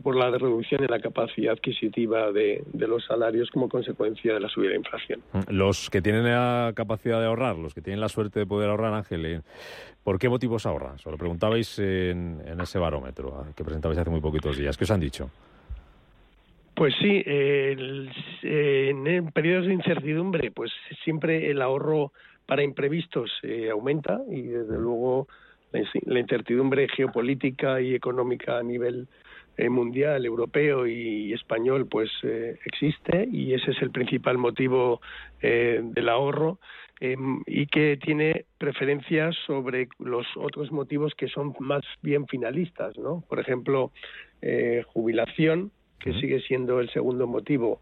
por 0.04 0.16
la 0.16 0.32
reducción 0.32 0.84
en 0.84 0.90
la 0.90 1.00
capacidad 1.00 1.54
adquisitiva 1.54 2.32
de, 2.32 2.64
los 2.74 3.06
salarios 3.06 3.50
como 3.50 3.70
consecuencia 3.70 4.34
de 4.34 4.40
la 4.40 4.50
subida 4.50 4.72
de 4.72 4.78
inflación. 4.78 5.22
Mm. 5.34 5.40
Los 5.50 5.90
que 5.90 6.02
tienen 6.02 6.24
la 6.24 6.74
capacidad 6.76 7.20
de 7.20 7.28
ahorrar, 7.28 7.58
los 7.58 7.74
que 7.74 7.82
tienen 7.82 8.00
la 8.00 8.10
suerte 8.10 8.40
de 8.40 8.46
poder 8.46 8.70
ahorrar, 8.70 8.94
Ángel, 8.94 9.26
eh, 9.26 9.42
¿por 10.04 10.20
qué 10.20 10.30
motivos 10.30 10.66
ahorran? 10.66 11.00
Se 11.00 11.10
lo 11.10 11.18
preguntabais 11.18 11.80
en, 11.80 12.42
en 12.46 12.60
ese 12.62 12.80
barómetro 12.80 13.36
ah, 13.36 13.52
que 13.56 13.64
presentabais 13.64 14.00
hace 14.00 14.10
muy 14.10 14.22
poquitos 14.22 14.58
días. 14.58 14.78
¿Qué 14.78 14.84
os 14.84 14.92
han 14.92 15.00
dicho? 15.00 15.30
Pues 16.76 16.94
sí, 17.02 17.22
en 17.26 19.32
periodos 19.34 19.68
de 19.68 19.74
incertidumbre, 19.74 20.52
pues 20.52 20.72
siempre 21.04 21.52
el 21.52 21.62
ahorro 21.62 22.14
para 22.50 22.64
imprevistos 22.64 23.32
eh, 23.44 23.70
aumenta 23.70 24.22
y 24.28 24.42
desde 24.42 24.80
luego 24.80 25.28
la, 25.72 26.20
incertidumbre 26.20 26.88
geopolítica 26.88 27.80
y 27.80 27.94
económica 27.94 28.58
a 28.58 28.64
nivel 28.64 29.08
eh, 29.60 29.70
mundial, 29.70 30.26
europeo 30.26 30.88
y, 30.88 31.34
español, 31.34 31.88
pues 31.88 32.10
eh, 32.24 32.58
existe 32.66 33.28
y 33.32 33.54
ese 33.54 33.72
es 33.72 33.82
el 33.82 33.92
principal 33.92 34.38
motivo 34.38 35.02
del 35.42 36.10
ahorro 36.10 36.60
em, 37.00 37.42
y 37.48 37.68
que 37.68 37.98
tiene 37.98 38.46
preferencia 38.58 39.32
sobre 39.48 39.88
los 40.00 40.26
otros 40.36 40.70
motivos 40.70 41.14
que 41.16 41.30
son 41.30 41.56
más 41.60 41.84
bien 42.02 42.28
finalistas, 42.28 42.98
¿no? 42.98 43.24
Por 43.30 43.40
ejemplo, 43.40 43.92
jubilación 44.88 45.72
que 46.00 46.14
sigue 46.14 46.42
siendo 46.42 46.80
el 46.80 46.90
segundo 46.92 47.28
motivo 47.28 47.80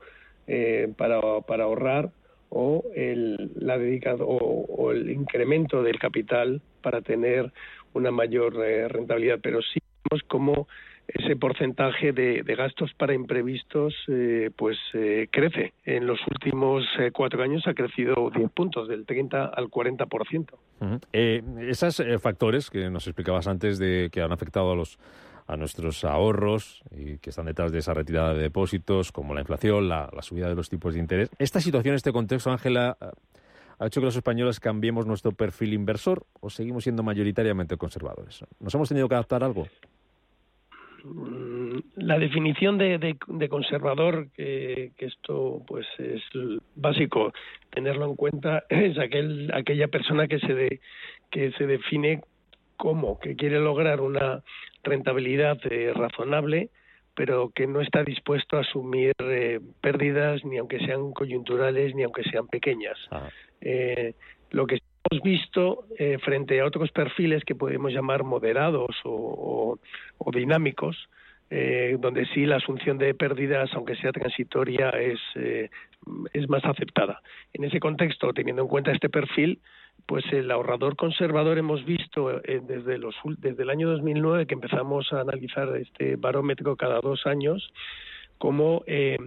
eh, 0.48 0.94
para, 0.98 1.20
para, 1.42 1.66
ahorrar, 1.66 2.10
o 2.50 2.84
el, 2.96 3.52
la 3.56 3.78
dedicado, 3.78 4.26
o, 4.26 4.92
el 4.92 5.10
incremento 5.12 5.84
del 5.84 6.00
capital 6.00 6.62
para 6.82 7.02
tener 7.02 7.52
una 7.94 8.12
mayor 8.12 8.56
eh, 8.64 8.88
rentabilidad. 8.88 9.40
Pero 9.42 9.62
sí 9.62 9.80
vemos 10.10 10.24
como 10.28 10.68
ese 11.08 11.36
porcentaje 11.36 12.12
de, 12.12 12.44
gastos 12.58 12.94
para 12.94 13.14
imprevistos 13.14 13.94
eh, 14.08 14.50
pues 14.56 14.78
crece. 15.32 15.74
En 15.86 16.06
los 16.06 16.20
últimos 16.28 16.84
cuatro 17.14 17.44
años 17.44 17.68
ha 17.68 17.74
crecido 17.74 18.30
10 18.34 18.52
puntos, 18.52 18.88
del 18.88 19.06
30 19.06 19.46
al 19.46 19.68
40%. 19.68 20.54
esos 21.62 22.04
factores 22.22 22.70
que 22.70 22.90
nos 22.90 23.08
explicabas 23.08 23.48
antes 23.48 23.80
de 23.80 24.10
que 24.12 24.22
han 24.22 24.32
afectado 24.32 24.72
a 24.72 24.76
los 24.76 24.98
a 25.48 25.56
nuestros 25.56 26.04
ahorros 26.04 26.84
y 26.92 27.18
que 27.18 27.30
están 27.30 27.46
detrás 27.46 27.72
de 27.72 27.80
esa 27.80 27.94
retirada 27.94 28.34
de 28.34 28.42
depósitos, 28.42 29.12
como 29.12 29.34
la 29.34 29.42
inflación, 29.42 29.88
la, 29.88 30.10
subida 30.22 30.50
de 30.50 30.56
los 30.56 30.70
tipos 30.70 30.94
de 30.94 31.00
interés. 31.00 31.30
¿Esta 31.40 31.62
situación, 31.62 31.96
este 31.96 32.12
contexto, 32.12 32.52
Ángela, 32.52 32.98
ha 33.80 33.88
hecho 33.88 34.02
que 34.02 34.06
los 34.06 34.16
españoles 34.16 34.60
cambiemos 34.60 35.06
nuestro 35.06 35.32
perfil 35.32 35.74
inversor 35.74 36.26
o 36.42 36.50
seguimos 36.50 36.84
siendo 36.84 37.02
mayoritariamente 37.02 37.78
conservadores? 37.78 38.44
¿Nos 38.60 38.76
hemos 38.76 38.90
tenido 38.90 39.08
que 39.08 39.16
adaptar 39.16 39.44
algo? 39.44 39.68
La 41.96 42.20
definición 42.20 42.78
de, 42.78 43.18
conservador, 43.50 44.28
que, 44.36 44.92
esto 44.98 45.62
pues 45.68 45.86
es 45.98 46.22
básico 46.76 47.34
tenerlo 47.70 48.06
en 48.06 48.16
cuenta, 48.16 48.64
es 48.70 48.98
aquel, 48.98 49.52
aquella 49.54 49.88
persona 49.88 50.28
que 50.28 50.40
se, 50.40 50.80
que 51.32 51.52
se 51.54 51.68
define 51.68 52.22
como 52.78 53.20
que 53.20 53.36
quiere 53.36 53.60
lograr 53.60 54.02
una 54.02 54.44
rentabilidad 54.84 55.60
eh, 55.70 55.92
razonable, 55.94 56.70
pero 57.16 57.50
que 57.50 57.66
no 57.68 57.82
está 57.82 58.04
dispuesto 58.04 58.58
a 58.58 58.62
asumir 58.62 59.14
eh, 59.20 59.60
pérdidas 59.82 60.46
ni 60.46 60.58
aunque 60.58 60.80
sean 60.80 61.12
coyunturales 61.12 61.96
ni 61.96 62.04
aunque 62.04 62.24
sean 62.24 62.48
pequeñas. 62.48 62.98
Ah. 63.12 63.30
Eh, 63.62 64.14
lo 64.52 64.68
que 64.68 64.80
hemos 65.10 65.24
visto 65.24 65.86
frente 66.24 66.60
a 66.60 66.66
otros 66.66 66.92
perfiles 66.92 67.44
que 67.44 67.56
podemos 67.56 67.92
llamar 67.92 68.24
moderados 68.24 68.96
o, 69.04 69.80
dinámicos, 70.34 71.10
donde 71.50 72.26
sí 72.34 72.46
la 72.46 72.58
asunción 72.58 72.98
de 72.98 73.14
pérdidas, 73.14 73.70
aunque 73.74 73.96
sea 73.96 74.12
transitoria, 74.12 74.90
es, 74.90 75.20
es 76.34 76.50
más 76.50 76.64
aceptada. 76.66 77.22
En 77.54 77.64
ese 77.64 77.80
contexto, 77.80 78.34
teniendo 78.34 78.64
en 78.64 78.68
cuenta 78.68 78.92
este 78.92 79.10
perfil, 79.10 79.60
pues 80.06 80.24
el 80.32 80.50
ahorrador 80.52 80.96
conservador 80.96 81.58
hemos 81.58 81.84
visto 81.86 82.42
eh, 82.44 82.62
desde, 82.64 82.98
los, 82.98 83.16
desde 83.38 83.64
el 83.64 83.70
año 83.70 83.90
2009 83.90 84.48
que 84.48 84.54
empezamos 84.54 85.12
a 85.12 85.22
analizar 85.22 85.76
este 85.76 86.16
barómetro 86.16 86.76
cada 86.76 87.02
dos 87.02 87.26
años 87.26 87.72
cómo 88.38 88.84
eh, 88.86 89.18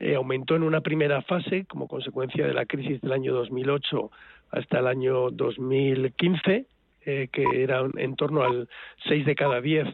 eh, 0.00 0.14
aumentó 0.14 0.56
en 0.56 0.62
una 0.62 0.80
primera 0.80 1.22
fase 1.22 1.66
como 1.66 1.86
consecuencia 1.86 2.46
de 2.46 2.54
la 2.54 2.64
crisis 2.64 3.00
del 3.00 3.12
año 3.12 3.32
2008 3.34 4.10
hasta 4.56 4.78
el 4.78 4.86
año 4.86 5.30
2015, 5.30 6.66
que 7.04 7.44
era 7.54 7.86
en 7.96 8.16
torno 8.16 8.42
al 8.42 8.68
6 9.08 9.26
de 9.26 9.34
cada 9.34 9.60
10 9.60 9.88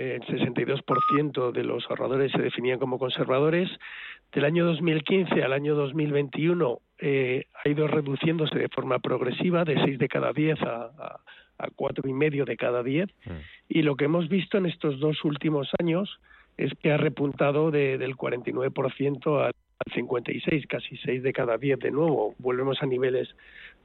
el 0.00 0.22
62% 0.22 1.52
de 1.52 1.64
los 1.64 1.84
ahorradores 1.88 2.32
se 2.32 2.40
definían 2.40 2.78
como 2.78 2.98
conservadores. 2.98 3.68
Del 4.32 4.44
año 4.44 4.64
2015 4.64 5.42
al 5.42 5.52
año 5.52 5.74
2021 5.74 6.80
eh, 6.98 7.46
ha 7.52 7.68
ido 7.68 7.86
reduciéndose 7.86 8.58
de 8.58 8.68
forma 8.68 8.98
progresiva 8.98 9.64
de 9.64 9.82
6 9.82 9.98
de 9.98 10.08
cada 10.08 10.32
10 10.32 10.62
a, 10.62 11.20
a, 11.58 11.68
cuatro 11.76 12.08
y 12.08 12.12
medio 12.12 12.44
de 12.44 12.56
cada 12.56 12.82
10 12.82 13.08
mm. 13.08 13.30
y 13.68 13.82
lo 13.82 13.96
que 13.96 14.06
hemos 14.06 14.28
visto 14.28 14.56
en 14.56 14.66
estos 14.66 14.98
dos 15.00 15.22
últimos 15.24 15.70
años 15.78 16.18
es 16.56 16.72
que 16.80 16.92
ha 16.92 16.96
repuntado 16.96 17.70
del 17.70 18.16
49% 18.16 19.46
al, 19.46 19.52
56, 19.92 20.66
casi 20.68 20.96
6 20.96 21.22
de 21.22 21.32
cada 21.32 21.58
10 21.58 21.80
de 21.80 21.90
nuevo. 21.90 22.34
Volvemos 22.38 22.80
a 22.82 22.86
niveles 22.86 23.34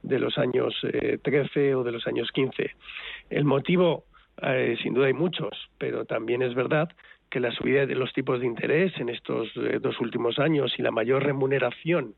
de 0.02 0.18
los 0.18 0.38
años 0.38 0.74
13 1.22 1.68
eh, 1.68 1.74
o 1.74 1.84
de 1.84 1.92
los 1.92 2.06
años 2.06 2.30
15. 2.32 2.70
El 3.30 3.44
motivo, 3.44 4.04
eh, 4.42 4.76
sin 4.82 4.94
duda 4.94 5.06
hay 5.06 5.12
muchos, 5.12 5.70
pero 5.78 6.04
también 6.04 6.42
es 6.42 6.54
verdad 6.54 6.88
que 7.30 7.40
la 7.40 7.52
subida 7.52 7.86
de 7.86 7.94
los 7.94 8.12
tipos 8.12 8.40
de 8.40 8.46
interés 8.46 8.92
en 8.98 9.10
estos 9.10 9.48
dos 9.82 10.00
últimos 10.00 10.38
años 10.38 10.72
y 10.78 10.82
la 10.82 10.90
mayor 10.90 11.24
remuneración 11.24 12.14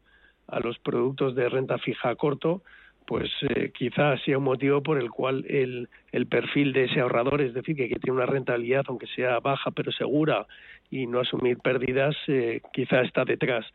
a 0.46 0.60
los 0.60 0.78
productos 0.78 1.34
de 1.34 1.48
renta 1.48 1.78
fija 1.78 2.10
a 2.10 2.14
corto, 2.14 2.62
pues 3.10 3.28
eh, 3.48 3.72
quizás 3.76 4.20
sea 4.22 4.38
un 4.38 4.44
motivo 4.44 4.82
por 4.84 4.96
el 4.96 5.10
cual 5.10 5.44
el, 5.48 5.88
perfil 6.28 6.72
de 6.72 6.84
ese 6.84 7.00
ahorrador, 7.00 7.40
es 7.40 7.54
decir, 7.54 7.74
que, 7.74 7.88
tiene 7.88 8.16
una 8.16 8.26
rentabilidad, 8.26 8.84
aunque 8.86 9.08
sea 9.08 9.40
baja 9.40 9.72
pero 9.72 9.90
segura, 9.90 10.46
y 10.90 11.08
no 11.08 11.18
asumir 11.18 11.58
pérdidas, 11.58 12.16
eh, 12.28 12.60
quizá 12.72 13.00
está 13.00 13.24
detrás 13.24 13.66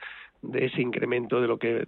de 0.49 0.65
ese 0.65 0.81
incremento 0.81 1.41
de 1.41 1.47
lo 1.47 1.57
que 1.57 1.85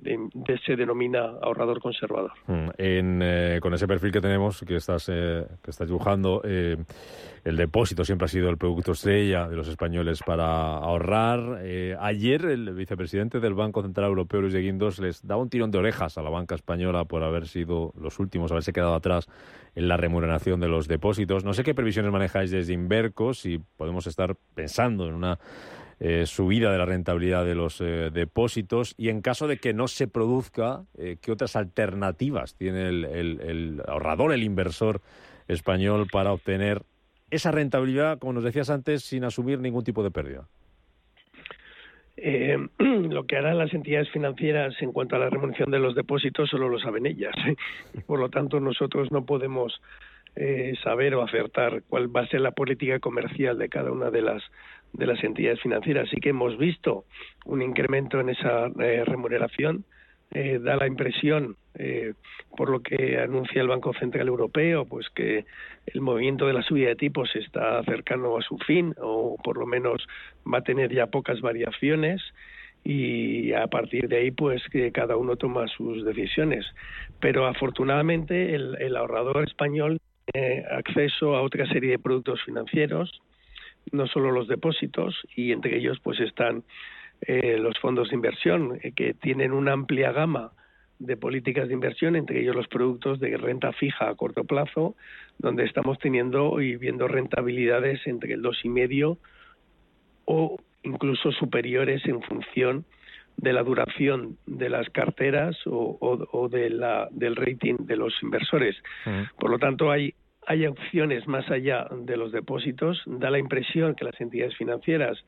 se 0.66 0.76
denomina 0.76 1.22
ahorrador 1.42 1.82
conservador. 1.82 2.32
Mm, 2.48 2.70
en, 2.78 3.60
con 3.60 3.74
ese 3.74 3.88
perfil 3.88 4.12
que 4.12 4.22
tenemos, 4.22 4.64
que 4.68 4.76
estás, 4.76 5.06
que 5.08 5.70
estás 5.70 5.88
dibujando, 5.88 6.42
el 6.44 7.56
depósito 7.56 8.04
siempre 8.04 8.26
ha 8.26 8.30
sido 8.30 8.50
el 8.50 8.58
producto 8.58 8.92
estrella 8.92 9.48
de 9.48 9.56
los 9.56 9.68
españoles 9.68 10.22
para 10.26 10.78
ahorrar. 10.78 11.62
ayer 12.00 12.46
el 12.46 12.74
vicepresidente 12.74 13.40
del 13.40 13.54
Banco 13.54 13.82
Central 13.82 14.08
Europeo, 14.08 14.42
Luis 14.42 14.54
de 14.54 14.62
Guindos, 14.62 15.00
les 15.00 15.26
daba 15.26 15.42
un 15.42 15.50
tirón 15.50 15.72
de 15.72 15.78
orejas 15.78 16.18
a 16.18 16.22
la 16.22 16.30
banca 16.30 16.56
española 16.56 17.06
por 17.06 17.24
haber 17.24 17.48
sido 17.48 17.94
los 18.00 18.20
últimos, 18.20 18.52
haberse 18.52 18.74
quedado 18.74 18.96
atrás 18.96 19.28
en 19.76 19.88
la 19.88 19.98
remuneración 19.98 20.60
de 20.60 20.68
los 20.68 20.88
depósitos. 20.88 21.46
No 21.46 21.54
sé 21.54 21.64
qué 21.64 21.76
previsiones 21.76 22.12
manejáis 22.12 22.52
desde 22.52 22.74
Inverco, 22.74 23.34
si 23.34 23.60
podemos 23.78 24.08
estar 24.08 24.36
pensando 24.56 25.08
en 25.08 25.14
una 25.14 25.40
eh, 26.00 26.28
subida 26.28 26.72
de 26.72 26.78
la 26.78 26.86
rentabilidad 26.86 27.44
de 27.44 27.56
los 27.56 27.82
eh, 27.82 28.12
depósitos 28.14 28.94
y 29.00 29.10
en 29.10 29.24
caso 29.24 29.48
de 29.48 29.58
que 29.58 29.74
no 29.74 29.88
se 29.88 30.08
produzca, 30.08 30.84
eh, 30.96 31.18
¿qué 31.20 31.32
otras 31.32 31.56
alternativas 31.56 32.56
tiene 32.56 32.88
el, 32.90 33.82
ahorrador, 33.88 34.32
el 34.32 34.44
inversor 34.44 35.02
español 35.48 36.06
para 36.12 36.34
obtener 36.34 36.84
esa 37.32 37.52
rentabilidad, 37.52 38.20
como 38.20 38.34
nos 38.34 38.44
decías 38.44 38.70
antes, 38.70 39.06
sin 39.06 39.24
asumir 39.24 39.60
ningún 39.60 39.84
tipo 39.84 40.04
de 40.04 40.12
pérdida? 40.12 40.48
Lo 42.78 43.26
que 43.26 43.38
harán 43.38 43.58
las 43.58 43.74
entidades 43.74 44.12
financieras 44.12 44.76
en 44.82 44.92
cuanto 44.92 45.16
a 45.16 45.20
la 45.20 45.32
remuneración 45.32 45.72
de 45.72 45.80
los 45.80 45.96
depósitos 45.96 46.48
solo 46.50 46.70
lo 46.70 46.78
saben 46.78 47.08
ellas. 47.08 47.34
Por 48.06 48.20
lo 48.20 48.30
tanto, 48.30 48.60
nosotros 48.60 49.12
no 49.12 49.26
podemos 49.26 49.82
saber 50.84 51.16
o 51.16 51.24
acertar 51.24 51.82
cuál 51.90 52.16
va 52.16 52.22
a 52.22 52.28
ser 52.28 52.42
la 52.42 52.52
política 52.52 53.00
comercial 53.00 53.58
de 53.58 53.70
cada 53.70 53.92
una 53.92 54.12
de 54.12 54.22
las 54.22 54.44
de 54.94 55.08
las 55.08 55.24
entidades 55.24 55.62
financieras. 55.62 56.10
Sí 56.10 56.18
que 56.18 56.30
hemos 56.30 56.58
visto 56.58 57.06
un 57.46 57.62
incremento 57.62 58.20
en 58.20 58.30
esa 58.30 58.68
eh, 58.80 59.04
remuneración. 59.06 59.86
Eh, 60.32 60.60
da 60.62 60.76
la 60.76 60.88
impresión, 60.88 61.56
eh, 61.76 62.14
por 62.58 62.70
lo 62.70 62.82
que 62.82 63.18
anuncia 63.18 63.62
el 63.62 63.70
Banco 63.70 63.94
Central 63.94 64.28
Europeo, 64.28 64.84
pues 64.84 65.08
que 65.16 65.46
el 65.86 66.02
movimiento 66.02 66.48
de 66.48 66.54
la 66.54 66.64
subida 66.64 66.90
de 66.90 66.98
tipos 66.98 67.34
está 67.34 67.82
cercano 67.86 68.38
a 68.38 68.42
su 68.42 68.58
fin, 68.58 68.94
o 69.00 69.38
por 69.42 69.58
lo 69.58 69.66
menos 69.66 70.06
va 70.46 70.58
a 70.58 70.64
tener 70.64 70.94
ya 70.94 71.08
pocas 71.08 71.40
variaciones 71.40 72.22
y 72.84 73.54
a 73.54 73.68
partir 73.68 74.10
de 74.10 74.18
ahí 74.18 74.32
pues 74.32 74.62
que 74.70 74.92
cada 74.92 75.16
uno 75.16 75.38
toma 75.38 75.68
sus 75.68 76.04
decisiones. 76.04 76.66
Pero 77.22 77.46
afortunadamente 77.46 78.54
el, 78.54 78.76
el 78.82 78.98
ahorrador 78.98 79.44
español 79.48 80.00
tiene 80.32 80.66
acceso 80.72 81.36
a 81.36 81.42
otra 81.42 81.66
serie 81.68 81.92
de 81.92 82.00
productos 82.00 82.44
financieros, 82.44 83.22
no 83.92 84.08
solo 84.08 84.32
los 84.32 84.48
depósitos, 84.48 85.16
y 85.36 85.52
entre 85.52 85.78
ellos 85.78 86.00
pues 86.02 86.20
están 86.20 86.64
eh, 87.22 87.58
los 87.58 87.78
fondos 87.80 88.10
de 88.10 88.16
inversión, 88.16 88.80
eh, 88.82 88.92
que 88.96 89.14
tienen 89.14 89.52
una 89.52 89.74
amplia 89.74 90.12
gama 90.12 90.52
de 91.00 91.18
políticas 91.18 91.68
de 91.68 91.74
inversión, 91.74 92.16
entre 92.16 92.42
ellos 92.42 92.56
los 92.56 92.68
productos 92.68 93.20
de 93.20 93.38
renta 93.38 93.72
fija 93.74 94.10
a 94.10 94.16
corto 94.16 94.44
plazo, 94.44 94.96
donde 95.38 95.66
estamos 95.66 96.00
teniendo 96.00 96.60
y 96.62 96.76
viendo 96.76 97.08
rentabilidades 97.08 98.06
entre 98.08 98.34
el 98.34 98.42
dos 98.42 98.60
y 98.64 98.70
medio 98.70 99.18
o 100.26 100.58
incluso 100.84 101.32
superiores 101.32 102.06
en 102.06 102.22
función 102.22 102.86
de 103.38 103.54
la 103.54 103.62
duración 103.62 104.38
de 104.48 104.70
las 104.70 104.90
carteras 104.90 105.56
o, 105.66 106.50
de 106.52 106.70
la, 106.72 107.08
del 107.12 107.36
rating 107.36 107.76
de 107.82 107.96
los 107.96 108.14
inversores. 108.24 108.76
Por 109.38 109.52
lo 109.52 109.60
tanto, 109.60 109.92
hay, 109.92 110.16
hay 110.48 110.66
opciones 110.66 111.28
más 111.28 111.52
allá 111.52 111.88
de 111.92 112.16
los 112.16 112.32
depósitos. 112.32 113.04
Da 113.06 113.30
la 113.30 113.38
impresión 113.38 113.96
que 113.96 114.06
las 114.06 114.20
entidades 114.22 114.56
financieras 114.56 115.22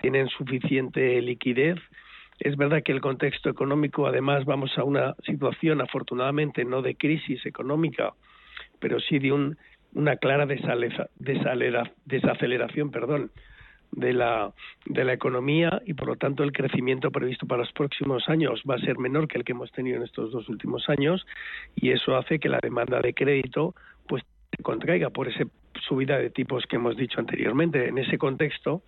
tienen 0.00 0.28
suficiente 0.28 1.20
liquidez. 1.20 1.76
Es 2.38 2.56
verdad 2.56 2.84
que 2.84 2.92
el 2.92 3.00
contexto 3.00 3.50
económico, 3.50 4.06
además, 4.06 4.44
vamos 4.44 4.78
a 4.78 4.84
una 4.84 5.16
situación, 5.26 5.80
afortunadamente, 5.80 6.64
no 6.64 6.82
de 6.82 6.94
crisis 6.94 7.44
económica, 7.44 8.12
pero 8.78 9.00
sí 9.00 9.18
de 9.18 9.32
un, 9.32 9.58
una 9.92 10.14
clara 10.16 10.46
desaceleración 10.46 12.92
de 13.90 14.12
la, 14.12 14.52
de 14.86 15.04
la 15.04 15.12
economía 15.12 15.82
y, 15.84 15.94
por 15.94 16.06
lo 16.06 16.14
tanto, 16.14 16.44
el 16.44 16.52
crecimiento 16.52 17.10
previsto 17.10 17.44
para 17.46 17.62
los 17.62 17.72
próximos 17.72 18.28
años 18.28 18.62
va 18.70 18.76
a 18.76 18.78
ser 18.78 18.98
menor 18.98 19.26
que 19.26 19.36
el 19.36 19.42
que 19.44 19.50
hemos 19.50 19.72
tenido 19.72 19.96
en 19.96 20.04
estos 20.04 20.30
dos 20.30 20.48
últimos 20.48 20.88
años 20.88 21.26
y 21.74 21.90
eso 21.90 22.16
hace 22.16 22.38
que 22.38 22.48
la 22.48 22.60
demanda 22.62 23.00
de 23.00 23.14
crédito 23.14 23.74
se 24.56 24.62
contraiga 24.62 25.10
por 25.10 25.28
esa 25.28 25.44
subida 25.86 26.18
de 26.18 26.30
tipos 26.30 26.64
que 26.66 26.76
hemos 26.76 26.96
dicho 26.96 27.20
anteriormente. 27.20 27.88
En 27.88 27.98
ese 27.98 28.18
contexto, 28.18 28.82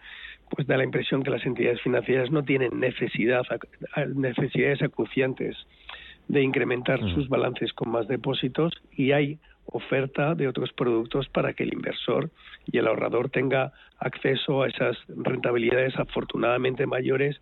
pues 0.51 0.67
da 0.67 0.77
la 0.77 0.85
impresión 0.85 1.23
que 1.23 1.31
las 1.31 1.45
entidades 1.47 1.81
financieras 1.81 2.31
no 2.31 2.43
tienen 2.43 2.79
necesidad, 2.79 3.43
necesidades 4.15 4.83
acuciantes 4.83 5.57
de 6.29 6.43
incrementar 6.43 7.01
sus 7.15 7.29
balances 7.29 7.73
con 7.73 7.91
más 7.91 8.07
depósitos 8.07 8.73
y 8.93 9.13
hay 9.13 9.39
oferta 9.67 10.35
de 10.35 10.49
otros 10.49 10.73
productos 10.73 11.29
para 11.29 11.53
que 11.53 11.63
el 11.63 11.73
inversor 11.73 12.31
y 12.67 12.79
el 12.79 12.87
ahorrador 12.87 13.31
tenga 13.31 13.73
acceso 13.99 14.63
a 14.63 14.69
esas 14.69 14.97
rentabilidades 15.09 15.97
afortunadamente 15.99 16.87
mayores 16.87 17.39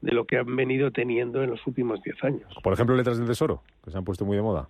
de 0.00 0.12
lo 0.12 0.26
que 0.26 0.38
han 0.38 0.54
venido 0.56 0.90
teniendo 0.90 1.42
en 1.42 1.50
los 1.50 1.66
últimos 1.66 2.02
10 2.02 2.24
años. 2.24 2.54
Por 2.62 2.72
ejemplo, 2.72 2.94
letras 2.94 3.18
del 3.18 3.26
tesoro, 3.26 3.62
que 3.82 3.90
se 3.90 3.98
han 3.98 4.04
puesto 4.04 4.24
muy 4.24 4.36
de 4.36 4.42
moda. 4.42 4.68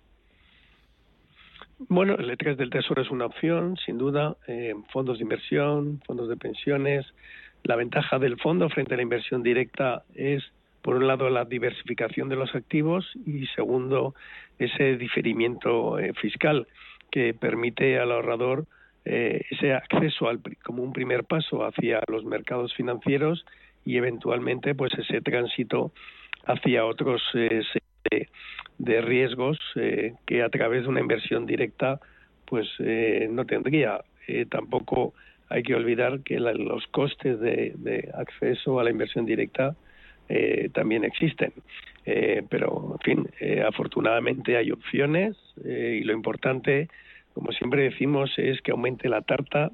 Bueno, 1.77 2.15
letras 2.15 2.57
del 2.57 2.69
tesoro 2.69 3.01
es 3.01 3.11
una 3.11 3.25
opción, 3.25 3.75
sin 3.85 3.97
duda. 3.97 4.37
Eh, 4.47 4.73
fondos 4.93 5.17
de 5.17 5.23
inversión, 5.23 6.01
fondos 6.05 6.29
de 6.29 6.37
pensiones, 6.37 7.05
la 7.63 7.75
ventaja 7.75 8.17
del 8.17 8.37
fondo 8.37 8.69
frente 8.69 8.93
a 8.93 8.97
la 8.97 9.03
inversión 9.03 9.43
directa 9.43 10.03
es, 10.13 10.43
por 10.81 10.95
un 10.95 11.07
lado, 11.07 11.29
la 11.29 11.45
diversificación 11.45 12.29
de 12.29 12.37
los 12.37 12.55
activos 12.55 13.11
y, 13.25 13.47
segundo, 13.47 14.15
ese 14.57 14.97
diferimiento 14.97 15.99
eh, 15.99 16.13
fiscal 16.13 16.67
que 17.11 17.33
permite 17.33 17.99
al 17.99 18.11
ahorrador 18.11 18.65
eh, 19.03 19.45
ese 19.51 19.73
acceso 19.73 20.29
al, 20.29 20.39
como 20.63 20.81
un 20.81 20.93
primer 20.93 21.25
paso 21.25 21.65
hacia 21.65 22.01
los 22.07 22.25
mercados 22.25 22.73
financieros 22.73 23.45
y 23.85 23.97
eventualmente 23.97 24.73
pues 24.73 24.93
ese 24.93 25.21
tránsito 25.21 25.91
hacia 26.45 26.85
otros 26.85 27.21
eh, 27.35 27.61
de, 28.77 29.01
riesgos 29.01 29.59
que 30.25 30.43
a 30.43 30.49
través 30.49 30.83
de 30.83 30.89
una 30.89 31.01
inversión 31.01 31.45
directa 31.45 31.99
pues 32.45 32.67
no 33.29 33.45
tendría. 33.45 34.01
Tampoco 34.49 35.13
hay 35.49 35.63
que 35.63 35.75
olvidar 35.75 36.21
que 36.21 36.39
los 36.39 36.87
costes 36.87 37.39
de, 37.39 38.09
acceso 38.13 38.79
a 38.79 38.83
la 38.83 38.89
inversión 38.89 39.25
directa 39.25 39.75
eh, 40.27 40.69
también 40.73 41.03
existen. 41.03 41.53
Eh, 42.05 42.43
pero, 42.49 42.93
en 42.93 42.99
fin, 42.99 43.29
eh, 43.39 43.63
afortunadamente 43.67 44.57
hay 44.57 44.71
opciones 44.71 45.35
y 45.63 46.01
lo 46.01 46.13
importante, 46.13 46.89
como 47.33 47.51
siempre 47.51 47.83
decimos, 47.83 48.31
es 48.37 48.61
que 48.61 48.71
aumente 48.71 49.09
la 49.09 49.21
tarta, 49.21 49.71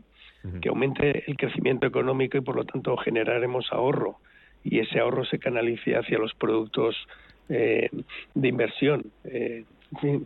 que 0.60 0.70
aumente 0.70 1.24
el 1.28 1.38
crecimiento 1.38 1.86
económico 1.86 2.38
y, 2.38 2.42
por 2.42 2.56
lo 2.56 2.66
tanto, 2.66 2.98
generaremos 2.98 3.72
ahorro. 3.72 4.18
Y 4.64 4.80
ese 4.80 5.00
ahorro 5.00 5.24
se 5.26 5.40
canalice 5.40 5.96
hacia 5.96 6.18
los 6.18 6.34
productos 6.34 6.96
de 7.52 8.48
inversión, 8.48 9.12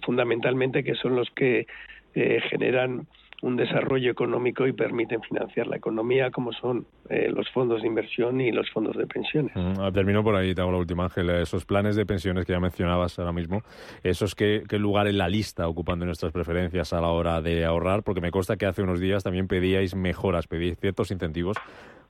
fundamentalmente 0.04 0.84
que 0.84 0.96
son 0.96 1.16
los 1.16 1.30
que 1.32 1.66
generan 2.14 3.08
un 3.42 3.58
desarrollo 3.58 4.12
económico 4.12 4.66
y 4.66 4.74
permiten 4.74 5.22
financiar 5.22 5.68
la 5.68 5.76
economía, 5.76 6.32
como 6.32 6.52
son 6.54 6.88
eh, 7.10 7.30
los 7.30 7.48
fondos 7.52 7.82
de 7.82 7.88
inversión 7.88 8.42
y 8.42 8.52
los 8.52 8.70
fondos 8.72 8.98
de 8.98 9.06
pensiones. 9.06 9.56
Mm, 9.56 9.80
ah, 9.80 9.92
termino 9.92 10.24
por 10.24 10.36
ahí, 10.36 10.56
te 10.56 10.62
hago 10.62 10.72
la 10.72 10.78
última, 10.78 11.04
Ángel. 11.04 11.30
Esos 11.30 11.64
planes 11.64 11.96
de 11.96 12.08
pensiones 12.08 12.46
que 12.46 12.54
ya 12.54 12.60
mencionabas 12.60 13.20
ahora 13.20 13.34
mismo, 13.34 13.62
¿esos 14.04 14.34
qué, 14.34 14.64
qué 14.68 14.80
lugar 14.80 15.08
en 15.08 15.20
la 15.20 15.30
lista 15.30 15.68
ocupan 15.68 16.00
de 16.00 16.08
nuestras 16.08 16.32
preferencias 16.32 16.92
a 16.94 17.02
la 17.02 17.10
hora 17.10 17.42
de 17.42 17.66
ahorrar? 17.66 18.02
Porque 18.02 18.22
me 18.22 18.32
consta 18.32 18.58
que 18.58 18.66
hace 18.66 18.82
unos 18.82 19.00
días 19.00 19.24
también 19.24 19.48
pedíais 19.48 19.96
mejoras, 19.96 20.48
pedíais 20.48 20.80
ciertos 20.80 21.12
incentivos 21.12 21.58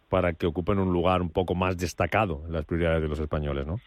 para 0.09 0.33
que 0.33 0.45
ocupen 0.45 0.79
un 0.79 0.93
lugar 0.93 1.21
un 1.21 1.31
poco 1.31 1.53
más 1.53 1.77
destacado 1.77 2.43
en 2.45 2.53
las 2.53 2.63
prioridades 2.65 3.01
de 3.01 3.09
los 3.09 3.19
españoles, 3.19 3.65
¿no? 3.65 3.79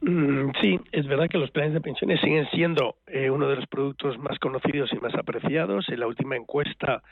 Mm, 0.00 0.50
sí, 0.60 0.80
es 0.92 1.06
verdad 1.06 1.28
que 1.28 1.38
los 1.38 1.50
planes 1.50 1.74
de 1.74 1.80
pensiones 1.80 2.20
siguen 2.20 2.48
siendo 2.50 2.96
eh, 3.06 3.28
uno 3.30 3.48
de 3.48 3.56
los 3.56 3.66
productos 3.66 4.18
más 4.18 4.38
conocidos 4.38 4.90
y 4.92 4.96
más 4.96 5.14
apreciados. 5.14 5.88
En 5.88 6.00
la 6.00 6.06
última 6.06 6.36
encuesta 6.36 7.02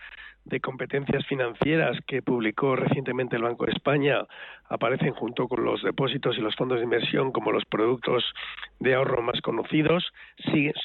de 0.44 0.60
competencias 0.60 1.26
financieras 1.26 1.98
que 2.06 2.22
publicó 2.22 2.74
recientemente 2.76 3.36
el 3.36 3.42
Banco 3.42 3.66
de 3.66 3.72
España 3.72 4.26
aparecen 4.70 5.12
junto 5.12 5.46
con 5.46 5.64
los 5.64 5.82
depósitos 5.82 6.38
y 6.38 6.40
los 6.40 6.56
fondos 6.56 6.78
de 6.78 6.84
inversión 6.84 7.32
como 7.32 7.52
los 7.52 7.66
productos 7.66 8.24
de 8.80 8.94
ahorro 8.94 9.20
más 9.22 9.40
conocidos. 9.42 10.04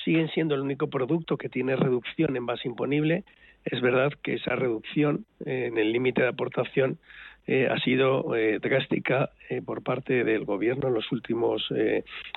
siguen 0.03 0.27
siendo 0.29 0.55
el 0.55 0.61
único 0.61 0.87
producto 0.87 1.37
que 1.37 1.49
tiene 1.49 1.75
reducción 1.77 2.35
en 2.35 2.45
base 2.45 2.67
imponible. 2.67 3.23
Es 3.63 3.79
verdad 3.79 4.11
que 4.21 4.33
esa 4.33 4.55
reducción 4.55 5.25
eh, 5.45 5.67
en 5.71 5.77
el 5.77 5.93
límite 5.93 6.21
de 6.21 6.27
aportación 6.27 6.97
eh, 7.45 7.67
ha 7.69 7.77
sido 7.79 8.35
eh, 8.35 8.59
drástica 8.59 9.31
eh, 9.49 9.61
por 9.61 9.83
parte 9.83 10.23
del 10.23 10.45
gobierno 10.45 10.87
en 10.87 10.93
los 10.93 11.11
últimos 11.11 11.67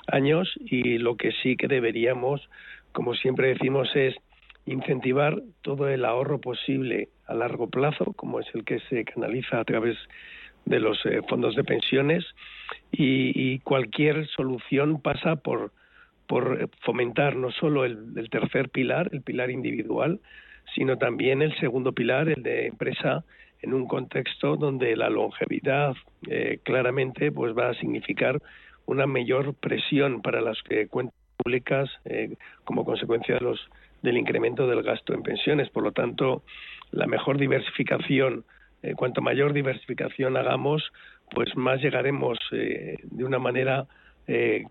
años 0.07 0.53
y 0.65 0.97
lo 0.97 1.15
que 1.15 1.31
sí 1.43 1.55
que 1.55 1.67
deberíamos, 1.67 2.49
como 2.91 3.13
siempre 3.15 3.49
decimos, 3.49 3.89
es 3.95 4.15
incentivar 4.65 5.41
todo 5.61 5.87
el 5.87 6.03
ahorro 6.05 6.39
posible 6.39 7.09
a 7.25 7.33
largo 7.33 7.69
plazo, 7.69 8.13
como 8.13 8.39
es 8.39 8.47
el 8.53 8.65
que 8.65 8.79
se 8.89 9.05
canaliza 9.05 9.59
a 9.59 9.65
través 9.65 9.97
de 10.67 10.79
los 10.79 11.03
eh, 11.05 11.21
fondos 11.29 11.55
de 11.55 11.63
pensiones 11.63 12.25
y, 12.91 13.59
cualquier 13.59 14.27
solución 14.27 15.01
pasa 15.01 15.37
por, 15.37 15.71
por 16.27 16.69
fomentar 16.81 17.35
no 17.35 17.51
solo 17.51 17.85
el, 17.85 18.29
tercer 18.29 18.69
pilar, 18.69 19.09
el 19.13 19.21
pilar 19.21 19.49
individual, 19.49 20.19
sino 20.75 20.97
también 20.97 21.41
el 21.41 21.57
segundo 21.59 21.93
pilar, 21.93 22.29
el 22.29 22.43
de 22.43 22.67
empresa, 22.67 23.23
en 23.67 23.73
un 23.73 23.85
contexto 23.85 24.55
donde 24.55 24.95
la 24.95 25.09
longevidad 25.09 25.93
eh, 26.29 26.59
claramente 26.63 27.31
pues 27.33 27.55
va 27.55 27.69
a 27.69 27.73
significar 27.73 28.41
una 28.85 29.05
mayor 29.05 29.53
presión 29.55 30.21
para 30.21 30.41
las 30.41 30.57
eh, 30.69 30.87
cuentas 30.89 31.15
públicas 31.35 31.89
eh, 32.05 32.35
como 32.63 32.85
consecuencia 32.85 33.35
de 33.35 33.41
los, 33.41 33.59
del 34.01 34.17
incremento 34.17 34.67
del 34.67 34.81
gasto 34.81 35.13
en 35.13 35.21
pensiones. 35.21 35.69
Por 35.69 35.83
lo 35.83 35.91
tanto, 35.91 36.43
la 36.91 37.05
mejor 37.07 37.37
diversificación, 37.37 38.45
eh, 38.81 38.93
cuanto 38.95 39.21
mayor 39.21 39.51
diversificación 39.51 40.37
hagamos, 40.37 40.89
pues 41.31 41.55
más 41.57 41.81
llegaremos 41.81 42.39
de 42.51 43.23
una 43.25 43.37
manera 43.37 43.85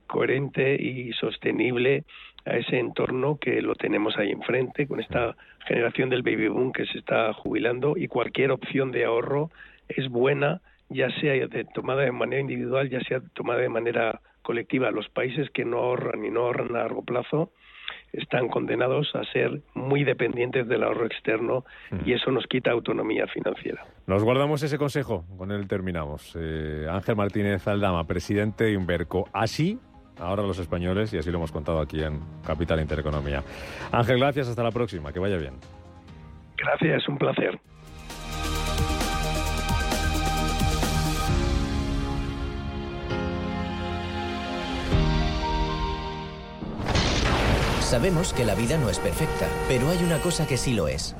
coherente 0.07 0.75
y 0.75 1.13
sostenible 1.15 2.05
a 2.45 2.57
ese 2.57 2.79
entorno 2.79 3.39
que 3.39 3.63
lo 3.63 3.75
tenemos 3.75 4.17
ahí 4.19 4.31
enfrente, 4.31 4.87
con 4.87 5.01
esta 5.01 5.37
generación 5.67 6.11
del 6.11 6.23
baby 6.23 6.49
boom 6.49 6.73
que 6.73 6.87
se 6.87 6.99
está 6.99 7.33
jubilando 7.33 7.97
y 7.97 8.07
cualquier 8.07 8.53
opción 8.53 8.93
de 8.93 9.05
ahorro 9.05 9.51
es 9.89 10.09
buena 10.09 10.61
ya 10.89 11.11
sea 11.21 11.35
tomada 11.75 12.03
de 12.03 12.13
manera 12.13 12.41
individual, 12.41 12.89
ya 12.89 13.01
sea 13.01 13.21
tomada 13.35 13.61
de 13.61 13.69
manera 13.69 14.21
colectiva. 14.43 14.91
Los 14.91 15.09
países 15.09 15.51
que 15.51 15.65
no 15.65 15.79
ahorran 15.79 16.25
y 16.25 16.31
no 16.31 16.43
ahorran 16.43 16.77
a 16.77 16.83
largo 16.83 17.03
plazo 17.03 17.53
están 18.13 18.49
condenados 18.49 19.15
a 19.15 19.25
ser 19.33 19.61
muy 19.75 20.05
dependientes 20.05 20.67
del 20.69 20.83
ahorro 20.83 21.07
externo 21.07 21.65
y 22.05 22.13
eso 22.13 22.31
nos 22.31 22.47
quita 22.47 22.71
autonomía 22.71 23.27
financiera. 23.27 23.85
Nos 24.07 24.23
guardamos 24.25 24.63
ese 24.63 24.79
consejo, 24.79 25.25
con 25.37 25.53
él 25.53 25.69
terminamos. 25.69 26.37
Eh, 26.39 26.87
Ángel 26.91 27.17
Martínez 27.17 27.67
Aldama, 27.69 28.05
presidente 28.05 28.65
de 28.65 28.73
Inverco. 28.73 29.29
Así, 29.33 29.79
ahora 30.19 30.43
los 30.43 30.59
españoles, 30.59 31.13
y 31.13 31.19
así 31.19 31.31
lo 31.31 31.39
hemos 31.39 31.53
contado 31.53 31.81
aquí 31.81 32.03
en 32.03 32.21
Capital 32.47 32.81
Intereconomía. 32.81 33.43
Ángel, 33.93 34.19
gracias, 34.19 34.49
hasta 34.49 34.63
la 34.63 34.71
próxima, 34.71 35.13
que 35.13 35.19
vaya 35.19 35.37
bien. 35.37 35.55
Gracias, 36.57 37.09
un 37.09 37.19
placer. 37.19 37.59
Sabemos 47.87 48.33
que 48.33 48.45
la 48.45 48.55
vida 48.57 48.77
no 48.79 48.91
es 48.91 48.99
perfecta, 48.99 49.47
pero 49.69 49.91
hay 49.91 50.03
una 50.03 50.21
cosa 50.21 50.45
que 50.45 50.57
sí 50.57 50.75
lo 50.75 50.89
es. 50.89 51.15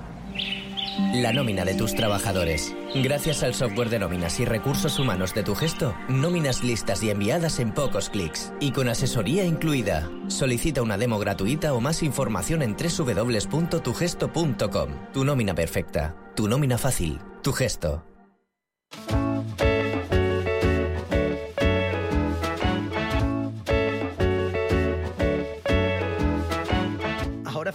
La 1.15 1.33
nómina 1.33 1.65
de 1.65 1.75
tus 1.75 1.95
trabajadores. 1.95 2.75
Gracias 2.93 3.45
al 3.45 3.55
software 3.55 3.89
de 3.89 4.01
nóminas 4.01 4.41
y 4.41 4.45
recursos 4.45 4.99
humanos 4.99 5.33
de 5.33 5.45
tu 5.45 5.55
gesto, 5.55 5.95
nóminas 6.09 6.65
listas 6.65 7.05
y 7.05 7.11
enviadas 7.11 7.61
en 7.61 7.73
pocos 7.73 8.11
clics. 8.11 8.53
Y 8.59 8.73
con 8.73 8.89
asesoría 8.89 9.45
incluida. 9.45 10.11
Solicita 10.27 10.83
una 10.83 10.99
demo 10.99 11.21
gratuita 11.21 11.73
o 11.73 11.81
más 11.81 12.03
información 12.03 12.63
en 12.63 12.75
www.tugesto.com. 12.75 14.89
Tu 15.13 15.25
nómina 15.25 15.55
perfecta. 15.55 16.17
Tu 16.35 16.49
nómina 16.49 16.79
fácil. 16.79 17.21
Tu 17.45 17.53
gesto. 17.53 18.16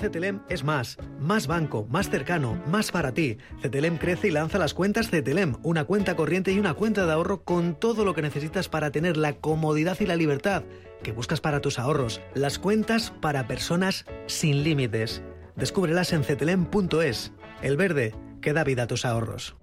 Cetelem 0.02 0.42
es 0.50 0.64
más. 0.64 0.98
Más 1.20 1.48
banco, 1.48 1.86
más 1.90 2.10
cercano, 2.10 2.62
más 2.68 2.92
para 2.92 3.14
ti. 3.14 3.38
Cetelem 3.62 3.98
crece 3.98 4.28
y 4.28 4.32
lanza 4.32 4.58
las 4.58 4.74
cuentas 4.74 5.10
Cetelem, 5.10 5.56
una 5.64 5.86
cuenta 5.86 6.16
corriente 6.16 6.52
y 6.52 6.60
una 6.60 6.74
cuenta 6.74 7.06
de 7.06 7.14
ahorro 7.14 7.44
con 7.44 7.76
todo 7.76 8.04
lo 8.04 8.14
que 8.14 8.22
necesitas 8.22 8.68
para 8.68 8.92
tener 8.92 9.16
la 9.16 9.34
comodidad 9.34 9.98
y 10.00 10.06
la 10.06 10.16
libertad 10.16 10.64
que 11.04 11.12
buscas 11.12 11.42
para 11.42 11.62
tus 11.62 11.80
ahorros. 11.80 12.22
Las 12.34 12.60
cuentas 12.60 13.14
para 13.22 13.48
personas 13.48 14.06
sin 14.28 14.64
límites. 14.64 15.22
Descúbrelas 15.56 16.14
en 16.14 16.24
cetelem.es. 16.24 17.32
El 17.62 17.78
verde 17.78 18.16
que 18.42 18.54
da 18.54 18.64
vida 18.64 18.84
a 18.84 18.88
tus 18.88 19.06
ahorros. 19.06 19.56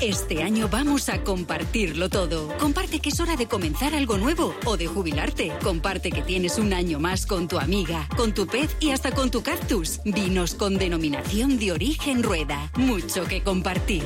Este 0.00 0.42
año 0.42 0.68
vamos 0.68 1.08
a 1.08 1.22
compartirlo 1.22 2.08
todo. 2.08 2.48
Comparte 2.58 3.00
que 3.00 3.10
es 3.10 3.20
hora 3.20 3.36
de 3.36 3.46
comenzar 3.46 3.94
algo 3.94 4.18
nuevo 4.18 4.54
o 4.66 4.76
de 4.76 4.86
jubilarte. 4.86 5.52
Comparte 5.62 6.10
que 6.10 6.22
tienes 6.22 6.58
un 6.58 6.72
año 6.72 6.98
más 6.98 7.26
con 7.26 7.48
tu 7.48 7.58
amiga, 7.58 8.08
con 8.16 8.34
tu 8.34 8.46
pez 8.46 8.76
y 8.80 8.90
hasta 8.90 9.12
con 9.12 9.30
tu 9.30 9.42
cactus. 9.42 10.00
Vinos 10.04 10.54
con 10.54 10.76
denominación 10.78 11.58
de 11.58 11.72
origen 11.72 12.22
rueda. 12.22 12.70
Mucho 12.76 13.24
que 13.24 13.42
compartir. 13.42 14.04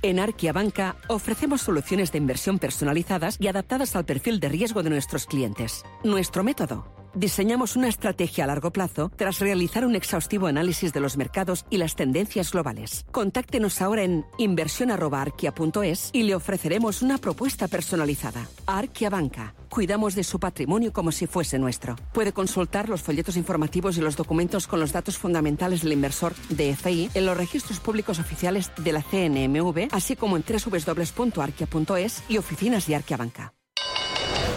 En 0.00 0.18
Arquia 0.18 0.52
Banca 0.52 0.96
ofrecemos 1.08 1.60
soluciones 1.60 2.10
de 2.10 2.18
inversión 2.18 2.58
personalizadas 2.58 3.36
y 3.38 3.48
adaptadas 3.48 3.94
al 3.94 4.04
perfil 4.04 4.40
de 4.40 4.48
riesgo 4.48 4.82
de 4.82 4.90
nuestros 4.90 5.26
clientes. 5.26 5.84
Nuestro 6.02 6.42
método 6.42 7.01
diseñamos 7.14 7.76
una 7.76 7.88
estrategia 7.88 8.44
a 8.44 8.46
largo 8.46 8.72
plazo 8.72 9.10
tras 9.16 9.38
realizar 9.38 9.84
un 9.84 9.94
exhaustivo 9.94 10.46
análisis 10.46 10.92
de 10.92 11.00
los 11.00 11.16
mercados 11.16 11.64
y 11.70 11.78
las 11.78 11.96
tendencias 11.96 12.52
globales. 12.52 13.04
Contáctenos 13.10 13.80
ahora 13.82 14.02
en 14.02 14.24
inversión.arquia.es 14.38 16.10
y 16.12 16.22
le 16.24 16.34
ofreceremos 16.34 17.02
una 17.02 17.18
propuesta 17.18 17.68
personalizada. 17.68 18.48
Arquia 18.66 19.10
Banca. 19.10 19.54
Cuidamos 19.68 20.14
de 20.14 20.24
su 20.24 20.38
patrimonio 20.38 20.92
como 20.92 21.12
si 21.12 21.26
fuese 21.26 21.58
nuestro. 21.58 21.96
Puede 22.12 22.32
consultar 22.32 22.88
los 22.88 23.00
folletos 23.00 23.36
informativos 23.36 23.96
y 23.96 24.02
los 24.02 24.16
documentos 24.16 24.66
con 24.66 24.80
los 24.80 24.92
datos 24.92 25.16
fundamentales 25.16 25.82
del 25.82 25.92
inversor 25.92 26.34
DFI 26.50 27.10
en 27.14 27.26
los 27.26 27.36
registros 27.36 27.80
públicos 27.80 28.18
oficiales 28.18 28.70
de 28.76 28.92
la 28.92 29.02
CNMV, 29.02 29.88
así 29.92 30.14
como 30.16 30.36
en 30.36 30.44
www.arquia.es 30.44 32.22
y 32.28 32.38
oficinas 32.38 32.86
de 32.86 32.96
Arquia 32.96 33.16
Banca. 33.16 33.54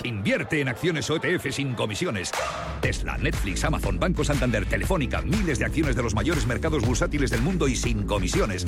Invierte 0.05 0.61
en 0.61 0.67
acciones 0.67 1.09
OTF 1.09 1.51
sin 1.51 1.73
comisiones. 1.73 2.31
Tesla, 2.79 3.17
Netflix, 3.17 3.63
Amazon, 3.63 3.99
Banco 3.99 4.23
Santander, 4.23 4.65
Telefónica, 4.65 5.21
miles 5.23 5.57
de 5.57 5.65
acciones 5.65 5.95
de 5.95 6.03
los 6.03 6.13
mayores 6.13 6.45
mercados 6.45 6.85
bursátiles 6.85 7.31
del 7.31 7.41
mundo 7.41 7.67
y 7.67 7.75
sin 7.75 8.05
comisiones. 8.05 8.65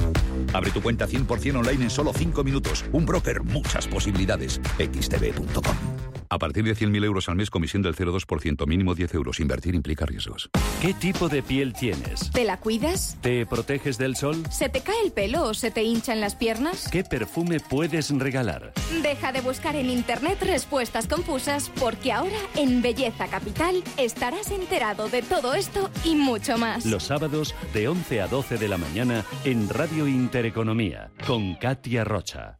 Abre 0.53 0.71
tu 0.71 0.81
cuenta 0.81 1.07
100% 1.07 1.59
online 1.59 1.83
en 1.83 1.89
solo 1.91 2.11
5 2.11 2.43
minutos. 2.43 2.85
Un 2.91 3.05
broker, 3.05 3.43
muchas 3.43 3.87
posibilidades. 3.87 4.59
xtb.com. 4.79 6.16
A 6.29 6.39
partir 6.39 6.63
de 6.65 6.75
100.000 6.75 7.05
euros 7.05 7.29
al 7.29 7.35
mes, 7.35 7.49
comisión 7.49 7.81
del 7.81 7.95
0,2%, 7.95 8.67
mínimo 8.67 8.95
10 8.95 9.13
euros. 9.13 9.39
Invertir 9.39 9.75
implica 9.75 10.05
riesgos. 10.05 10.49
¿Qué 10.81 10.93
tipo 10.93 11.29
de 11.29 11.41
piel 11.41 11.73
tienes? 11.73 12.31
¿Te 12.31 12.43
la 12.43 12.59
cuidas? 12.59 13.17
¿Te 13.21 13.45
proteges 13.45 13.97
del 13.97 14.15
sol? 14.15 14.43
¿Se 14.51 14.69
te 14.69 14.81
cae 14.81 15.01
el 15.05 15.11
pelo 15.11 15.43
o 15.43 15.53
se 15.53 15.71
te 15.71 15.83
hinchan 15.83 16.19
las 16.19 16.35
piernas? 16.35 16.89
¿Qué 16.91 17.03
perfume 17.03 17.59
puedes 17.59 18.09
regalar? 18.17 18.73
Deja 19.01 19.31
de 19.31 19.41
buscar 19.41 19.75
en 19.75 19.89
internet 19.89 20.37
respuestas 20.41 21.07
confusas 21.07 21.71
porque 21.79 22.11
ahora 22.11 22.39
en 22.55 22.81
Belleza 22.81 23.27
Capital 23.27 23.83
estarás 23.97 24.51
enterado 24.51 25.09
de 25.09 25.21
todo 25.21 25.53
esto 25.53 25.89
y 26.03 26.15
mucho 26.15 26.57
más. 26.57 26.85
Los 26.85 27.03
sábados 27.03 27.55
de 27.73 27.87
11 27.87 28.21
a 28.21 28.27
12 28.27 28.57
de 28.57 28.67
la 28.67 28.77
mañana 28.77 29.23
en 29.45 29.69
Radio 29.69 30.07
Intereconomía 30.07 31.11
con 31.25 31.55
Katia 31.55 32.03
Rocha. 32.03 32.59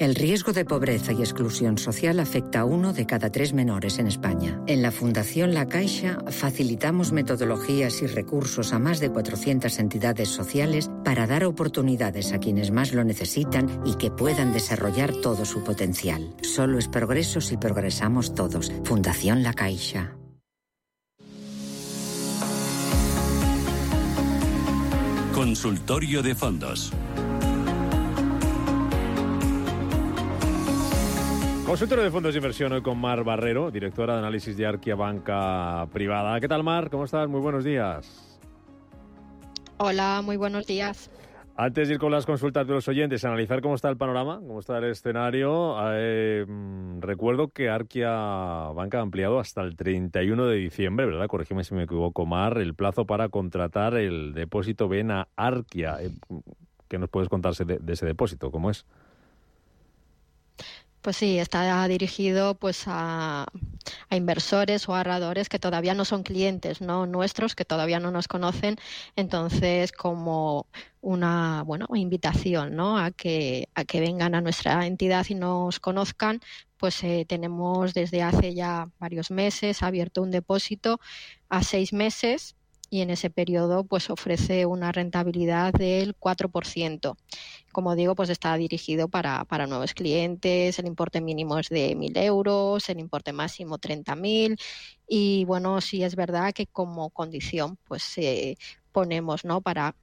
El 0.00 0.14
riesgo 0.14 0.54
de 0.54 0.64
pobreza 0.64 1.12
y 1.12 1.20
exclusión 1.20 1.76
social 1.76 2.20
afecta 2.20 2.60
a 2.60 2.64
uno 2.64 2.94
de 2.94 3.04
cada 3.04 3.30
tres 3.30 3.52
menores 3.52 3.98
en 3.98 4.06
España. 4.06 4.58
En 4.66 4.80
la 4.80 4.92
Fundación 4.92 5.52
La 5.52 5.68
Caixa 5.68 6.16
facilitamos 6.28 7.12
metodologías 7.12 8.00
y 8.00 8.06
recursos 8.06 8.72
a 8.72 8.78
más 8.78 8.98
de 8.98 9.10
400 9.10 9.78
entidades 9.78 10.30
sociales 10.30 10.90
para 11.04 11.26
dar 11.26 11.44
oportunidades 11.44 12.32
a 12.32 12.38
quienes 12.38 12.70
más 12.70 12.94
lo 12.94 13.04
necesitan 13.04 13.82
y 13.84 13.96
que 13.96 14.10
puedan 14.10 14.54
desarrollar 14.54 15.12
todo 15.12 15.44
su 15.44 15.62
potencial. 15.62 16.34
Solo 16.40 16.78
es 16.78 16.88
progreso 16.88 17.42
si 17.42 17.58
progresamos 17.58 18.34
todos. 18.34 18.72
Fundación 18.84 19.42
La 19.42 19.52
Caixa. 19.52 20.16
Consultorio 25.34 26.22
de 26.22 26.34
fondos. 26.34 26.90
Consultorio 31.70 32.02
de 32.02 32.10
fondos 32.10 32.34
de 32.34 32.38
inversión 32.38 32.72
hoy 32.72 32.82
con 32.82 32.98
Mar 32.98 33.22
Barrero, 33.22 33.70
directora 33.70 34.14
de 34.14 34.18
análisis 34.18 34.56
de 34.56 34.66
Arquia 34.66 34.96
Banca 34.96 35.86
Privada. 35.92 36.40
¿Qué 36.40 36.48
tal, 36.48 36.64
Mar? 36.64 36.90
¿Cómo 36.90 37.04
estás? 37.04 37.28
Muy 37.28 37.40
buenos 37.40 37.62
días. 37.62 38.40
Hola, 39.76 40.20
muy 40.20 40.36
buenos 40.36 40.66
días. 40.66 41.12
Antes 41.54 41.86
de 41.86 41.94
ir 41.94 42.00
con 42.00 42.10
las 42.10 42.26
consultas 42.26 42.66
de 42.66 42.74
los 42.74 42.88
oyentes, 42.88 43.24
analizar 43.24 43.60
cómo 43.60 43.76
está 43.76 43.88
el 43.88 43.96
panorama, 43.96 44.40
cómo 44.40 44.58
está 44.58 44.78
el 44.78 44.86
escenario, 44.86 45.76
eh, 45.92 46.44
mm, 46.44 47.02
recuerdo 47.02 47.46
que 47.50 47.68
Arquia 47.68 48.10
Banca 48.10 48.98
ha 48.98 49.02
ampliado 49.02 49.38
hasta 49.38 49.62
el 49.62 49.76
31 49.76 50.46
de 50.46 50.56
diciembre, 50.56 51.06
¿verdad? 51.06 51.28
Corrígeme 51.28 51.62
si 51.62 51.76
me 51.76 51.84
equivoco, 51.84 52.26
Mar, 52.26 52.58
el 52.58 52.74
plazo 52.74 53.06
para 53.06 53.28
contratar 53.28 53.94
el 53.94 54.34
depósito 54.34 54.88
ven 54.88 55.12
a 55.12 55.28
Arquia. 55.36 55.98
Eh, 56.02 56.10
¿Qué 56.88 56.98
nos 56.98 57.10
puedes 57.10 57.28
contarse 57.28 57.64
de, 57.64 57.78
de 57.78 57.92
ese 57.92 58.06
depósito? 58.06 58.50
¿Cómo 58.50 58.70
es? 58.70 58.84
Pues 61.02 61.16
sí, 61.16 61.38
está 61.38 61.88
dirigido 61.88 62.54
pues 62.56 62.84
a, 62.86 63.46
inversores 64.10 64.86
o 64.88 64.94
ahorradores 64.94 65.48
que 65.48 65.58
todavía 65.58 65.94
no 65.94 66.04
son 66.04 66.22
clientes 66.22 66.82
no 66.82 67.06
nuestros, 67.06 67.54
que 67.54 67.64
todavía 67.64 68.00
no 68.00 68.10
nos 68.10 68.28
conocen. 68.28 68.76
Entonces, 69.16 69.92
como 69.92 70.66
una 71.00 71.62
bueno 71.62 71.86
invitación 71.94 72.76
¿no? 72.76 72.98
a 72.98 73.10
que 73.12 73.68
a 73.74 73.84
que 73.86 74.00
vengan 74.00 74.34
a 74.34 74.42
nuestra 74.42 74.86
entidad 74.86 75.24
y 75.30 75.34
nos 75.34 75.80
conozcan 75.80 76.40
pues 76.76 77.02
eh, 77.04 77.24
tenemos 77.26 77.94
desde 77.94 78.22
hace 78.22 78.54
ya 78.54 78.90
varios 78.98 79.30
meses 79.30 79.82
abierto 79.82 80.22
un 80.22 80.30
depósito 80.30 81.00
a 81.48 81.62
seis 81.62 81.94
meses 81.94 82.56
y 82.90 83.02
en 83.02 83.10
ese 83.10 83.30
periodo 83.30 83.84
pues 83.84 84.10
ofrece 84.10 84.66
una 84.66 84.90
rentabilidad 84.92 85.72
del 85.72 86.16
4%. 86.16 87.16
Como 87.72 87.94
digo, 87.94 88.16
pues 88.16 88.28
está 88.28 88.56
dirigido 88.56 89.08
para, 89.08 89.44
para 89.44 89.68
nuevos 89.68 89.94
clientes, 89.94 90.78
el 90.78 90.86
importe 90.86 91.20
mínimo 91.20 91.58
es 91.58 91.68
de 91.68 91.94
1.000 91.94 92.16
euros, 92.18 92.88
el 92.88 92.98
importe 92.98 93.32
máximo 93.32 93.78
30.000 93.78 94.60
y 95.08 95.44
bueno, 95.44 95.80
sí 95.80 96.02
es 96.02 96.16
verdad 96.16 96.52
que 96.52 96.66
como 96.66 97.10
condición 97.10 97.78
pues 97.86 98.18
eh, 98.18 98.56
ponemos 98.92 99.44
¿no? 99.44 99.60
para 99.60 99.94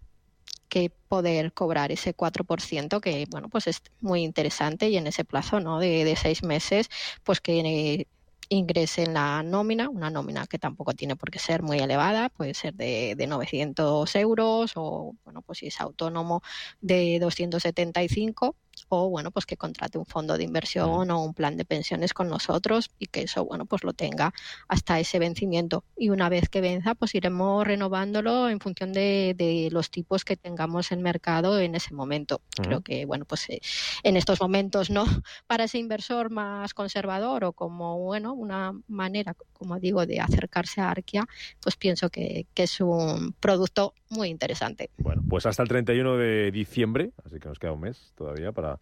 que 0.69 0.89
poder 0.89 1.53
cobrar 1.53 1.91
ese 1.91 2.15
4%, 2.15 2.99
que 3.01 3.25
bueno, 3.29 3.49
pues 3.49 3.67
es 3.67 3.81
muy 4.01 4.23
interesante 4.23 4.89
y 4.89 4.97
en 4.97 5.07
ese 5.07 5.25
plazo 5.25 5.59
¿no? 5.59 5.79
de, 5.79 6.03
de 6.03 6.15
seis 6.15 6.43
meses, 6.43 6.89
pues 7.23 7.41
que 7.41 7.59
eh, 7.59 8.07
ingrese 8.49 9.03
en 9.03 9.13
la 9.13 9.43
nómina, 9.43 9.89
una 9.89 10.09
nómina 10.09 10.47
que 10.47 10.59
tampoco 10.59 10.93
tiene 10.93 11.15
por 11.15 11.31
qué 11.31 11.39
ser 11.39 11.63
muy 11.63 11.79
elevada, 11.79 12.29
puede 12.29 12.53
ser 12.53 12.73
de, 12.75 13.15
de 13.17 13.27
900 13.27 14.15
euros 14.15 14.73
o, 14.75 15.15
bueno, 15.23 15.41
pues 15.41 15.59
si 15.59 15.67
es 15.67 15.81
autónomo 15.81 16.41
de 16.81 17.19
275 17.19 18.55
o 18.89 19.09
bueno, 19.09 19.31
pues 19.31 19.45
que 19.45 19.57
contrate 19.57 19.97
un 19.97 20.05
fondo 20.05 20.37
de 20.37 20.43
inversión 20.43 21.09
o 21.11 21.23
un 21.23 21.33
plan 21.33 21.57
de 21.57 21.65
pensiones 21.65 22.13
con 22.13 22.29
nosotros 22.29 22.89
y 22.99 23.07
que 23.07 23.23
eso, 23.23 23.45
bueno, 23.45 23.65
pues 23.65 23.83
lo 23.83 23.93
tenga 23.93 24.33
hasta 24.67 24.99
ese 24.99 25.19
vencimiento. 25.19 25.83
Y 25.97 26.09
una 26.09 26.29
vez 26.29 26.49
que 26.49 26.61
venza, 26.61 26.95
pues 26.95 27.15
iremos 27.15 27.65
renovándolo 27.65 28.49
en 28.49 28.59
función 28.59 28.93
de, 28.93 29.33
de 29.37 29.69
los 29.71 29.91
tipos 29.91 30.23
que 30.23 30.37
tengamos 30.37 30.91
en 30.91 31.01
mercado 31.01 31.59
en 31.59 31.75
ese 31.75 31.93
momento. 31.93 32.41
Creo 32.55 32.81
que, 32.81 33.05
bueno, 33.05 33.25
pues 33.25 33.49
eh, 33.49 33.61
en 34.03 34.17
estos 34.17 34.39
momentos, 34.41 34.89
¿no? 34.89 35.05
Para 35.47 35.65
ese 35.65 35.77
inversor 35.77 36.29
más 36.29 36.73
conservador 36.73 37.43
o 37.43 37.53
como, 37.53 37.99
bueno, 37.99 38.33
una 38.33 38.73
manera, 38.87 39.35
como 39.53 39.79
digo, 39.79 40.05
de 40.05 40.19
acercarse 40.19 40.81
a 40.81 40.91
Arquia, 40.91 41.25
pues 41.61 41.75
pienso 41.75 42.09
que, 42.09 42.47
que 42.53 42.63
es 42.63 42.79
un 42.81 43.33
producto 43.39 43.93
muy 44.09 44.29
interesante. 44.29 44.89
Bueno, 44.97 45.21
pues 45.27 45.45
hasta 45.45 45.63
el 45.63 45.69
31 45.69 46.17
de 46.17 46.51
diciembre, 46.51 47.11
así 47.25 47.39
que 47.39 47.47
nos 47.47 47.59
queda 47.59 47.73
un 47.73 47.81
mes 47.81 48.13
todavía 48.15 48.51
para 48.51 48.79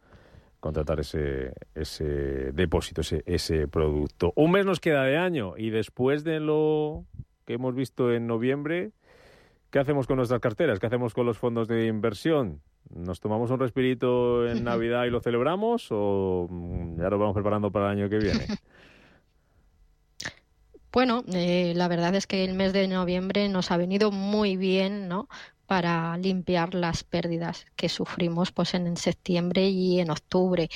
contratar 0.59 0.99
ese, 0.99 1.53
ese 1.75 2.03
depósito, 2.53 3.01
ese, 3.01 3.23
ese 3.25 3.67
producto. 3.67 4.33
Un 4.35 4.51
mes 4.51 4.65
nos 4.65 4.79
queda 4.79 5.03
de 5.03 5.17
año 5.17 5.53
y 5.57 5.69
después 5.69 6.23
de 6.23 6.39
lo 6.39 7.05
que 7.45 7.53
hemos 7.53 7.75
visto 7.75 8.11
en 8.11 8.25
noviembre, 8.27 8.91
¿qué 9.69 9.79
hacemos 9.79 10.07
con 10.07 10.17
nuestras 10.17 10.41
carteras? 10.41 10.79
¿Qué 10.79 10.87
hacemos 10.87 11.13
con 11.13 11.25
los 11.25 11.37
fondos 11.37 11.67
de 11.67 11.85
inversión? 11.85 12.61
¿Nos 12.89 13.19
tomamos 13.19 13.51
un 13.51 13.59
respirito 13.59 14.47
en 14.47 14.63
Navidad 14.63 15.05
y 15.05 15.09
lo 15.09 15.21
celebramos 15.21 15.87
o 15.91 16.47
ya 16.97 17.09
lo 17.09 17.19
vamos 17.19 17.33
preparando 17.33 17.71
para 17.71 17.91
el 17.91 17.99
año 17.99 18.09
que 18.09 18.17
viene? 18.17 18.47
Bueno, 20.95 21.25
eh, 21.33 21.73
la 21.75 21.89
verdad 21.89 22.15
es 22.15 22.25
que 22.25 22.45
el 22.45 22.53
mes 22.53 22.71
de 22.71 22.87
noviembre 22.87 23.49
nos 23.49 23.69
ha 23.69 23.75
venido 23.75 24.11
muy 24.11 24.55
bien, 24.55 25.09
¿no? 25.09 25.27
para 25.65 26.15
limpiar 26.17 26.73
las 26.73 27.03
pérdidas 27.03 27.65
que 27.75 27.89
sufrimos 27.89 28.51
pues 28.53 28.75
en 28.75 28.95
septiembre 28.95 29.67
y 29.67 29.99
en 29.99 30.09
octubre. 30.09 30.69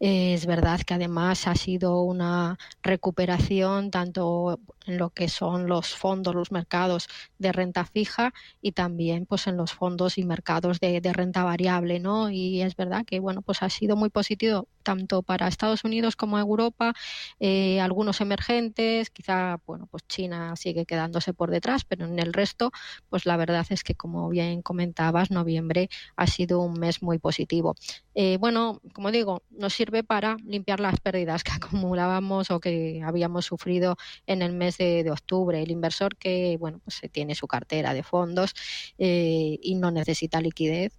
Eh, 0.00 0.32
es 0.32 0.46
verdad 0.46 0.80
que 0.80 0.94
además 0.94 1.46
ha 1.46 1.54
sido 1.56 2.00
una 2.00 2.56
recuperación 2.82 3.90
tanto 3.90 4.58
en 4.86 4.96
lo 4.96 5.10
que 5.10 5.28
son 5.28 5.66
los 5.66 5.94
fondos, 5.94 6.34
los 6.34 6.52
mercados 6.52 7.08
de 7.38 7.52
renta 7.52 7.84
fija 7.84 8.32
y 8.62 8.72
también 8.72 9.26
pues 9.26 9.46
en 9.46 9.58
los 9.58 9.72
fondos 9.72 10.16
y 10.16 10.24
mercados 10.24 10.80
de, 10.80 11.00
renta 11.12 11.44
variable, 11.44 12.00
¿no? 12.00 12.30
Y 12.30 12.62
es 12.62 12.76
verdad 12.76 13.04
que 13.04 13.20
bueno 13.20 13.42
pues 13.42 13.62
ha 13.62 13.68
sido 13.68 13.96
muy 13.96 14.08
positivo 14.08 14.68
tanto 14.86 15.22
para 15.22 15.48
Estados 15.48 15.82
Unidos 15.82 16.14
como 16.14 16.38
Europa, 16.38 16.94
eh, 17.40 17.80
algunos 17.80 18.20
emergentes, 18.20 19.10
quizá 19.10 19.58
bueno 19.66 19.88
pues 19.90 20.06
China 20.06 20.54
sigue 20.54 20.86
quedándose 20.86 21.34
por 21.34 21.50
detrás, 21.50 21.84
pero 21.84 22.06
en 22.06 22.20
el 22.20 22.32
resto 22.32 22.70
pues 23.10 23.26
la 23.26 23.36
verdad 23.36 23.66
es 23.70 23.82
que 23.82 23.96
como 23.96 24.28
bien 24.28 24.62
comentabas 24.62 25.32
noviembre 25.32 25.88
ha 26.14 26.28
sido 26.28 26.60
un 26.60 26.74
mes 26.78 27.02
muy 27.02 27.18
positivo. 27.18 27.74
Eh, 28.14 28.36
bueno 28.38 28.80
como 28.92 29.10
digo 29.10 29.42
nos 29.50 29.74
sirve 29.74 30.04
para 30.04 30.36
limpiar 30.44 30.78
las 30.78 31.00
pérdidas 31.00 31.42
que 31.42 31.50
acumulábamos 31.60 32.52
o 32.52 32.60
que 32.60 33.02
habíamos 33.04 33.44
sufrido 33.46 33.96
en 34.28 34.40
el 34.42 34.52
mes 34.52 34.78
de, 34.78 35.10
octubre. 35.10 35.60
El 35.60 35.72
inversor 35.72 36.16
que 36.16 36.56
bueno 36.60 36.78
pues 36.84 37.00
tiene 37.10 37.34
su 37.34 37.48
cartera 37.48 37.92
de 37.92 38.04
fondos 38.04 38.54
eh, 38.98 39.58
y 39.60 39.74
no 39.74 39.90
necesita 39.90 40.40
liquidez 40.40 40.92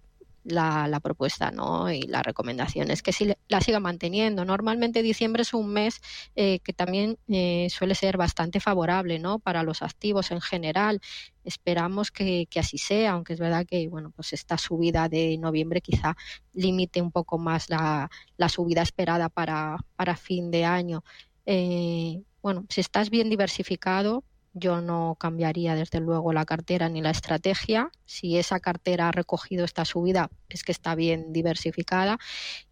la, 0.44 0.88
la, 0.88 1.00
propuesta 1.00 1.50
¿no? 1.50 1.90
y 1.90 2.02
la 2.02 2.22
recomendación 2.22 2.90
es 2.90 3.02
que 3.02 3.12
si 3.12 3.32
la 3.48 3.60
siga 3.60 3.80
manteniendo. 3.80 4.44
Normalmente 4.44 5.02
diciembre 5.02 5.42
es 5.42 5.54
un 5.54 5.72
mes 5.72 6.00
eh, 6.36 6.60
que 6.60 6.72
también 6.72 7.18
eh, 7.28 7.68
suele 7.70 7.94
ser 7.94 8.16
bastante 8.16 8.60
favorable 8.60 9.18
¿no? 9.18 9.38
para 9.38 9.62
los 9.62 9.82
activos 9.82 10.30
en 10.30 10.40
general. 10.40 11.00
Esperamos 11.44 12.10
que, 12.10 12.46
así 12.56 12.78
sea, 12.78 13.12
aunque 13.12 13.34
es 13.34 13.40
verdad 13.40 13.66
que 13.66 13.88
bueno, 13.88 14.10
pues 14.10 14.32
esta 14.32 14.58
subida 14.58 15.08
de 15.08 15.36
noviembre 15.38 15.80
quizá 15.80 16.16
limite 16.52 17.00
un 17.02 17.12
poco 17.12 17.38
más 17.38 17.68
la, 17.70 18.08
subida 18.48 18.82
esperada 18.82 19.28
para, 19.28 19.78
para 19.96 20.16
fin 20.16 20.50
de 20.50 20.64
año. 20.64 21.04
Eh, 21.46 22.22
bueno, 22.42 22.66
si 22.68 22.80
estás 22.80 23.10
bien 23.10 23.30
diversificado, 23.30 24.24
yo 24.54 24.80
no 24.80 25.16
cambiaría 25.18 25.74
desde 25.74 26.00
luego 26.00 26.32
la 26.32 26.44
cartera 26.44 26.88
ni 26.88 27.00
la 27.00 27.10
estrategia. 27.10 27.90
Si 28.04 28.38
esa 28.38 28.60
cartera 28.60 29.08
ha 29.08 29.12
recogido 29.12 29.64
esta 29.64 29.84
subida, 29.84 30.30
es 30.48 30.64
que 30.64 30.72
está 30.72 30.94
bien 30.94 31.32
diversificada 31.32 32.18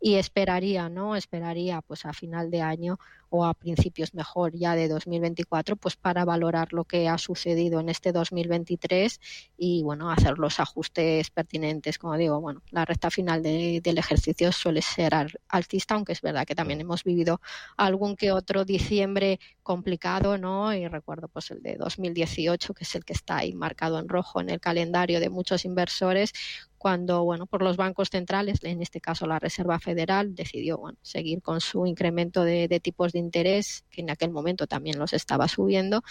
y 0.00 0.14
esperaría, 0.14 0.88
¿no? 0.88 1.16
Esperaría 1.16 1.82
pues 1.82 2.06
a 2.06 2.12
final 2.12 2.50
de 2.50 2.62
año 2.62 2.98
o 3.30 3.44
a 3.44 3.54
principios 3.54 4.14
mejor 4.14 4.56
ya 4.56 4.74
de 4.74 4.88
2024, 4.88 5.76
pues 5.76 5.96
para 5.96 6.24
valorar 6.24 6.72
lo 6.72 6.84
que 6.84 7.08
ha 7.08 7.18
sucedido 7.18 7.80
en 7.80 7.88
este 7.88 8.12
2023 8.12 9.20
y 9.56 9.82
bueno, 9.82 10.10
hacer 10.10 10.38
los 10.38 10.60
ajustes 10.60 11.30
pertinentes. 11.30 11.98
Como 11.98 12.16
digo, 12.16 12.40
bueno, 12.40 12.62
la 12.70 12.84
recta 12.84 13.10
final 13.10 13.42
del 13.42 13.98
ejercicio 13.98 14.52
suele 14.52 14.82
ser 14.82 15.14
alcista, 15.48 15.94
aunque 15.94 16.12
es 16.12 16.20
verdad 16.20 16.46
que 16.46 16.54
también 16.54 16.80
hemos 16.80 17.04
vivido 17.04 17.40
algún 17.76 18.16
que 18.16 18.32
otro 18.32 18.64
diciembre 18.64 19.40
complicado, 19.62 20.38
¿no? 20.38 20.72
Y 20.74 20.86
recuerdo 20.88 21.28
pues 21.28 21.50
el 21.50 21.62
de 21.62 21.76
2018, 21.76 22.74
que 22.74 22.84
es 22.84 22.94
el 22.94 23.04
que 23.04 23.12
está 23.12 23.38
ahí 23.38 23.52
marcado 23.52 23.98
en 23.98 24.08
rojo 24.08 24.40
en 24.40 24.50
el 24.50 24.60
calendario 24.60 25.20
de 25.20 25.30
muchos 25.30 25.64
inversores, 25.64 26.32
cuando, 26.78 27.24
bueno, 27.24 27.46
por 27.46 27.62
los 27.62 27.76
bancos 27.76 28.10
centrales, 28.10 28.62
en 28.62 28.82
este 28.82 29.00
caso 29.00 29.26
la 29.26 29.38
Reserva 29.38 29.78
Federal, 29.78 30.34
decidió 30.34 30.78
bueno, 30.78 30.98
seguir 31.02 31.42
con 31.42 31.60
su 31.60 31.86
incremento 31.86 32.44
de, 32.44 32.68
tipos 32.80 33.12
de 33.12 33.18
interés, 33.18 33.84
que 33.90 34.02
en 34.02 34.10
aquel 34.10 34.30
momento 34.30 34.66
también 34.66 34.98
los 34.98 35.12
estaba 35.12 35.48
subiendo, 35.48 36.02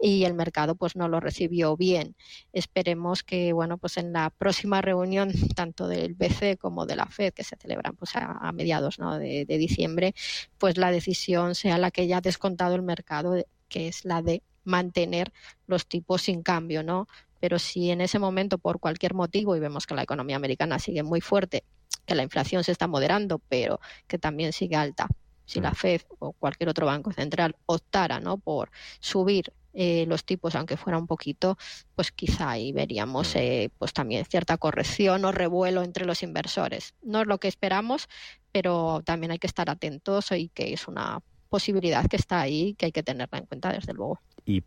y 0.00 0.24
el 0.24 0.34
mercado 0.34 0.74
pues 0.74 0.96
no 0.96 1.08
lo 1.08 1.20
recibió 1.20 1.76
bien. 1.76 2.16
Esperemos 2.52 3.22
que, 3.22 3.52
bueno, 3.52 3.78
pues 3.78 3.96
en 3.96 4.12
la 4.12 4.30
próxima 4.30 4.80
reunión, 4.80 5.32
tanto 5.56 5.88
del 5.88 6.14
BCE 6.14 6.56
como 6.56 6.86
de 6.86 6.96
la 6.96 7.06
FED, 7.06 7.32
que 7.32 7.44
se 7.44 7.56
celebran 7.56 7.96
pues 7.96 8.12
a, 8.14 8.50
mediados 8.52 8.98
¿no? 8.98 9.18
de, 9.18 9.44
de 9.44 9.58
diciembre, 9.58 10.14
pues 10.58 10.76
la 10.76 10.90
decisión 10.90 11.54
sea 11.54 11.78
la 11.78 11.90
que 11.90 12.06
ya 12.06 12.18
ha 12.18 12.20
descontado 12.20 12.74
el 12.74 12.82
mercado, 12.82 13.34
que 13.68 13.88
es 13.88 14.04
la 14.04 14.22
de 14.22 14.42
mantener 14.64 15.32
los 15.66 15.86
tipos 15.86 16.22
sin 16.22 16.42
cambio, 16.42 16.82
¿no? 16.82 17.08
Pero 17.42 17.58
si 17.58 17.90
en 17.90 18.00
ese 18.00 18.20
momento 18.20 18.56
por 18.56 18.78
cualquier 18.78 19.14
motivo 19.14 19.56
y 19.56 19.58
vemos 19.58 19.84
que 19.84 19.96
la 19.96 20.04
economía 20.04 20.36
americana 20.36 20.78
sigue 20.78 21.02
muy 21.02 21.20
fuerte, 21.20 21.64
que 22.06 22.14
la 22.14 22.22
inflación 22.22 22.62
se 22.62 22.70
está 22.70 22.86
moderando, 22.86 23.40
pero 23.48 23.80
que 24.06 24.16
también 24.16 24.52
sigue 24.52 24.76
alta, 24.76 25.08
si 25.44 25.60
la 25.60 25.72
mm. 25.72 25.74
Fed 25.74 26.02
o 26.20 26.34
cualquier 26.34 26.68
otro 26.68 26.86
banco 26.86 27.10
central 27.10 27.56
optara 27.66 28.20
¿no? 28.20 28.38
por 28.38 28.70
subir 29.00 29.52
eh, 29.72 30.04
los 30.06 30.24
tipos, 30.24 30.54
aunque 30.54 30.76
fuera 30.76 30.98
un 30.98 31.08
poquito, 31.08 31.58
pues 31.96 32.12
quizá 32.12 32.50
ahí 32.50 32.70
veríamos 32.70 33.34
mm. 33.34 33.38
eh, 33.38 33.70
pues 33.76 33.92
también 33.92 34.24
cierta 34.24 34.56
corrección 34.56 35.24
o 35.24 35.32
revuelo 35.32 35.82
entre 35.82 36.04
los 36.04 36.22
inversores. 36.22 36.94
No 37.02 37.22
es 37.22 37.26
lo 37.26 37.38
que 37.38 37.48
esperamos, 37.48 38.08
pero 38.52 39.02
también 39.04 39.32
hay 39.32 39.40
que 39.40 39.48
estar 39.48 39.68
atentos 39.68 40.30
y 40.30 40.48
que 40.50 40.72
es 40.72 40.86
una 40.86 41.18
posibilidad 41.48 42.06
que 42.06 42.16
está 42.16 42.40
ahí 42.40 42.74
que 42.74 42.86
hay 42.86 42.92
que 42.92 43.02
tenerla 43.02 43.38
en 43.38 43.46
cuenta 43.46 43.72
desde 43.72 43.94
luego. 43.94 44.20
Y 44.46 44.62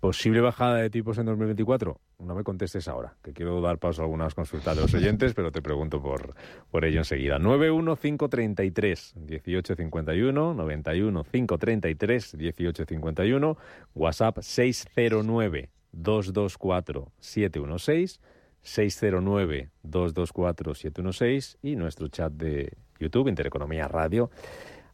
posible 0.00 0.40
bajada 0.40 0.76
de 0.76 0.90
tipos 0.90 1.18
en 1.18 1.26
2024? 1.26 2.00
No 2.20 2.34
me 2.34 2.44
contestes 2.44 2.88
ahora, 2.88 3.16
que 3.22 3.32
quiero 3.32 3.60
dar 3.60 3.78
paso 3.78 4.02
a 4.02 4.04
algunas 4.04 4.34
consultas 4.34 4.76
de 4.76 4.82
los 4.82 4.94
oyentes, 4.94 5.34
pero 5.34 5.52
te 5.52 5.62
pregunto 5.62 6.00
por, 6.00 6.34
por 6.70 6.84
ello 6.84 6.98
enseguida. 6.98 7.38
91533 7.38 9.16
1851, 9.16 10.54
91 10.54 11.24
533 11.24 12.34
1851, 12.34 13.58
WhatsApp 13.94 14.38
609 14.40 15.70
224 15.92 17.12
716, 17.18 18.20
609 18.62 19.70
224 19.82 20.74
716 20.74 21.58
y 21.62 21.76
nuestro 21.76 22.08
chat 22.08 22.32
de 22.32 22.76
YouTube, 22.98 23.28
Intereconomía 23.28 23.88
Radio. 23.88 24.30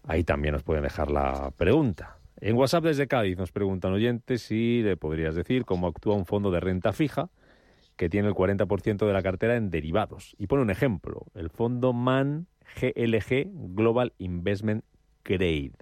Ahí 0.07 0.24
también 0.24 0.52
nos 0.52 0.62
pueden 0.62 0.82
dejar 0.82 1.11
la 1.11 1.50
pregunta. 1.57 2.18
En 2.45 2.57
WhatsApp 2.57 2.84
desde 2.84 3.09
Cádiz 3.09 3.38
nos 3.38 3.53
preguntan 3.53 3.95
oyentes 3.95 4.42
si 4.42 4.82
le 4.82 4.99
podrías 4.99 5.34
decir 5.34 5.64
cómo 5.64 5.86
actúa 5.86 6.14
un 6.14 6.26
fondo 6.26 6.51
de 6.51 6.61
renta 6.61 6.92
fija 6.92 7.30
que 7.97 8.11
tiene 8.11 8.28
el 8.28 8.34
40% 8.34 9.07
de 9.07 9.12
la 9.14 9.22
cartera 9.22 9.57
en 9.57 9.70
derivados. 9.70 10.36
Y 10.38 10.47
pone 10.47 10.61
un 10.61 10.68
ejemplo, 10.68 11.24
el 11.34 11.49
fondo 11.49 11.95
MAN 11.95 12.47
GLG 12.78 13.47
Global 13.74 14.12
Investment 14.18 14.84
Grade. 15.24 15.72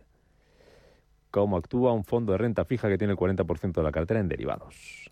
¿Cómo 1.32 1.56
actúa 1.56 1.94
un 1.94 2.04
fondo 2.04 2.30
de 2.30 2.38
renta 2.38 2.64
fija 2.64 2.88
que 2.88 2.96
tiene 2.96 3.14
el 3.14 3.18
40% 3.18 3.72
de 3.72 3.82
la 3.82 3.90
cartera 3.90 4.20
en 4.20 4.28
derivados? 4.28 5.10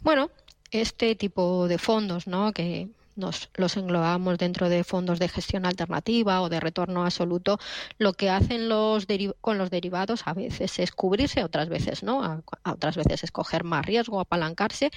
Bueno, 0.00 0.30
este 0.70 1.16
tipo 1.16 1.68
de 1.68 1.76
fondos, 1.76 2.26
¿no? 2.26 2.54
Que 2.54 2.88
nos 3.16 3.50
los 3.54 3.76
englobamos 3.76 4.38
dentro 4.38 4.68
de 4.68 4.84
fondos 4.84 5.18
de 5.18 5.28
gestión 5.28 5.66
alternativa 5.66 6.40
o 6.42 6.48
de 6.48 6.60
retorno 6.60 7.04
absoluto, 7.04 7.58
lo 7.98 8.12
que 8.12 8.30
hacen 8.30 8.68
los 8.68 9.06
con 9.40 9.58
los 9.58 9.70
derivados 9.70 10.22
a 10.26 10.34
veces 10.34 10.78
es 10.78 10.92
cubrirse, 10.92 11.44
otras 11.44 11.68
veces 11.68 12.02
no, 12.02 12.22
a, 12.22 12.42
otras 12.70 12.96
veces 12.96 13.24
es 13.24 13.32
coger 13.32 13.64
más 13.64 13.84
riesgo, 13.84 14.20
apalancarse 14.20 14.90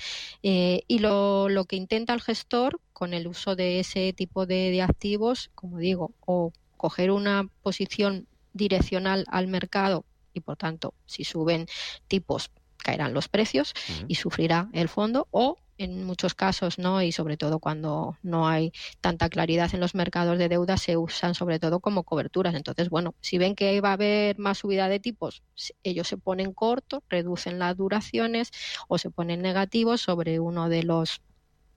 eh, 0.44 0.84
y 0.88 1.00
lo, 1.00 1.50
lo, 1.50 1.66
que 1.66 1.76
intenta 1.76 2.14
el 2.14 2.22
gestor 2.22 2.80
con 2.94 3.14
el 3.14 3.28
uso 3.28 3.56
de 3.56 3.80
ese 3.80 4.14
tipo 4.14 4.46
de, 4.46 4.72
de 4.72 4.82
activos, 4.82 5.52
como 5.56 5.78
digo, 5.78 6.12
o 6.26 6.52
coger 6.78 7.12
una 7.12 7.48
posición 7.62 8.28
direccional 8.54 9.26
al 9.30 9.48
mercado 9.48 10.06
y 10.34 10.42
por 10.42 10.58
tanto 10.58 10.94
si 11.06 11.24
suben 11.24 11.68
tipos 12.08 12.52
caerán 12.84 13.14
los 13.14 13.28
precios 13.28 13.74
y 14.08 14.16
sufrirá 14.16 14.70
el 14.74 14.90
fondo 14.90 15.28
o 15.32 15.58
en 15.78 16.06
muchos 16.06 16.36
casos, 16.36 16.78
¿no? 16.78 17.02
Y 17.02 17.12
sobre 17.12 17.36
todo 17.36 17.60
cuando 17.60 18.18
no 18.22 18.48
hay 18.48 18.72
tanta 19.02 19.30
claridad 19.30 19.74
en 19.74 19.80
los 19.80 19.96
mercados 19.96 20.38
de 20.38 20.48
deuda, 20.50 20.78
se 20.78 20.98
usan 20.98 21.34
sobre 21.34 21.60
todo 21.60 21.80
como 21.80 22.04
coberturas. 22.04 22.54
Entonces, 22.54 22.90
bueno, 22.90 23.16
si 23.22 23.38
ven 23.40 23.56
que 23.56 23.82
va 23.82 23.90
a 23.90 23.94
haber 23.94 24.38
más 24.38 24.60
subida 24.60 24.88
de 24.88 25.00
tipos, 25.00 25.42
ellos 25.82 26.08
se 26.08 26.18
ponen 26.18 26.54
cortos, 26.54 27.02
reducen 27.10 27.58
las 27.58 27.76
duraciones 27.76 28.52
o 28.88 28.98
se 28.98 29.10
ponen 29.10 29.42
negativos 29.42 30.02
sobre 30.02 30.40
uno 30.40 30.70
de 30.70 30.84
los 30.84 31.22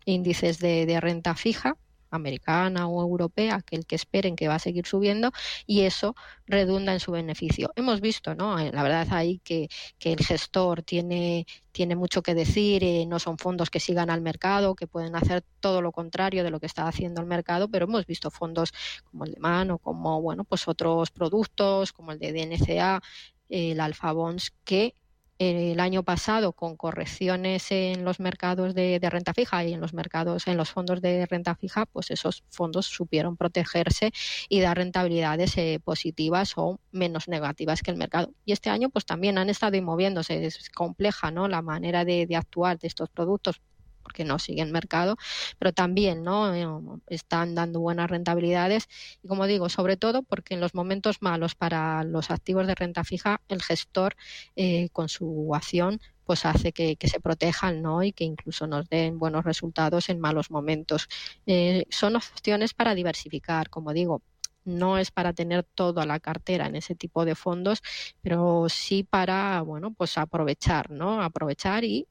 índices 0.04 0.58
de 0.58 0.98
renta 1.00 1.34
fija 1.34 1.76
americana 2.10 2.88
o 2.88 3.02
europea, 3.02 3.62
que 3.62 3.76
el 3.76 3.86
que 3.86 3.96
esperen 3.96 4.36
que 4.36 4.48
va 4.48 4.56
a 4.56 4.58
seguir 4.58 4.86
subiendo 4.86 5.32
y 5.66 5.82
eso 5.82 6.14
redunda 6.46 6.92
en 6.92 7.00
su 7.00 7.12
beneficio. 7.12 7.72
Hemos 7.76 8.00
visto, 8.00 8.34
¿no? 8.34 8.58
Eh, 8.58 8.70
la 8.72 8.82
verdad 8.82 9.06
ahí 9.10 9.40
que, 9.44 9.68
que 9.98 10.12
el 10.12 10.24
gestor 10.24 10.82
tiene, 10.82 11.46
tiene 11.72 11.96
mucho 11.96 12.22
que 12.22 12.34
decir, 12.34 12.84
eh, 12.84 13.06
no 13.06 13.18
son 13.18 13.38
fondos 13.38 13.70
que 13.70 13.80
sigan 13.80 14.10
al 14.10 14.20
mercado, 14.20 14.74
que 14.74 14.86
pueden 14.86 15.16
hacer 15.16 15.44
todo 15.60 15.82
lo 15.82 15.92
contrario 15.92 16.44
de 16.44 16.50
lo 16.50 16.60
que 16.60 16.66
está 16.66 16.86
haciendo 16.88 17.20
el 17.20 17.26
mercado, 17.26 17.68
pero 17.68 17.86
hemos 17.86 18.06
visto 18.06 18.30
fondos 18.30 18.72
como 19.04 19.24
el 19.24 19.32
de 19.32 19.40
MAN 19.40 19.70
o 19.70 19.78
como, 19.78 20.20
bueno, 20.22 20.44
pues 20.44 20.68
otros 20.68 21.10
productos 21.10 21.92
como 21.92 22.12
el 22.12 22.18
de 22.18 22.32
DNCA, 22.32 23.02
el 23.48 23.80
Alfa 23.80 24.12
Bonds, 24.12 24.52
que 24.64 24.94
el 25.38 25.80
año 25.80 26.02
pasado 26.02 26.52
con 26.52 26.76
correcciones 26.76 27.70
en 27.70 28.04
los 28.04 28.20
mercados 28.20 28.74
de, 28.74 28.98
renta 29.10 29.34
fija 29.34 29.64
y 29.64 29.74
en 29.74 29.80
los 29.80 29.92
mercados 29.92 30.46
en 30.46 30.56
los 30.56 30.70
fondos 30.70 31.00
de 31.02 31.26
renta 31.26 31.54
fija 31.54 31.86
pues 31.86 32.10
esos 32.10 32.42
fondos 32.48 32.86
supieron 32.86 33.36
protegerse 33.36 34.12
y 34.48 34.60
dar 34.60 34.78
rentabilidades 34.78 35.56
eh, 35.58 35.80
positivas 35.84 36.54
o 36.56 36.80
menos 36.92 37.28
negativas 37.28 37.82
que 37.82 37.90
el 37.90 37.96
mercado. 37.96 38.32
Y 38.44 38.52
este 38.52 38.70
año 38.70 38.88
pues 38.88 39.04
también 39.04 39.38
han 39.38 39.50
estado 39.50 39.80
moviéndose. 39.82 40.46
Es 40.46 40.70
compleja 40.70 41.30
no 41.30 41.48
la 41.48 41.62
manera 41.62 42.04
de, 42.04 42.26
de 42.26 42.36
actuar 42.36 42.78
de 42.78 42.88
estos 42.88 43.10
productos 43.10 43.60
porque 44.06 44.24
no 44.24 44.38
siguen 44.38 44.70
mercado, 44.70 45.16
pero 45.58 45.72
también 45.72 46.22
¿no? 46.22 46.54
Eh, 46.54 46.64
están 47.08 47.56
dando 47.56 47.80
buenas 47.80 48.08
rentabilidades 48.08 48.86
y 49.20 49.26
como 49.26 49.48
digo, 49.48 49.68
sobre 49.68 49.96
todo 49.96 50.22
porque 50.22 50.54
en 50.54 50.60
los 50.60 50.74
momentos 50.76 51.22
malos 51.22 51.56
para 51.56 52.04
los 52.04 52.30
activos 52.30 52.68
de 52.68 52.76
renta 52.76 53.02
fija, 53.02 53.40
el 53.48 53.60
gestor 53.62 54.14
eh, 54.54 54.90
con 54.92 55.08
su 55.08 55.52
acción 55.56 56.00
pues 56.24 56.44
hace 56.46 56.72
que, 56.72 56.96
se 57.02 57.20
protejan 57.20 57.82
¿no? 57.82 58.04
y 58.04 58.12
que 58.12 58.22
incluso 58.22 58.68
nos 58.68 58.88
den 58.88 59.18
buenos 59.18 59.44
resultados 59.44 60.08
en 60.08 60.20
malos 60.20 60.50
momentos. 60.52 61.08
Eh, 61.46 61.84
son 61.90 62.14
opciones 62.16 62.74
para 62.74 62.94
diversificar, 62.94 63.70
como 63.70 63.92
digo, 63.92 64.22
no 64.64 64.98
es 64.98 65.10
para 65.10 65.32
tener 65.32 65.64
toda 65.64 66.06
la 66.06 66.20
cartera 66.20 66.66
en 66.66 66.76
ese 66.76 66.94
tipo 66.94 67.24
de 67.24 67.34
fondos, 67.34 67.82
pero 68.22 68.68
sí 68.68 69.02
para, 69.04 69.62
bueno, 69.62 69.92
pues 69.94 70.18
aprovechar, 70.18 70.90
¿no? 70.90 71.22
Aprovechar 71.22 71.84
y 71.84 72.06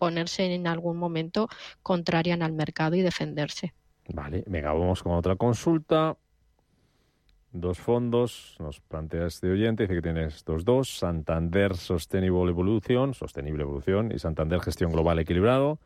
ponerse 0.00 0.52
en 0.54 0.66
algún 0.66 0.96
momento 0.96 1.48
contrarian 1.82 2.42
al 2.42 2.54
mercado 2.54 2.96
y 2.96 3.02
defenderse. 3.02 3.74
Vale, 4.08 4.42
venga, 4.46 4.72
vamos 4.72 5.02
con 5.02 5.12
otra 5.12 5.36
consulta. 5.36 6.16
Dos 7.52 7.78
fondos, 7.78 8.56
nos 8.58 8.80
plantea 8.80 9.26
este 9.26 9.50
oyente, 9.50 9.82
dice 9.82 9.94
que 9.96 10.02
tienes 10.02 10.36
estos 10.36 10.64
dos, 10.64 10.88
Santander 10.88 11.76
Sustainable 11.76 12.50
Evolution, 12.50 13.12
Sostenible 13.12 13.62
Evolución, 13.62 14.10
y 14.14 14.18
Santander 14.18 14.60
Gestión 14.60 14.92
Global 14.92 15.18
Equilibrado, 15.18 15.78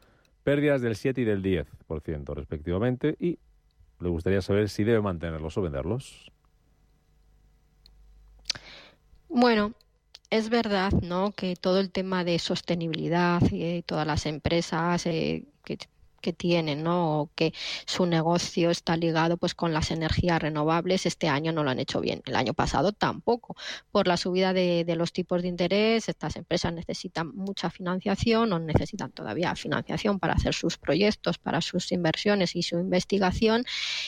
pérdidas 0.45 0.81
del 0.81 0.95
7 0.95 1.23
y 1.23 1.25
del 1.25 1.43
10% 1.43 2.35
respectivamente, 2.35 3.17
y 3.19 3.39
le 3.99 4.09
gustaría 4.11 4.43
saber 4.43 4.69
si 4.69 4.85
debe 4.85 5.01
mantenerlos 5.01 5.57
o 5.59 5.63
venderlos. 5.63 6.31
Bueno, 9.29 9.73
es 10.31 10.49
verdad, 10.51 10.93
¿no? 11.03 11.33
Que 11.33 11.57
todo 11.57 11.81
el 11.81 11.91
tema 11.93 12.25
de 12.25 12.39
sostenibilidad 12.39 13.41
y 13.51 13.83
todas 13.83 14.07
las 14.07 14.27
empresas 14.27 15.07
eh, 15.07 15.47
que 15.65 15.79
que 16.25 16.33
tienen, 16.33 16.83
¿no? 16.83 17.21
O 17.21 17.31
que 17.35 17.53
su 17.85 18.07
negocio 18.07 18.71
está 18.71 18.97
ligado 18.97 19.37
pues 19.37 19.55
con 19.55 19.75
las 19.75 19.91
energías 19.91 20.41
renovables, 20.41 21.05
este 21.05 21.29
año 21.29 21.53
no 21.53 21.63
lo 21.63 21.71
han 21.71 21.79
hecho 21.79 22.01
bien. 22.01 22.23
El 22.25 22.35
año 22.35 22.55
pasado 22.55 22.93
tampoco. 22.93 23.57
Por 23.93 24.09
la 24.09 24.17
subida 24.17 24.55
de, 24.55 24.87
los 24.97 25.13
tipos 25.13 25.43
de 25.43 25.49
interés, 25.49 26.09
estas 26.09 26.37
empresas 26.37 26.73
necesitan 26.73 27.37
mucha 27.37 27.69
financiación 27.69 28.55
o 28.55 28.59
necesitan 28.59 29.13
todavía 29.13 29.55
financiación 29.55 30.19
para 30.19 30.33
hacer 30.33 30.55
sus 30.55 30.79
proyectos, 30.79 31.37
para 31.37 31.61
sus 31.61 31.93
inversiones 31.93 32.57
y 32.57 32.63
su 32.63 32.79
investigación. 32.79 33.67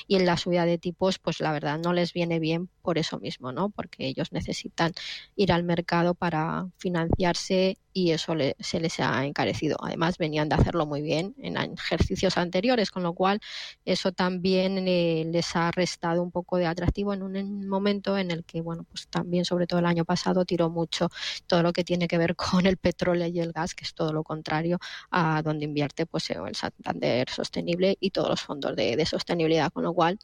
Y 0.09 0.17
en 0.17 0.25
la 0.25 0.39
subida 0.39 0.65
de 0.65 0.79
tipos, 0.79 1.19
pues 1.19 1.41
la 1.41 1.53
verdad 1.53 1.79
no 1.79 1.93
les 1.93 2.15
viene 2.15 2.39
bien 2.39 2.71
por 2.81 2.97
eso 2.97 3.19
mismo, 3.19 3.53
¿no? 3.53 3.69
Porque 3.69 4.07
ellos 4.07 4.33
necesitan 4.33 4.93
ir 5.37 5.53
al 5.53 5.65
mercado 5.65 6.15
para 6.15 6.67
financiarse 6.79 7.77
y 7.97 8.11
eso 8.11 8.35
se 8.61 8.79
les 8.79 9.01
ha 9.01 9.25
encarecido. 9.25 9.79
Además, 9.81 10.19
venían 10.19 10.51
de 10.51 10.57
hacerlo 10.57 10.85
muy 10.85 11.01
bien 11.01 11.35
en 11.39 11.57
ejercicios 11.57 12.37
anteriores, 12.37 12.91
con 12.91 13.03
lo 13.03 13.15
cual 13.15 13.41
eso 13.87 14.13
también 14.13 14.87
eh, 14.87 15.25
les 15.33 15.57
ha 15.57 15.71
restado 15.71 16.23
un 16.23 16.31
poco 16.31 16.59
de 16.59 16.67
atractivo 16.67 17.15
en 17.15 17.23
un 17.23 17.67
momento 17.67 18.19
en 18.19 18.31
el 18.31 18.45
que, 18.45 18.61
bueno, 18.61 18.85
pues 18.85 19.09
también, 19.09 19.47
sobre 19.47 19.67
todo 19.67 19.81
el 19.81 19.87
año 19.87 20.05
pasado, 20.05 20.45
tiró 20.45 20.69
mucho 20.69 21.09
todo 21.47 21.63
lo 21.63 21.73
que 21.73 21.85
tiene 21.85 22.07
que 22.07 22.19
ver 22.19 22.37
con 22.61 22.67
el 22.67 22.77
petróleo 22.77 23.29
y 23.29 23.41
el 23.41 23.53
gas, 23.53 23.75
que 23.75 23.85
es 23.85 23.95
todo 23.95 24.13
lo 24.13 24.23
contrario 24.23 24.79
a 25.11 25.41
donde 25.41 25.65
invierte 25.65 26.05
pues 26.05 26.29
el 26.29 26.55
Santander 26.55 27.31
Sostenible 27.31 27.97
y 27.99 28.11
todos 28.11 28.29
los 28.29 28.43
fondos 28.43 28.77
de, 28.77 28.95
de 28.97 29.07
sostenibilidad, 29.07 29.73
con 29.73 29.85
lo 29.85 29.95
cual 29.95 30.19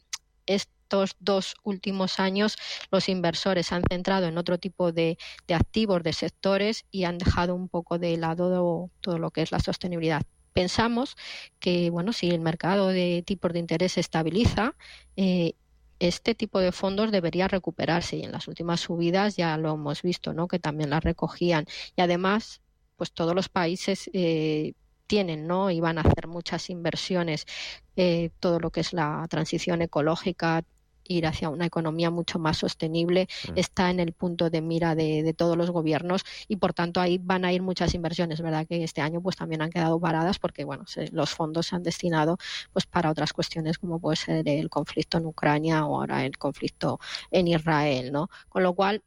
estos 0.46 1.16
dos 1.20 1.54
últimos 1.62 2.20
años 2.20 2.56
los 2.90 3.08
inversores 3.08 3.72
han 3.72 3.82
centrado 3.88 4.26
en 4.26 4.38
otro 4.38 4.58
tipo 4.58 4.92
de, 4.92 5.16
activos, 5.48 6.02
de 6.02 6.12
sectores 6.12 6.84
y 6.90 7.04
han 7.04 7.18
dejado 7.18 7.54
un 7.54 7.68
poco 7.68 7.98
de 7.98 8.16
lado 8.16 8.90
todo 9.00 9.18
lo 9.18 9.30
que 9.30 9.42
es 9.42 9.52
la 9.52 9.60
sostenibilidad. 9.60 10.22
Pensamos 10.52 11.16
que 11.60 11.88
bueno 11.90 12.12
si 12.12 12.30
el 12.30 12.40
mercado 12.40 12.88
de 12.88 13.22
tipos 13.26 13.52
de 13.52 13.58
interés 13.60 13.92
se 13.92 14.00
estabiliza 14.00 14.74
eh, 15.16 15.54
este 15.98 16.34
tipo 16.34 16.58
de 16.58 16.72
fondos 16.72 17.12
debería 17.12 17.46
recuperarse 17.48 18.16
y 18.16 18.24
en 18.24 18.32
las 18.32 18.48
últimas 18.48 18.80
subidas 18.80 19.36
ya 19.36 19.56
lo 19.56 19.74
hemos 19.74 20.02
visto 20.02 20.34
no 20.34 20.48
que 20.48 20.58
también 20.58 20.90
las 20.90 21.04
recogían. 21.04 21.64
Y 21.96 22.02
además 22.02 22.60
pues 22.96 23.12
todos 23.12 23.34
los 23.34 23.48
países 23.48 24.10
eh, 24.12 24.74
tienen, 25.06 25.46
¿no? 25.46 25.70
Y 25.70 25.80
van 25.80 25.98
a 25.98 26.02
hacer 26.02 26.26
muchas 26.26 26.70
inversiones, 26.70 27.46
eh, 27.96 28.30
todo 28.40 28.60
lo 28.60 28.70
que 28.70 28.80
es 28.80 28.92
la 28.92 29.26
transición 29.28 29.82
ecológica, 29.82 30.64
ir 31.04 31.26
hacia 31.26 31.48
una 31.48 31.66
economía 31.66 32.10
mucho 32.10 32.38
más 32.38 32.58
sostenible 32.58 33.28
mm. 33.48 33.52
está 33.56 33.90
en 33.90 34.00
el 34.00 34.12
punto 34.12 34.50
de 34.50 34.60
mira 34.60 34.94
de, 34.94 35.34
todos 35.36 35.56
los 35.56 35.70
gobiernos 35.70 36.24
y 36.48 36.56
por 36.56 36.74
tanto 36.74 37.00
ahí 37.00 37.18
van 37.18 37.44
a 37.44 37.52
ir 37.52 37.62
muchas 37.62 37.94
inversiones 37.94 38.40
verdad 38.40 38.66
que 38.66 38.84
este 38.84 39.00
año 39.00 39.20
pues 39.20 39.36
también 39.36 39.62
han 39.62 39.70
quedado 39.70 39.98
paradas 39.98 40.38
porque 40.38 40.64
bueno 40.64 40.84
los 41.12 41.30
fondos 41.30 41.66
se 41.66 41.76
han 41.76 41.82
destinado 41.82 42.38
pues 42.72 42.86
para 42.86 43.10
otras 43.10 43.32
cuestiones 43.32 43.78
como 43.78 43.98
puede 43.98 44.16
ser 44.16 44.48
el 44.48 44.68
conflicto 44.68 45.18
en 45.18 45.26
Ucrania 45.26 45.86
o 45.86 46.00
ahora 46.00 46.24
el 46.24 46.36
conflicto 46.38 47.00
en 47.30 47.48
Israel 47.48 48.12
no 48.12 48.28
con 48.48 48.62
lo 48.62 48.74
cual 48.74 49.02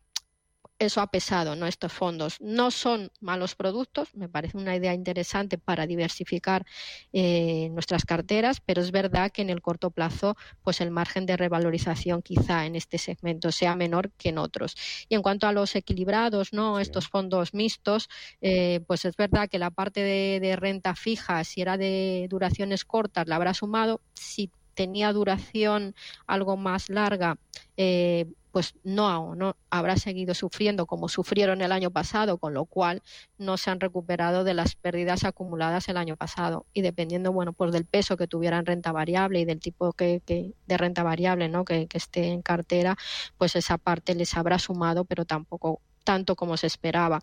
eso 0.79 1.01
ha 1.01 1.07
pesado, 1.07 1.55
¿no? 1.55 1.67
Estos 1.67 1.93
fondos 1.93 2.37
no 2.41 2.69
son 2.71 3.11
malos 3.21 3.55
productos, 3.55 4.13
me 4.13 4.27
parece 4.27 4.57
una 4.57 4.75
idea 4.75 4.93
interesante 4.93 5.57
para 5.57 5.87
diversificar 5.87 6.65
eh, 7.13 7.69
nuestras 7.71 8.05
carteras, 8.05 8.61
pero 8.65 8.81
es 8.81 8.91
verdad 8.91 9.31
que 9.31 9.41
en 9.41 9.49
el 9.49 9.61
corto 9.61 9.89
plazo, 9.89 10.35
pues 10.63 10.81
el 10.81 10.91
margen 10.91 11.25
de 11.25 11.37
revalorización 11.37 12.21
quizá 12.21 12.65
en 12.65 12.75
este 12.75 12.97
segmento 12.97 13.51
sea 13.51 13.75
menor 13.75 14.11
que 14.17 14.29
en 14.29 14.37
otros. 14.37 14.75
Y 15.07 15.15
en 15.15 15.21
cuanto 15.21 15.47
a 15.47 15.53
los 15.53 15.75
equilibrados, 15.75 16.51
¿no? 16.51 16.79
Estos 16.79 17.07
fondos 17.07 17.53
mixtos, 17.53 18.09
eh, 18.41 18.81
pues 18.87 19.05
es 19.05 19.15
verdad 19.15 19.49
que 19.49 19.59
la 19.59 19.71
parte 19.71 20.01
de, 20.01 20.39
de 20.41 20.55
renta 20.55 20.95
fija, 20.95 21.43
si 21.43 21.61
era 21.61 21.77
de 21.77 22.27
duraciones 22.29 22.83
cortas, 22.85 23.27
la 23.27 23.37
habrá 23.37 23.53
sumado. 23.53 24.01
Si 24.13 24.51
tenía 24.75 25.11
duración 25.13 25.95
algo 26.27 26.57
más 26.57 26.89
larga, 26.89 27.37
eh, 27.77 28.27
pues 28.55 28.73
no, 28.85 29.35
no 29.35 29.57
habrá 29.69 29.97
seguido 29.97 30.33
sufriendo 30.33 30.85
como 30.85 31.09
sufrieron 31.09 31.61
el 31.61 31.73
año 31.73 31.91
pasado, 31.91 32.37
con 32.37 32.53
lo 32.53 32.63
cual 32.63 33.03
no 33.37 33.57
se 33.57 33.69
han 33.69 33.81
recuperado 33.81 34.45
de 34.45 34.53
las 34.53 34.75
pérdidas 34.75 35.25
acumuladas 35.25 35.89
el 35.89 35.97
año 35.97 36.15
pasado. 36.15 36.65
Y 36.71 36.81
dependiendo, 36.81 37.33
bueno, 37.33 37.51
pues 37.51 37.73
del 37.73 37.83
peso 37.83 38.15
que 38.15 38.27
tuvieran 38.27 38.65
renta 38.65 38.93
variable 38.93 39.41
y 39.41 39.43
del 39.43 39.59
tipo 39.59 39.91
que, 39.91 40.21
de 40.25 40.77
renta 40.77 41.03
variable 41.03 41.49
¿no? 41.49 41.65
que, 41.65 41.89
esté 41.91 42.27
en 42.27 42.41
cartera, 42.41 42.95
pues 43.37 43.57
esa 43.57 43.77
parte 43.77 44.15
les 44.15 44.37
habrá 44.37 44.57
sumado, 44.57 45.03
pero 45.03 45.25
tampoco 45.25 45.81
tanto 46.05 46.37
como 46.37 46.55
se 46.55 46.67
esperaba. 46.67 47.21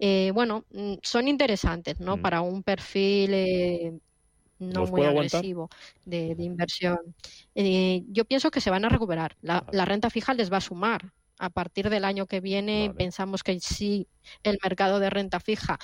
Eh, 0.00 0.32
bueno, 0.34 0.64
mm, 0.72 0.94
son 1.00 1.28
interesantes, 1.28 2.00
¿no? 2.00 2.16
Mm. 2.16 2.22
Para 2.22 2.40
un 2.40 2.64
perfil 2.64 3.34
eh, 3.34 4.00
no 4.62 4.86
muy 4.86 5.04
agresivo 5.04 5.68
de, 6.04 6.34
inversión. 6.38 6.98
Eh, 7.54 8.04
yo 8.08 8.24
pienso 8.24 8.50
que 8.50 8.60
se 8.60 8.70
van 8.70 8.84
a 8.84 8.88
recuperar. 8.88 9.36
La, 9.42 9.84
renta 9.84 10.10
fija 10.10 10.34
les 10.34 10.52
va 10.52 10.58
a 10.58 10.62
sumar. 10.62 11.12
A 11.38 11.50
partir 11.50 11.90
del 11.90 12.04
año 12.04 12.26
que 12.26 12.40
viene 12.40 12.94
pensamos 12.96 13.42
que 13.42 13.58
si 13.58 14.06
el 14.44 14.58
mercado 14.62 15.00
de 15.00 15.10
renta 15.10 15.40
fija 15.40 15.78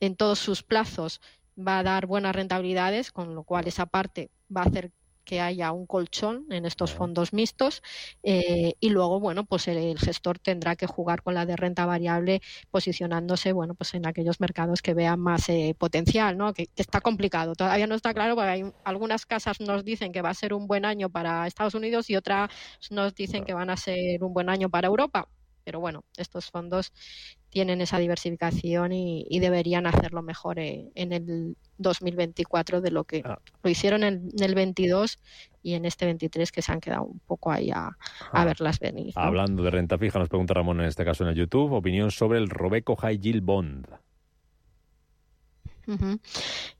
en 0.00 0.16
todos 0.16 0.40
sus 0.40 0.64
plazos 0.64 1.20
va 1.56 1.78
a 1.78 1.82
dar 1.82 2.06
buenas 2.06 2.34
rentabilidades, 2.34 3.12
con 3.12 3.34
lo 3.34 3.44
cual 3.44 3.68
esa 3.68 3.86
parte 3.86 4.30
va 4.54 4.62
a 4.62 4.64
hacer 4.64 4.90
que 5.28 5.42
haya 5.42 5.72
un 5.72 5.86
colchón 5.86 6.46
en 6.50 6.64
estos 6.64 6.94
fondos 6.94 7.34
mixtos 7.34 7.82
eh, 8.22 8.72
y 8.80 8.88
luego, 8.88 9.20
bueno, 9.20 9.44
pues 9.44 9.68
el, 9.68 9.98
gestor 9.98 10.38
tendrá 10.38 10.74
que 10.74 10.86
jugar 10.86 11.22
con 11.22 11.34
la 11.34 11.44
de 11.44 11.54
renta 11.54 11.84
variable 11.84 12.40
posicionándose, 12.70 13.52
bueno, 13.52 13.74
pues 13.74 13.92
en 13.92 14.06
aquellos 14.06 14.40
mercados 14.40 14.80
que 14.80 14.94
vean 14.94 15.20
más 15.20 15.50
eh, 15.50 15.76
potencial, 15.78 16.38
¿no? 16.38 16.54
Que, 16.54 16.68
está 16.76 17.02
complicado. 17.02 17.54
Todavía 17.54 17.86
no 17.86 17.94
está 17.94 18.14
claro 18.14 18.36
porque 18.36 18.48
hay 18.50 18.72
algunas 18.84 19.26
casas 19.26 19.60
nos 19.60 19.84
dicen 19.84 20.12
que 20.12 20.22
va 20.22 20.30
a 20.30 20.34
ser 20.34 20.54
un 20.54 20.66
buen 20.66 20.86
año 20.86 21.10
para 21.10 21.46
Estados 21.46 21.74
Unidos 21.74 22.08
y 22.08 22.16
otras 22.16 22.48
nos 22.90 23.14
dicen 23.14 23.44
que 23.44 23.52
van 23.52 23.68
a 23.68 23.76
ser 23.76 24.24
un 24.24 24.32
buen 24.32 24.48
año 24.48 24.70
para 24.70 24.88
Europa. 24.88 25.28
Pero 25.68 25.80
bueno, 25.80 26.02
estos 26.16 26.50
fondos 26.50 26.94
tienen 27.50 27.82
esa 27.82 27.98
diversificación 27.98 28.90
y, 28.90 29.38
deberían 29.38 29.86
hacerlo 29.86 30.22
mejor 30.22 30.58
eh, 30.58 30.88
en 30.94 31.12
el 31.12 31.56
2024 31.76 32.80
de 32.80 32.90
lo 32.90 33.04
que 33.04 33.20
ah. 33.22 33.38
lo 33.62 33.68
hicieron 33.68 34.02
en, 34.02 34.30
el 34.40 34.54
22 34.54 35.20
y 35.62 35.74
en 35.74 35.84
este 35.84 36.06
23 36.06 36.50
que 36.52 36.62
se 36.62 36.72
han 36.72 36.80
quedado 36.80 37.02
un 37.02 37.18
poco 37.18 37.52
ahí 37.52 37.70
a, 37.70 37.94
verlas 38.32 38.78
venir. 38.78 39.12
Hablando 39.14 39.62
de 39.62 39.70
renta 39.70 39.98
fija, 39.98 40.18
nos 40.18 40.30
pregunta 40.30 40.54
Ramón 40.54 40.80
en 40.80 40.86
este 40.86 41.04
caso 41.04 41.24
en 41.24 41.30
el 41.30 41.36
YouTube, 41.36 41.74
opinión 41.74 42.10
sobre 42.12 42.38
el 42.38 42.48
Robeco 42.48 42.96
High 42.96 43.18
Yield 43.18 43.44
Bond. 43.44 43.88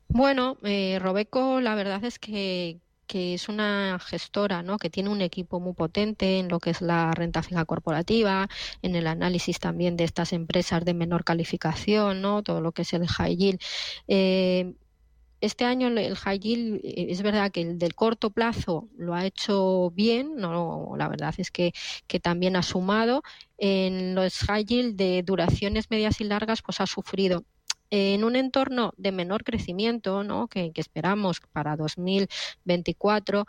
Bueno, 0.09 0.57
eh, 0.62 0.99
Robeco 0.99 1.61
la 1.61 1.74
verdad 1.74 2.03
es 2.05 2.18
que, 2.18 2.80
que 3.09 3.34
es 3.34 3.48
una 3.48 3.98
gestora 4.00 4.62
¿no? 4.62 4.78
que 4.78 4.90
tiene 4.90 5.09
un 5.09 5.22
equipo 5.22 5.59
muy 5.59 5.72
potente 5.74 6.38
en 6.38 6.48
lo 6.48 6.61
que 6.61 6.70
es 6.70 6.80
la 6.80 7.12
renta 7.12 7.42
fija 7.42 7.64
corporativa, 7.64 8.48
en 8.82 8.94
el 8.94 9.09
análisis 9.09 9.59
también 9.59 9.96
de 9.96 10.04
estas 10.04 10.32
empresas 10.32 10.84
de 10.84 10.94
menor 10.94 11.24
calificación, 11.24 12.22
¿no? 12.22 12.44
todo 12.44 12.61
lo 12.61 12.72
que 12.72 12.82
es 12.82 12.92
el 12.92 13.09
high 13.09 13.36
yield. 13.36 13.61
Eh, 14.06 14.74
este 15.40 15.64
año 15.64 15.88
el 15.88 16.16
high 16.16 16.38
yield 16.38 16.80
eh, 16.84 17.06
es 17.11 17.22
verdad 17.22 17.50
que 17.50 17.62
el 17.62 17.78
del 17.78 17.94
corto 17.94 18.30
plazo 18.30 18.88
lo 18.96 19.14
ha 19.14 19.24
hecho 19.24 19.90
bien, 19.90 20.36
no, 20.36 20.94
la 20.96 21.09
verdad 21.09 21.34
es 21.38 21.50
que, 21.50 21.72
que 22.06 22.20
también 22.20 22.56
ha 22.56 22.62
sumado. 22.62 23.22
En 23.56 24.14
los 24.14 24.38
high 24.40 24.64
yield 24.64 24.96
de 24.96 25.22
duraciones 25.22 25.90
medias 25.90 26.20
y 26.20 26.24
largas 26.24 26.62
pues 26.62 26.80
ha 26.80 26.86
sufrido 26.86 27.44
en 27.91 28.24
un 28.24 28.36
entorno 28.36 28.93
de 28.97 29.12
menor 29.12 29.45
crecimiento 29.45 30.24
¿no? 30.24 30.49
que, 30.49 30.72
esperamos 30.74 31.41
para 31.53 31.76
2024, 31.76 33.47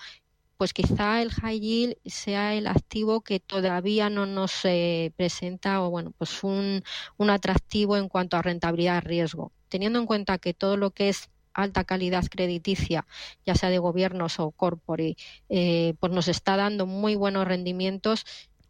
pues 0.57 0.73
quizá 0.73 1.21
el 1.21 1.31
high 1.31 1.59
yield 1.59 1.95
sea 2.05 2.53
el 2.53 2.67
activo 2.67 3.21
que 3.21 3.39
todavía 3.39 4.09
no 4.09 4.25
nos 4.25 4.65
eh, 4.65 5.13
presenta 5.15 5.81
o 5.81 5.89
bueno 5.89 6.11
pues 6.17 6.43
un, 6.43 6.83
atractivo 7.29 7.95
en 7.95 8.09
cuanto 8.09 8.35
a 8.35 8.41
rentabilidad 8.41 9.03
riesgo 9.03 9.53
teniendo 9.69 9.99
en 9.99 10.05
cuenta 10.05 10.37
que 10.37 10.53
todo 10.53 10.75
lo 10.75 10.91
que 10.91 11.09
es 11.09 11.29
alta 11.53 11.83
calidad 11.83 12.23
crediticia, 12.29 13.05
ya 13.45 13.55
sea 13.55 13.69
de 13.69 13.79
gobiernos 13.79 14.39
o 14.39 14.51
corporate, 14.51 15.17
eh, 15.49 15.93
pues 15.99 16.11
nos 16.11 16.27
está 16.27 16.57
dando 16.57 16.85
muy 16.85 17.15
buenos 17.15 17.47
rendimientos 17.47 18.25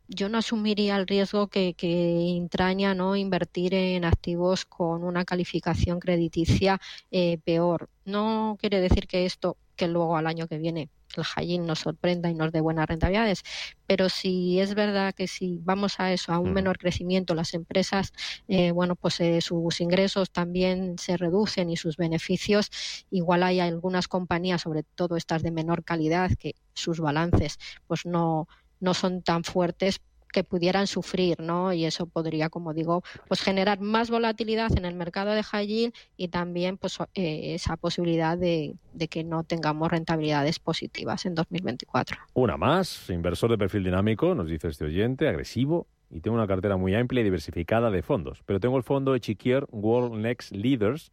yo 0.10 0.28
no 0.28 0.40
asumiría 0.40 0.98
el 0.98 1.08
riesgo 1.08 1.48
que, 1.48 1.76
que, 1.76 2.36
entraña 2.36 2.96
no 2.96 3.16
invertir 3.16 3.74
en 3.76 4.06
activos 4.06 4.66
con 4.66 5.04
una 5.04 5.24
calificación 5.24 6.00
crediticia 6.00 6.82
eh, 7.12 7.38
peor. 7.46 7.90
No 8.06 8.58
quiere 8.60 8.82
decir 8.82 9.08
que 9.08 9.26
esto, 9.26 9.58
que 9.76 9.88
luego 9.88 10.18
al 10.18 10.28
año 10.28 10.48
que 10.48 10.58
viene 10.58 10.90
el 11.16 11.24
high 11.24 11.60
nos 11.60 11.80
sorprenda 11.80 12.30
y 12.30 12.34
nos 12.34 12.52
dé 12.52 12.62
buenas 12.62 12.88
rentabilidades, 12.88 13.44
pero 13.88 14.10
si 14.10 14.60
es 14.60 14.76
verdad 14.76 15.14
que 15.14 15.28
si 15.28 15.60
vamos 15.64 16.00
a 16.00 16.12
eso, 16.12 16.32
a 16.32 16.40
un 16.40 16.54
menor 16.54 16.78
crecimiento, 16.78 17.34
las 17.34 17.54
empresas, 17.54 18.14
eh, 18.48 18.72
bueno, 18.72 18.96
pues 18.96 19.20
eh, 19.20 19.42
sus 19.42 19.82
ingresos 19.82 20.32
también 20.32 20.98
se 20.98 21.18
reducen 21.18 21.70
y 21.70 21.78
sus 21.78 21.98
beneficios, 21.98 22.70
igual 23.10 23.44
hay 23.44 23.60
algunas 23.60 24.08
compañías, 24.08 24.62
sobre 24.62 24.84
todo 24.84 25.18
estas 25.18 25.42
de 25.42 25.52
menor 25.52 25.84
calidad, 25.84 26.32
que 26.38 26.56
sus 26.74 27.00
balances 27.00 27.58
pues 27.88 28.06
no 28.06 28.48
no 28.80 28.94
son 28.94 29.22
tan 29.22 29.44
fuertes 29.44 30.02
que 30.32 30.44
pudieran 30.44 30.88
sufrir, 30.88 31.40
¿no? 31.40 31.74
Y 31.74 31.86
eso 31.86 32.06
podría, 32.06 32.50
como 32.50 32.74
digo, 32.74 33.04
pues 33.28 33.42
generar 33.42 33.80
más 33.80 34.10
volatilidad 34.10 34.76
en 34.78 34.86
el 34.86 34.96
mercado 34.96 35.32
de 35.32 35.44
high 35.44 35.92
y 36.18 36.28
también 36.30 36.78
pues 36.78 36.98
eh, 37.16 37.56
esa 37.56 37.78
posibilidad 37.78 38.38
de, 38.38 38.76
que 39.10 39.24
no 39.24 39.44
tengamos 39.44 39.92
rentabilidades 39.92 40.60
positivas 40.60 41.26
en 41.26 41.36
2024. 41.36 42.18
Una 42.34 42.58
más, 42.58 43.10
inversor 43.10 43.52
de 43.52 43.58
perfil 43.58 43.84
dinámico, 43.84 44.36
nos 44.36 44.48
dice 44.48 44.68
este 44.68 44.86
oyente, 44.86 45.28
agresivo, 45.28 45.88
y 46.12 46.22
tengo 46.22 46.38
una 46.38 46.48
cartera 46.48 46.76
muy 46.78 46.96
amplia 46.96 47.22
y 47.22 47.24
diversificada 47.24 47.92
de 47.92 48.02
fondos, 48.02 48.42
pero 48.46 48.60
tengo 48.60 48.78
el 48.78 48.84
fondo 48.84 49.14
Echiquier 49.14 49.68
World 49.72 50.16
Next 50.16 50.52
Leaders 50.52 51.12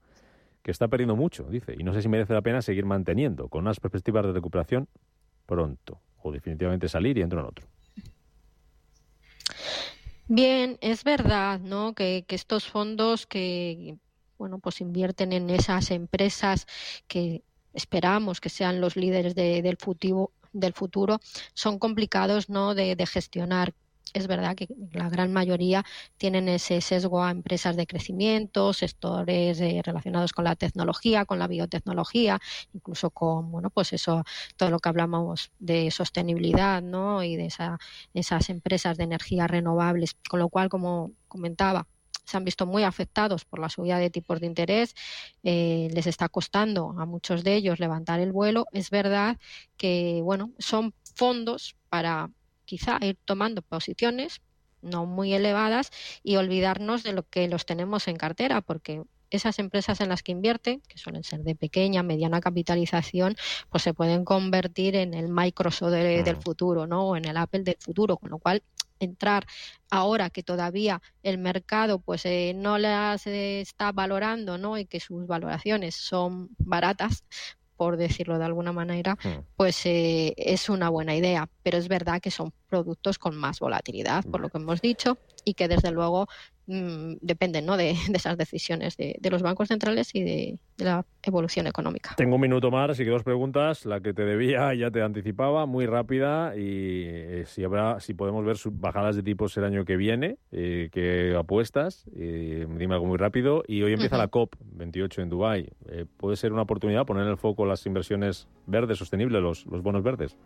que 0.62 0.70
está 0.70 0.88
perdiendo 0.88 1.16
mucho, 1.16 1.44
dice, 1.44 1.76
y 1.78 1.84
no 1.84 1.92
sé 1.92 2.02
si 2.02 2.08
merece 2.08 2.32
la 2.32 2.42
pena 2.42 2.60
seguir 2.60 2.86
manteniendo, 2.86 3.48
con 3.48 3.62
unas 3.62 3.78
perspectivas 3.78 4.24
de 4.24 4.32
recuperación 4.32 4.88
pronto 5.46 6.00
o 6.26 6.32
definitivamente 6.32 6.88
salir 6.88 7.16
y 7.18 7.22
entro 7.22 7.40
en 7.40 7.46
otro. 7.46 7.66
Bien, 10.28 10.76
es 10.80 11.04
verdad, 11.04 11.60
¿no? 11.60 11.94
Que, 11.94 12.24
estos 12.28 12.66
fondos 12.66 13.26
que, 13.26 13.96
bueno, 14.38 14.58
pues 14.58 14.80
invierten 14.80 15.32
en 15.32 15.50
esas 15.50 15.90
empresas 15.90 16.66
que 17.06 17.42
esperamos 17.74 18.40
que 18.40 18.48
sean 18.48 18.80
los 18.80 18.96
líderes 18.96 19.34
del 19.34 19.76
futuro 19.76 20.32
del 20.52 20.72
futuro 20.72 21.20
son 21.52 21.78
complicados 21.78 22.48
no 22.48 22.74
de 22.74 23.06
gestionar 23.06 23.74
es 24.14 24.26
verdad 24.26 24.56
que 24.56 24.68
la 24.92 25.08
gran 25.08 25.32
mayoría 25.32 25.84
tienen 26.16 26.48
ese 26.48 26.80
sesgo 26.80 27.22
a 27.22 27.30
empresas 27.30 27.76
de 27.76 27.86
crecimiento, 27.86 28.72
sectores 28.72 29.60
eh, 29.60 29.82
relacionados 29.84 30.32
con 30.32 30.44
la 30.44 30.56
tecnología, 30.56 31.24
con 31.24 31.38
la 31.38 31.48
biotecnología, 31.48 32.40
incluso 32.72 33.10
con, 33.10 33.50
bueno, 33.50 33.70
pues 33.70 33.92
eso, 33.92 34.24
todo 34.56 34.70
lo 34.70 34.78
que 34.78 34.88
hablamos 34.88 35.50
de 35.58 35.90
sostenibilidad, 35.90 36.82
¿no? 36.82 37.22
Y 37.22 37.36
de 37.36 37.52
esas 38.14 38.50
empresas 38.50 38.96
de 38.96 39.04
energías 39.04 39.50
renovables, 39.50 40.16
con 40.28 40.40
lo 40.40 40.48
cual, 40.48 40.68
como 40.68 41.12
comentaba, 41.28 41.86
se 42.24 42.36
han 42.36 42.44
visto 42.44 42.66
muy 42.66 42.82
afectados 42.82 43.44
por 43.44 43.60
la 43.60 43.68
subida 43.68 43.98
de 43.98 44.10
tipos 44.10 44.40
de 44.40 44.46
interés, 44.46 44.94
eh, 45.44 45.88
les 45.92 46.06
está 46.06 46.28
costando 46.28 46.94
a 46.98 47.06
muchos 47.06 47.44
de 47.44 47.54
ellos 47.54 47.78
levantar 47.78 48.20
el 48.20 48.32
vuelo. 48.32 48.66
Es 48.72 48.90
verdad 48.90 49.38
que, 49.76 50.20
bueno, 50.24 50.52
son 50.58 50.92
fondos 51.14 51.76
para 51.88 52.30
quizá 52.66 52.98
ir 53.00 53.16
tomando 53.24 53.62
posiciones 53.62 54.42
no 54.82 55.06
muy 55.06 55.32
elevadas 55.34 55.90
y 56.22 56.36
olvidarnos 56.36 57.02
de 57.02 57.12
lo 57.12 57.24
que 57.24 57.48
los 57.48 57.66
tenemos 57.66 58.08
en 58.08 58.16
cartera, 58.16 58.60
porque 58.60 59.02
esas 59.30 59.58
empresas 59.58 60.00
en 60.00 60.08
las 60.08 60.22
que 60.22 60.32
invierten, 60.32 60.80
que 60.88 60.98
suelen 60.98 61.24
ser 61.24 61.40
de 61.40 61.56
pequeña, 61.56 62.02
mediana 62.02 62.40
capitalización, 62.40 63.36
pues 63.70 63.82
se 63.82 63.94
pueden 63.94 64.24
convertir 64.24 64.94
en 64.94 65.14
el 65.14 65.28
Microsoft 65.28 65.90
del 65.90 66.36
futuro, 66.36 66.86
¿no? 66.86 67.08
O 67.08 67.16
en 67.16 67.24
el 67.24 67.36
Apple 67.36 67.64
del 67.64 67.76
futuro, 67.80 68.16
con 68.16 68.30
lo 68.30 68.38
cual 68.38 68.62
entrar 69.00 69.46
ahora 69.90 70.30
que 70.30 70.42
todavía 70.42 71.02
el 71.22 71.38
mercado 71.38 71.98
pues 71.98 72.24
eh, 72.24 72.52
no 72.54 72.78
las 72.78 73.26
está 73.26 73.92
valorando 73.92 74.56
no 74.56 74.78
y 74.78 74.86
que 74.86 75.00
sus 75.00 75.26
valoraciones 75.26 75.94
son 75.94 76.48
baratas 76.58 77.24
por 77.76 77.96
decirlo 77.96 78.38
de 78.38 78.44
alguna 78.44 78.72
manera, 78.72 79.14
hmm. 79.22 79.44
pues 79.56 79.84
eh, 79.86 80.34
es 80.36 80.68
una 80.68 80.88
buena 80.88 81.14
idea. 81.14 81.48
Pero 81.62 81.78
es 81.78 81.88
verdad 81.88 82.20
que 82.20 82.30
son 82.30 82.52
productos 82.68 83.18
con 83.18 83.36
más 83.36 83.60
volatilidad, 83.60 84.24
por 84.24 84.40
lo 84.40 84.48
que 84.48 84.58
hemos 84.58 84.80
dicho, 84.80 85.18
y 85.44 85.54
que 85.54 85.68
desde 85.68 85.90
luego 85.90 86.28
mm, 86.66 87.14
dependen 87.20 87.66
¿no? 87.66 87.76
de, 87.76 87.90
esas 88.14 88.36
decisiones 88.36 88.96
de, 88.96 89.18
los 89.30 89.42
bancos 89.42 89.68
centrales 89.68 90.14
y 90.14 90.22
de, 90.22 90.58
la 90.78 91.04
evolución 91.22 91.66
económica. 91.66 92.14
Tengo 92.16 92.36
un 92.36 92.40
minuto 92.40 92.70
más, 92.70 92.90
así 92.90 93.04
que 93.04 93.10
dos 93.10 93.22
preguntas. 93.22 93.86
La 93.86 94.00
que 94.00 94.12
te 94.12 94.24
debía 94.24 94.74
ya 94.74 94.90
te 94.90 95.02
anticipaba, 95.02 95.66
muy 95.66 95.86
rápida, 95.86 96.56
y 96.56 97.04
eh, 97.06 97.44
si 97.46 97.64
habrá, 97.64 98.00
si 98.00 98.14
podemos 98.14 98.44
ver 98.44 98.56
bajadas 98.72 99.16
de 99.16 99.22
tipos 99.22 99.56
el 99.56 99.64
año 99.64 99.84
que 99.84 99.96
viene, 99.96 100.38
eh, 100.52 100.88
¿qué 100.92 101.34
apuestas? 101.36 102.04
Eh, 102.16 102.66
dime 102.76 102.94
algo 102.94 103.06
muy 103.06 103.18
rápido. 103.18 103.62
Y 103.66 103.82
hoy 103.82 103.92
empieza 103.92 104.16
la 104.16 104.28
COP 104.28 104.54
28 104.60 105.22
en 105.22 105.28
Dubái. 105.28 105.68
Eh, 105.88 106.06
¿Puede 106.16 106.36
ser 106.36 106.52
una 106.52 106.62
oportunidad 106.62 107.06
poner 107.06 107.24
en 107.24 107.30
el 107.30 107.36
foco 107.36 107.66
las 107.66 107.84
inversiones 107.86 108.48
verdes, 108.66 108.98
sostenibles, 108.98 109.42
los, 109.42 109.66
los 109.66 109.82
bonos 109.82 110.02
verdes? 110.02 110.36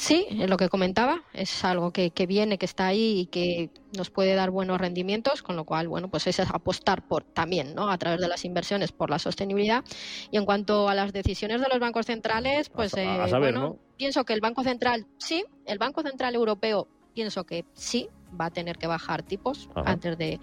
Sí, 0.00 0.26
es 0.30 0.48
lo 0.48 0.56
que 0.56 0.68
comentaba, 0.68 1.22
es 1.32 1.64
algo 1.64 1.92
que, 1.92 2.10
viene, 2.26 2.58
que 2.58 2.64
está 2.64 2.86
ahí 2.86 3.20
y 3.20 3.26
que 3.26 3.70
nos 3.96 4.10
puede 4.10 4.34
dar 4.34 4.50
buenos 4.50 4.80
rendimientos, 4.80 5.42
con 5.42 5.56
lo 5.56 5.64
cual, 5.64 5.88
bueno, 5.88 6.08
pues 6.08 6.26
es 6.26 6.40
apostar 6.40 7.06
por 7.06 7.24
también, 7.24 7.74
¿no? 7.74 7.90
A 7.90 7.98
través 7.98 8.20
de 8.20 8.28
las 8.28 8.44
inversiones 8.44 8.92
por 8.92 9.10
la 9.10 9.18
sostenibilidad. 9.18 9.84
Y 10.30 10.38
en 10.38 10.46
cuanto 10.46 10.88
a 10.88 10.94
las 10.94 11.12
decisiones 11.12 11.60
de 11.60 11.68
los 11.68 11.78
bancos 11.78 12.06
centrales, 12.06 12.70
pues 12.70 12.94
eh, 12.96 13.06
bueno, 13.38 13.78
pienso 13.96 14.24
que 14.24 14.32
el 14.32 14.40
Banco 14.40 14.62
Central, 14.62 15.06
sí, 15.18 15.44
el 15.66 15.78
Banco 15.78 16.02
Central 16.02 16.34
Europeo, 16.34 16.88
pienso 17.14 17.44
que 17.44 17.66
sí, 17.74 18.08
va 18.40 18.46
a 18.46 18.50
tener 18.50 18.78
que 18.78 18.86
bajar 18.86 19.22
tipos 19.22 19.68
antes 19.84 20.16
de 20.16 20.40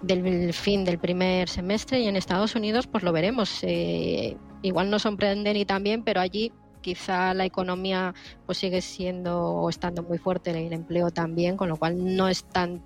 del 0.00 0.54
fin 0.54 0.84
del 0.84 0.98
primer 1.00 1.48
semestre 1.48 1.98
y 1.98 2.06
en 2.06 2.14
Estados 2.14 2.54
Unidos 2.54 2.86
pues 2.86 3.02
lo 3.02 3.12
veremos. 3.12 3.58
Eh, 3.62 4.36
igual 4.62 4.90
no 4.90 4.98
sorprende 4.98 5.52
ni 5.52 5.64
también, 5.64 6.04
pero 6.04 6.20
allí 6.20 6.52
quizá 6.80 7.34
la 7.34 7.44
economía 7.44 8.14
pues 8.46 8.58
sigue 8.58 8.80
siendo 8.80 9.40
o 9.40 9.68
estando 9.68 10.02
muy 10.02 10.18
fuerte, 10.18 10.50
el 10.50 10.72
empleo 10.72 11.10
también, 11.10 11.56
con 11.56 11.68
lo 11.68 11.76
cual 11.76 12.16
no 12.16 12.28
están 12.28 12.82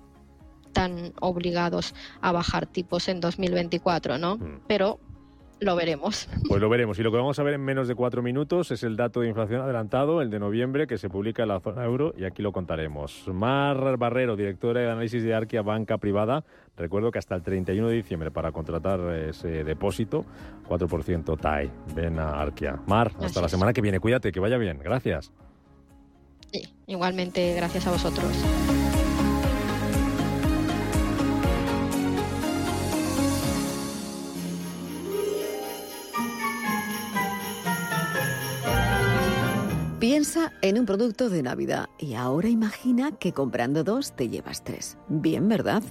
tan 0.73 1.13
obligados 1.21 1.93
a 2.21 2.31
bajar 2.31 2.65
tipos 2.65 3.07
en 3.07 3.19
2024, 3.19 4.17
¿no? 4.17 4.37
Mm. 4.37 4.61
Pero 4.67 4.99
lo 5.63 5.75
veremos. 5.75 6.29
Pues 6.47 6.61
lo 6.61 6.69
veremos. 6.69 6.99
Y 6.99 7.03
lo 7.03 7.11
que 7.11 7.17
vamos 7.17 7.39
a 7.39 7.43
ver 7.43 7.55
en 7.55 7.61
menos 7.61 7.87
de 7.87 7.95
cuatro 7.95 8.21
minutos 8.21 8.69
es 8.71 8.83
el 8.83 8.95
dato 8.95 9.21
de 9.21 9.29
inflación 9.29 9.61
adelantado, 9.61 10.21
el 10.21 10.29
de 10.29 10.39
noviembre, 10.39 10.85
que 10.85 10.97
se 10.97 11.09
publica 11.09 11.43
en 11.43 11.49
la 11.49 11.59
zona 11.61 11.83
euro, 11.83 12.13
y 12.15 12.25
aquí 12.25 12.43
lo 12.43 12.51
contaremos. 12.51 13.27
Mar 13.27 13.97
Barrero, 13.97 14.35
directora 14.35 14.81
de 14.81 14.91
análisis 14.91 15.23
de 15.23 15.33
Arquia 15.33 15.61
Banca 15.61 15.97
Privada. 15.97 16.43
Recuerdo 16.77 17.11
que 17.11 17.19
hasta 17.19 17.35
el 17.35 17.43
31 17.43 17.87
de 17.87 17.95
diciembre 17.95 18.29
para 18.29 18.51
contratar 18.51 18.99
ese 19.15 19.63
depósito, 19.63 20.25
4% 20.67 21.39
TAE. 21.39 21.71
Ven 21.95 22.19
a 22.19 22.41
Arquia. 22.41 22.79
Mar, 22.85 23.11
hasta 23.19 23.41
la 23.41 23.49
semana 23.49 23.73
que 23.73 23.81
viene. 23.81 23.99
Cuídate, 23.99 24.31
que 24.31 24.39
vaya 24.39 24.57
bien. 24.57 24.79
Gracias. 24.83 25.31
Sí, 26.51 26.61
igualmente, 26.85 27.55
gracias 27.55 27.87
a 27.87 27.91
vosotros. 27.91 28.31
Piensa 40.13 40.53
en 40.61 40.77
un 40.77 40.85
producto 40.85 41.27
de 41.31 41.41
Navidad 41.41 41.89
y 41.97 42.13
ahora 42.13 42.47
imagina 42.47 43.13
que 43.17 43.33
comprando 43.33 43.83
dos 43.83 44.15
te 44.15 44.29
llevas 44.29 44.63
tres. 44.63 44.95
Bien, 45.09 45.47
¿verdad? 45.47 45.81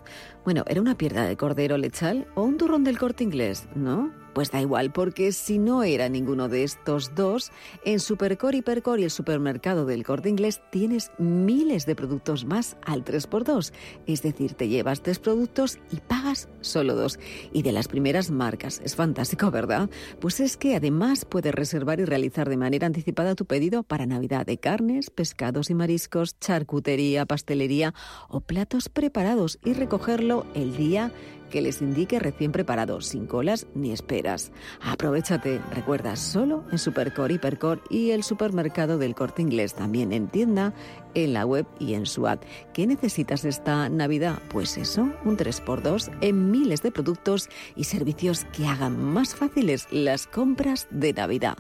Bueno, 0.45 0.63
era 0.69 0.81
una 0.81 0.97
pierna 0.97 1.27
de 1.27 1.37
cordero 1.37 1.77
lechal 1.77 2.29
o 2.37 2.45
un 2.45 2.57
turrón 2.57 2.85
del 2.85 3.01
corte 3.01 3.25
inglés, 3.25 3.67
¿no? 3.75 4.22
Pues 4.33 4.51
da 4.51 4.61
igual, 4.61 4.93
porque 4.93 5.33
si 5.33 5.59
no 5.59 5.83
era 5.83 6.09
ninguno 6.09 6.49
de 6.49 6.65
estos 6.65 7.15
dos, 7.15 7.53
en 7.85 8.01
Supercore, 8.01 8.59
Hipercore 8.59 9.03
y 9.03 9.05
el 9.05 9.11
supermercado 9.11 9.85
del 9.85 10.05
corte 10.05 10.29
inglés 10.29 10.63
tienes 10.71 11.11
miles 11.19 11.85
de 11.87 11.95
productos 11.95 12.45
más 12.45 12.77
al 12.85 13.05
3x2. 13.05 13.73
Es 14.07 14.23
decir, 14.23 14.55
te 14.55 14.69
llevas 14.69 15.03
tres 15.03 15.19
productos 15.19 15.79
y 15.91 15.97
pagas 15.97 16.49
solo 16.61 16.95
dos. 16.95 17.19
Y 17.53 17.63
de 17.63 17.73
las 17.73 17.89
primeras 17.89 18.31
marcas. 18.31 18.81
Es 18.85 18.97
fantástico, 18.97 19.51
¿verdad? 19.51 19.91
Pues 20.21 20.41
es 20.41 20.57
que 20.57 20.77
además 20.77 21.25
puedes 21.25 21.55
reservar 21.55 22.01
y 22.01 22.05
realizar 22.05 22.49
de 22.49 22.57
manera 22.57 22.87
anticipada 22.87 23.35
tu 23.35 23.45
pedido 23.45 23.83
para 23.83 24.07
Navidad 24.07 24.47
de 24.47 24.59
carnes, 24.59 25.11
pescados 25.11 25.71
y 25.71 25.75
mariscos, 25.75 26.39
charcutería, 26.39 27.27
pastelería 27.27 27.95
o 28.29 28.41
platos 28.41 28.89
preparados 28.89 29.59
y 29.65 29.75
recogerlo 29.75 30.47
el 30.55 30.77
día 30.77 31.13
que 31.53 31.61
les 31.61 31.83
indique 31.83 32.19
recién 32.19 32.51
preparado, 32.51 33.01
sin 33.01 33.27
colas 33.27 33.69
ni 33.75 33.93
esperas. 33.93 34.51
Aprovechate, 34.81 35.61
recuerda, 35.73 36.17
solo 36.17 36.65
en 36.73 36.79
Supercore, 36.79 37.35
Hipercore 37.35 37.83
y 37.91 38.11
el 38.11 38.25
supermercado 38.25 38.99
del 38.99 39.15
corte 39.15 39.43
inglés, 39.43 39.75
también 39.75 40.13
en 40.13 40.29
tienda, 40.29 40.73
en 41.15 41.35
la 41.35 41.47
web 41.47 41.67
y 41.79 41.95
en 41.95 42.07
su 42.07 42.27
app. 42.27 42.43
¿Qué 42.73 42.87
necesitas 42.87 43.45
esta 43.45 43.89
Navidad? 43.89 44.41
Pues 44.49 44.79
eso, 44.79 45.13
un 45.25 45.37
3x2 45.37 46.11
en 46.23 46.51
miles 46.51 46.83
de 46.83 46.91
productos 46.91 47.49
y 47.77 47.85
servicios 47.85 48.47
que 48.57 48.67
hagan 48.67 48.99
más 48.99 49.35
fáciles 49.35 49.87
las 49.91 50.27
compras 50.27 50.89
de 50.91 51.13
Navidad. 51.13 51.59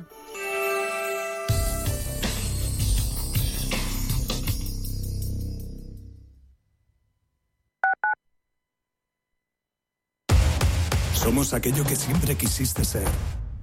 Somos 11.22 11.54
aquello 11.54 11.84
que 11.84 11.94
siempre 11.94 12.36
quisiste 12.36 12.84
ser. 12.84 13.06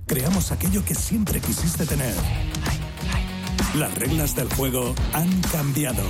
Creamos 0.07 0.53
aquello 0.53 0.83
que 0.85 0.95
siempre 0.95 1.41
quisiste 1.41 1.85
tener. 1.85 2.15
Las 3.75 3.93
reglas 3.95 4.33
del 4.33 4.47
juego 4.53 4.95
han 5.13 5.41
cambiado. 5.41 6.03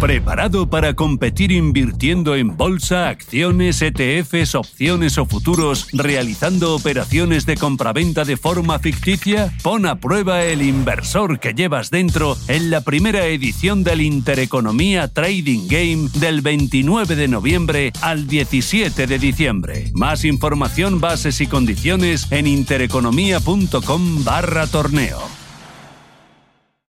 ¿Preparado 0.00 0.68
para 0.68 0.92
competir 0.94 1.50
invirtiendo 1.50 2.36
en 2.36 2.54
bolsa, 2.54 3.08
acciones, 3.08 3.80
ETFs, 3.80 4.54
opciones 4.54 5.16
o 5.16 5.24
futuros, 5.24 5.88
realizando 5.92 6.74
operaciones 6.74 7.46
de 7.46 7.56
compraventa 7.56 8.24
de 8.26 8.36
forma 8.36 8.78
ficticia? 8.78 9.54
Pon 9.62 9.86
a 9.86 9.96
prueba 9.98 10.44
el 10.44 10.60
inversor 10.60 11.40
que 11.40 11.54
llevas 11.54 11.90
dentro 11.90 12.36
en 12.46 12.70
la 12.70 12.82
primera 12.82 13.24
edición 13.24 13.84
del 13.84 14.02
Intereconomía 14.02 15.08
Trading 15.08 15.66
Game 15.66 16.10
del 16.12 16.42
29 16.42 17.16
de 17.16 17.28
noviembre 17.28 17.92
al 18.02 18.26
17 18.26 19.06
de 19.06 19.18
diciembre. 19.18 19.90
Más 19.94 20.26
información, 20.26 21.00
bases 21.00 21.40
y 21.40 21.46
condiciones 21.46 22.30
en 22.30 22.46
intereconomía.com 22.46 24.24
barra 24.24 24.66
torneo. 24.66 25.45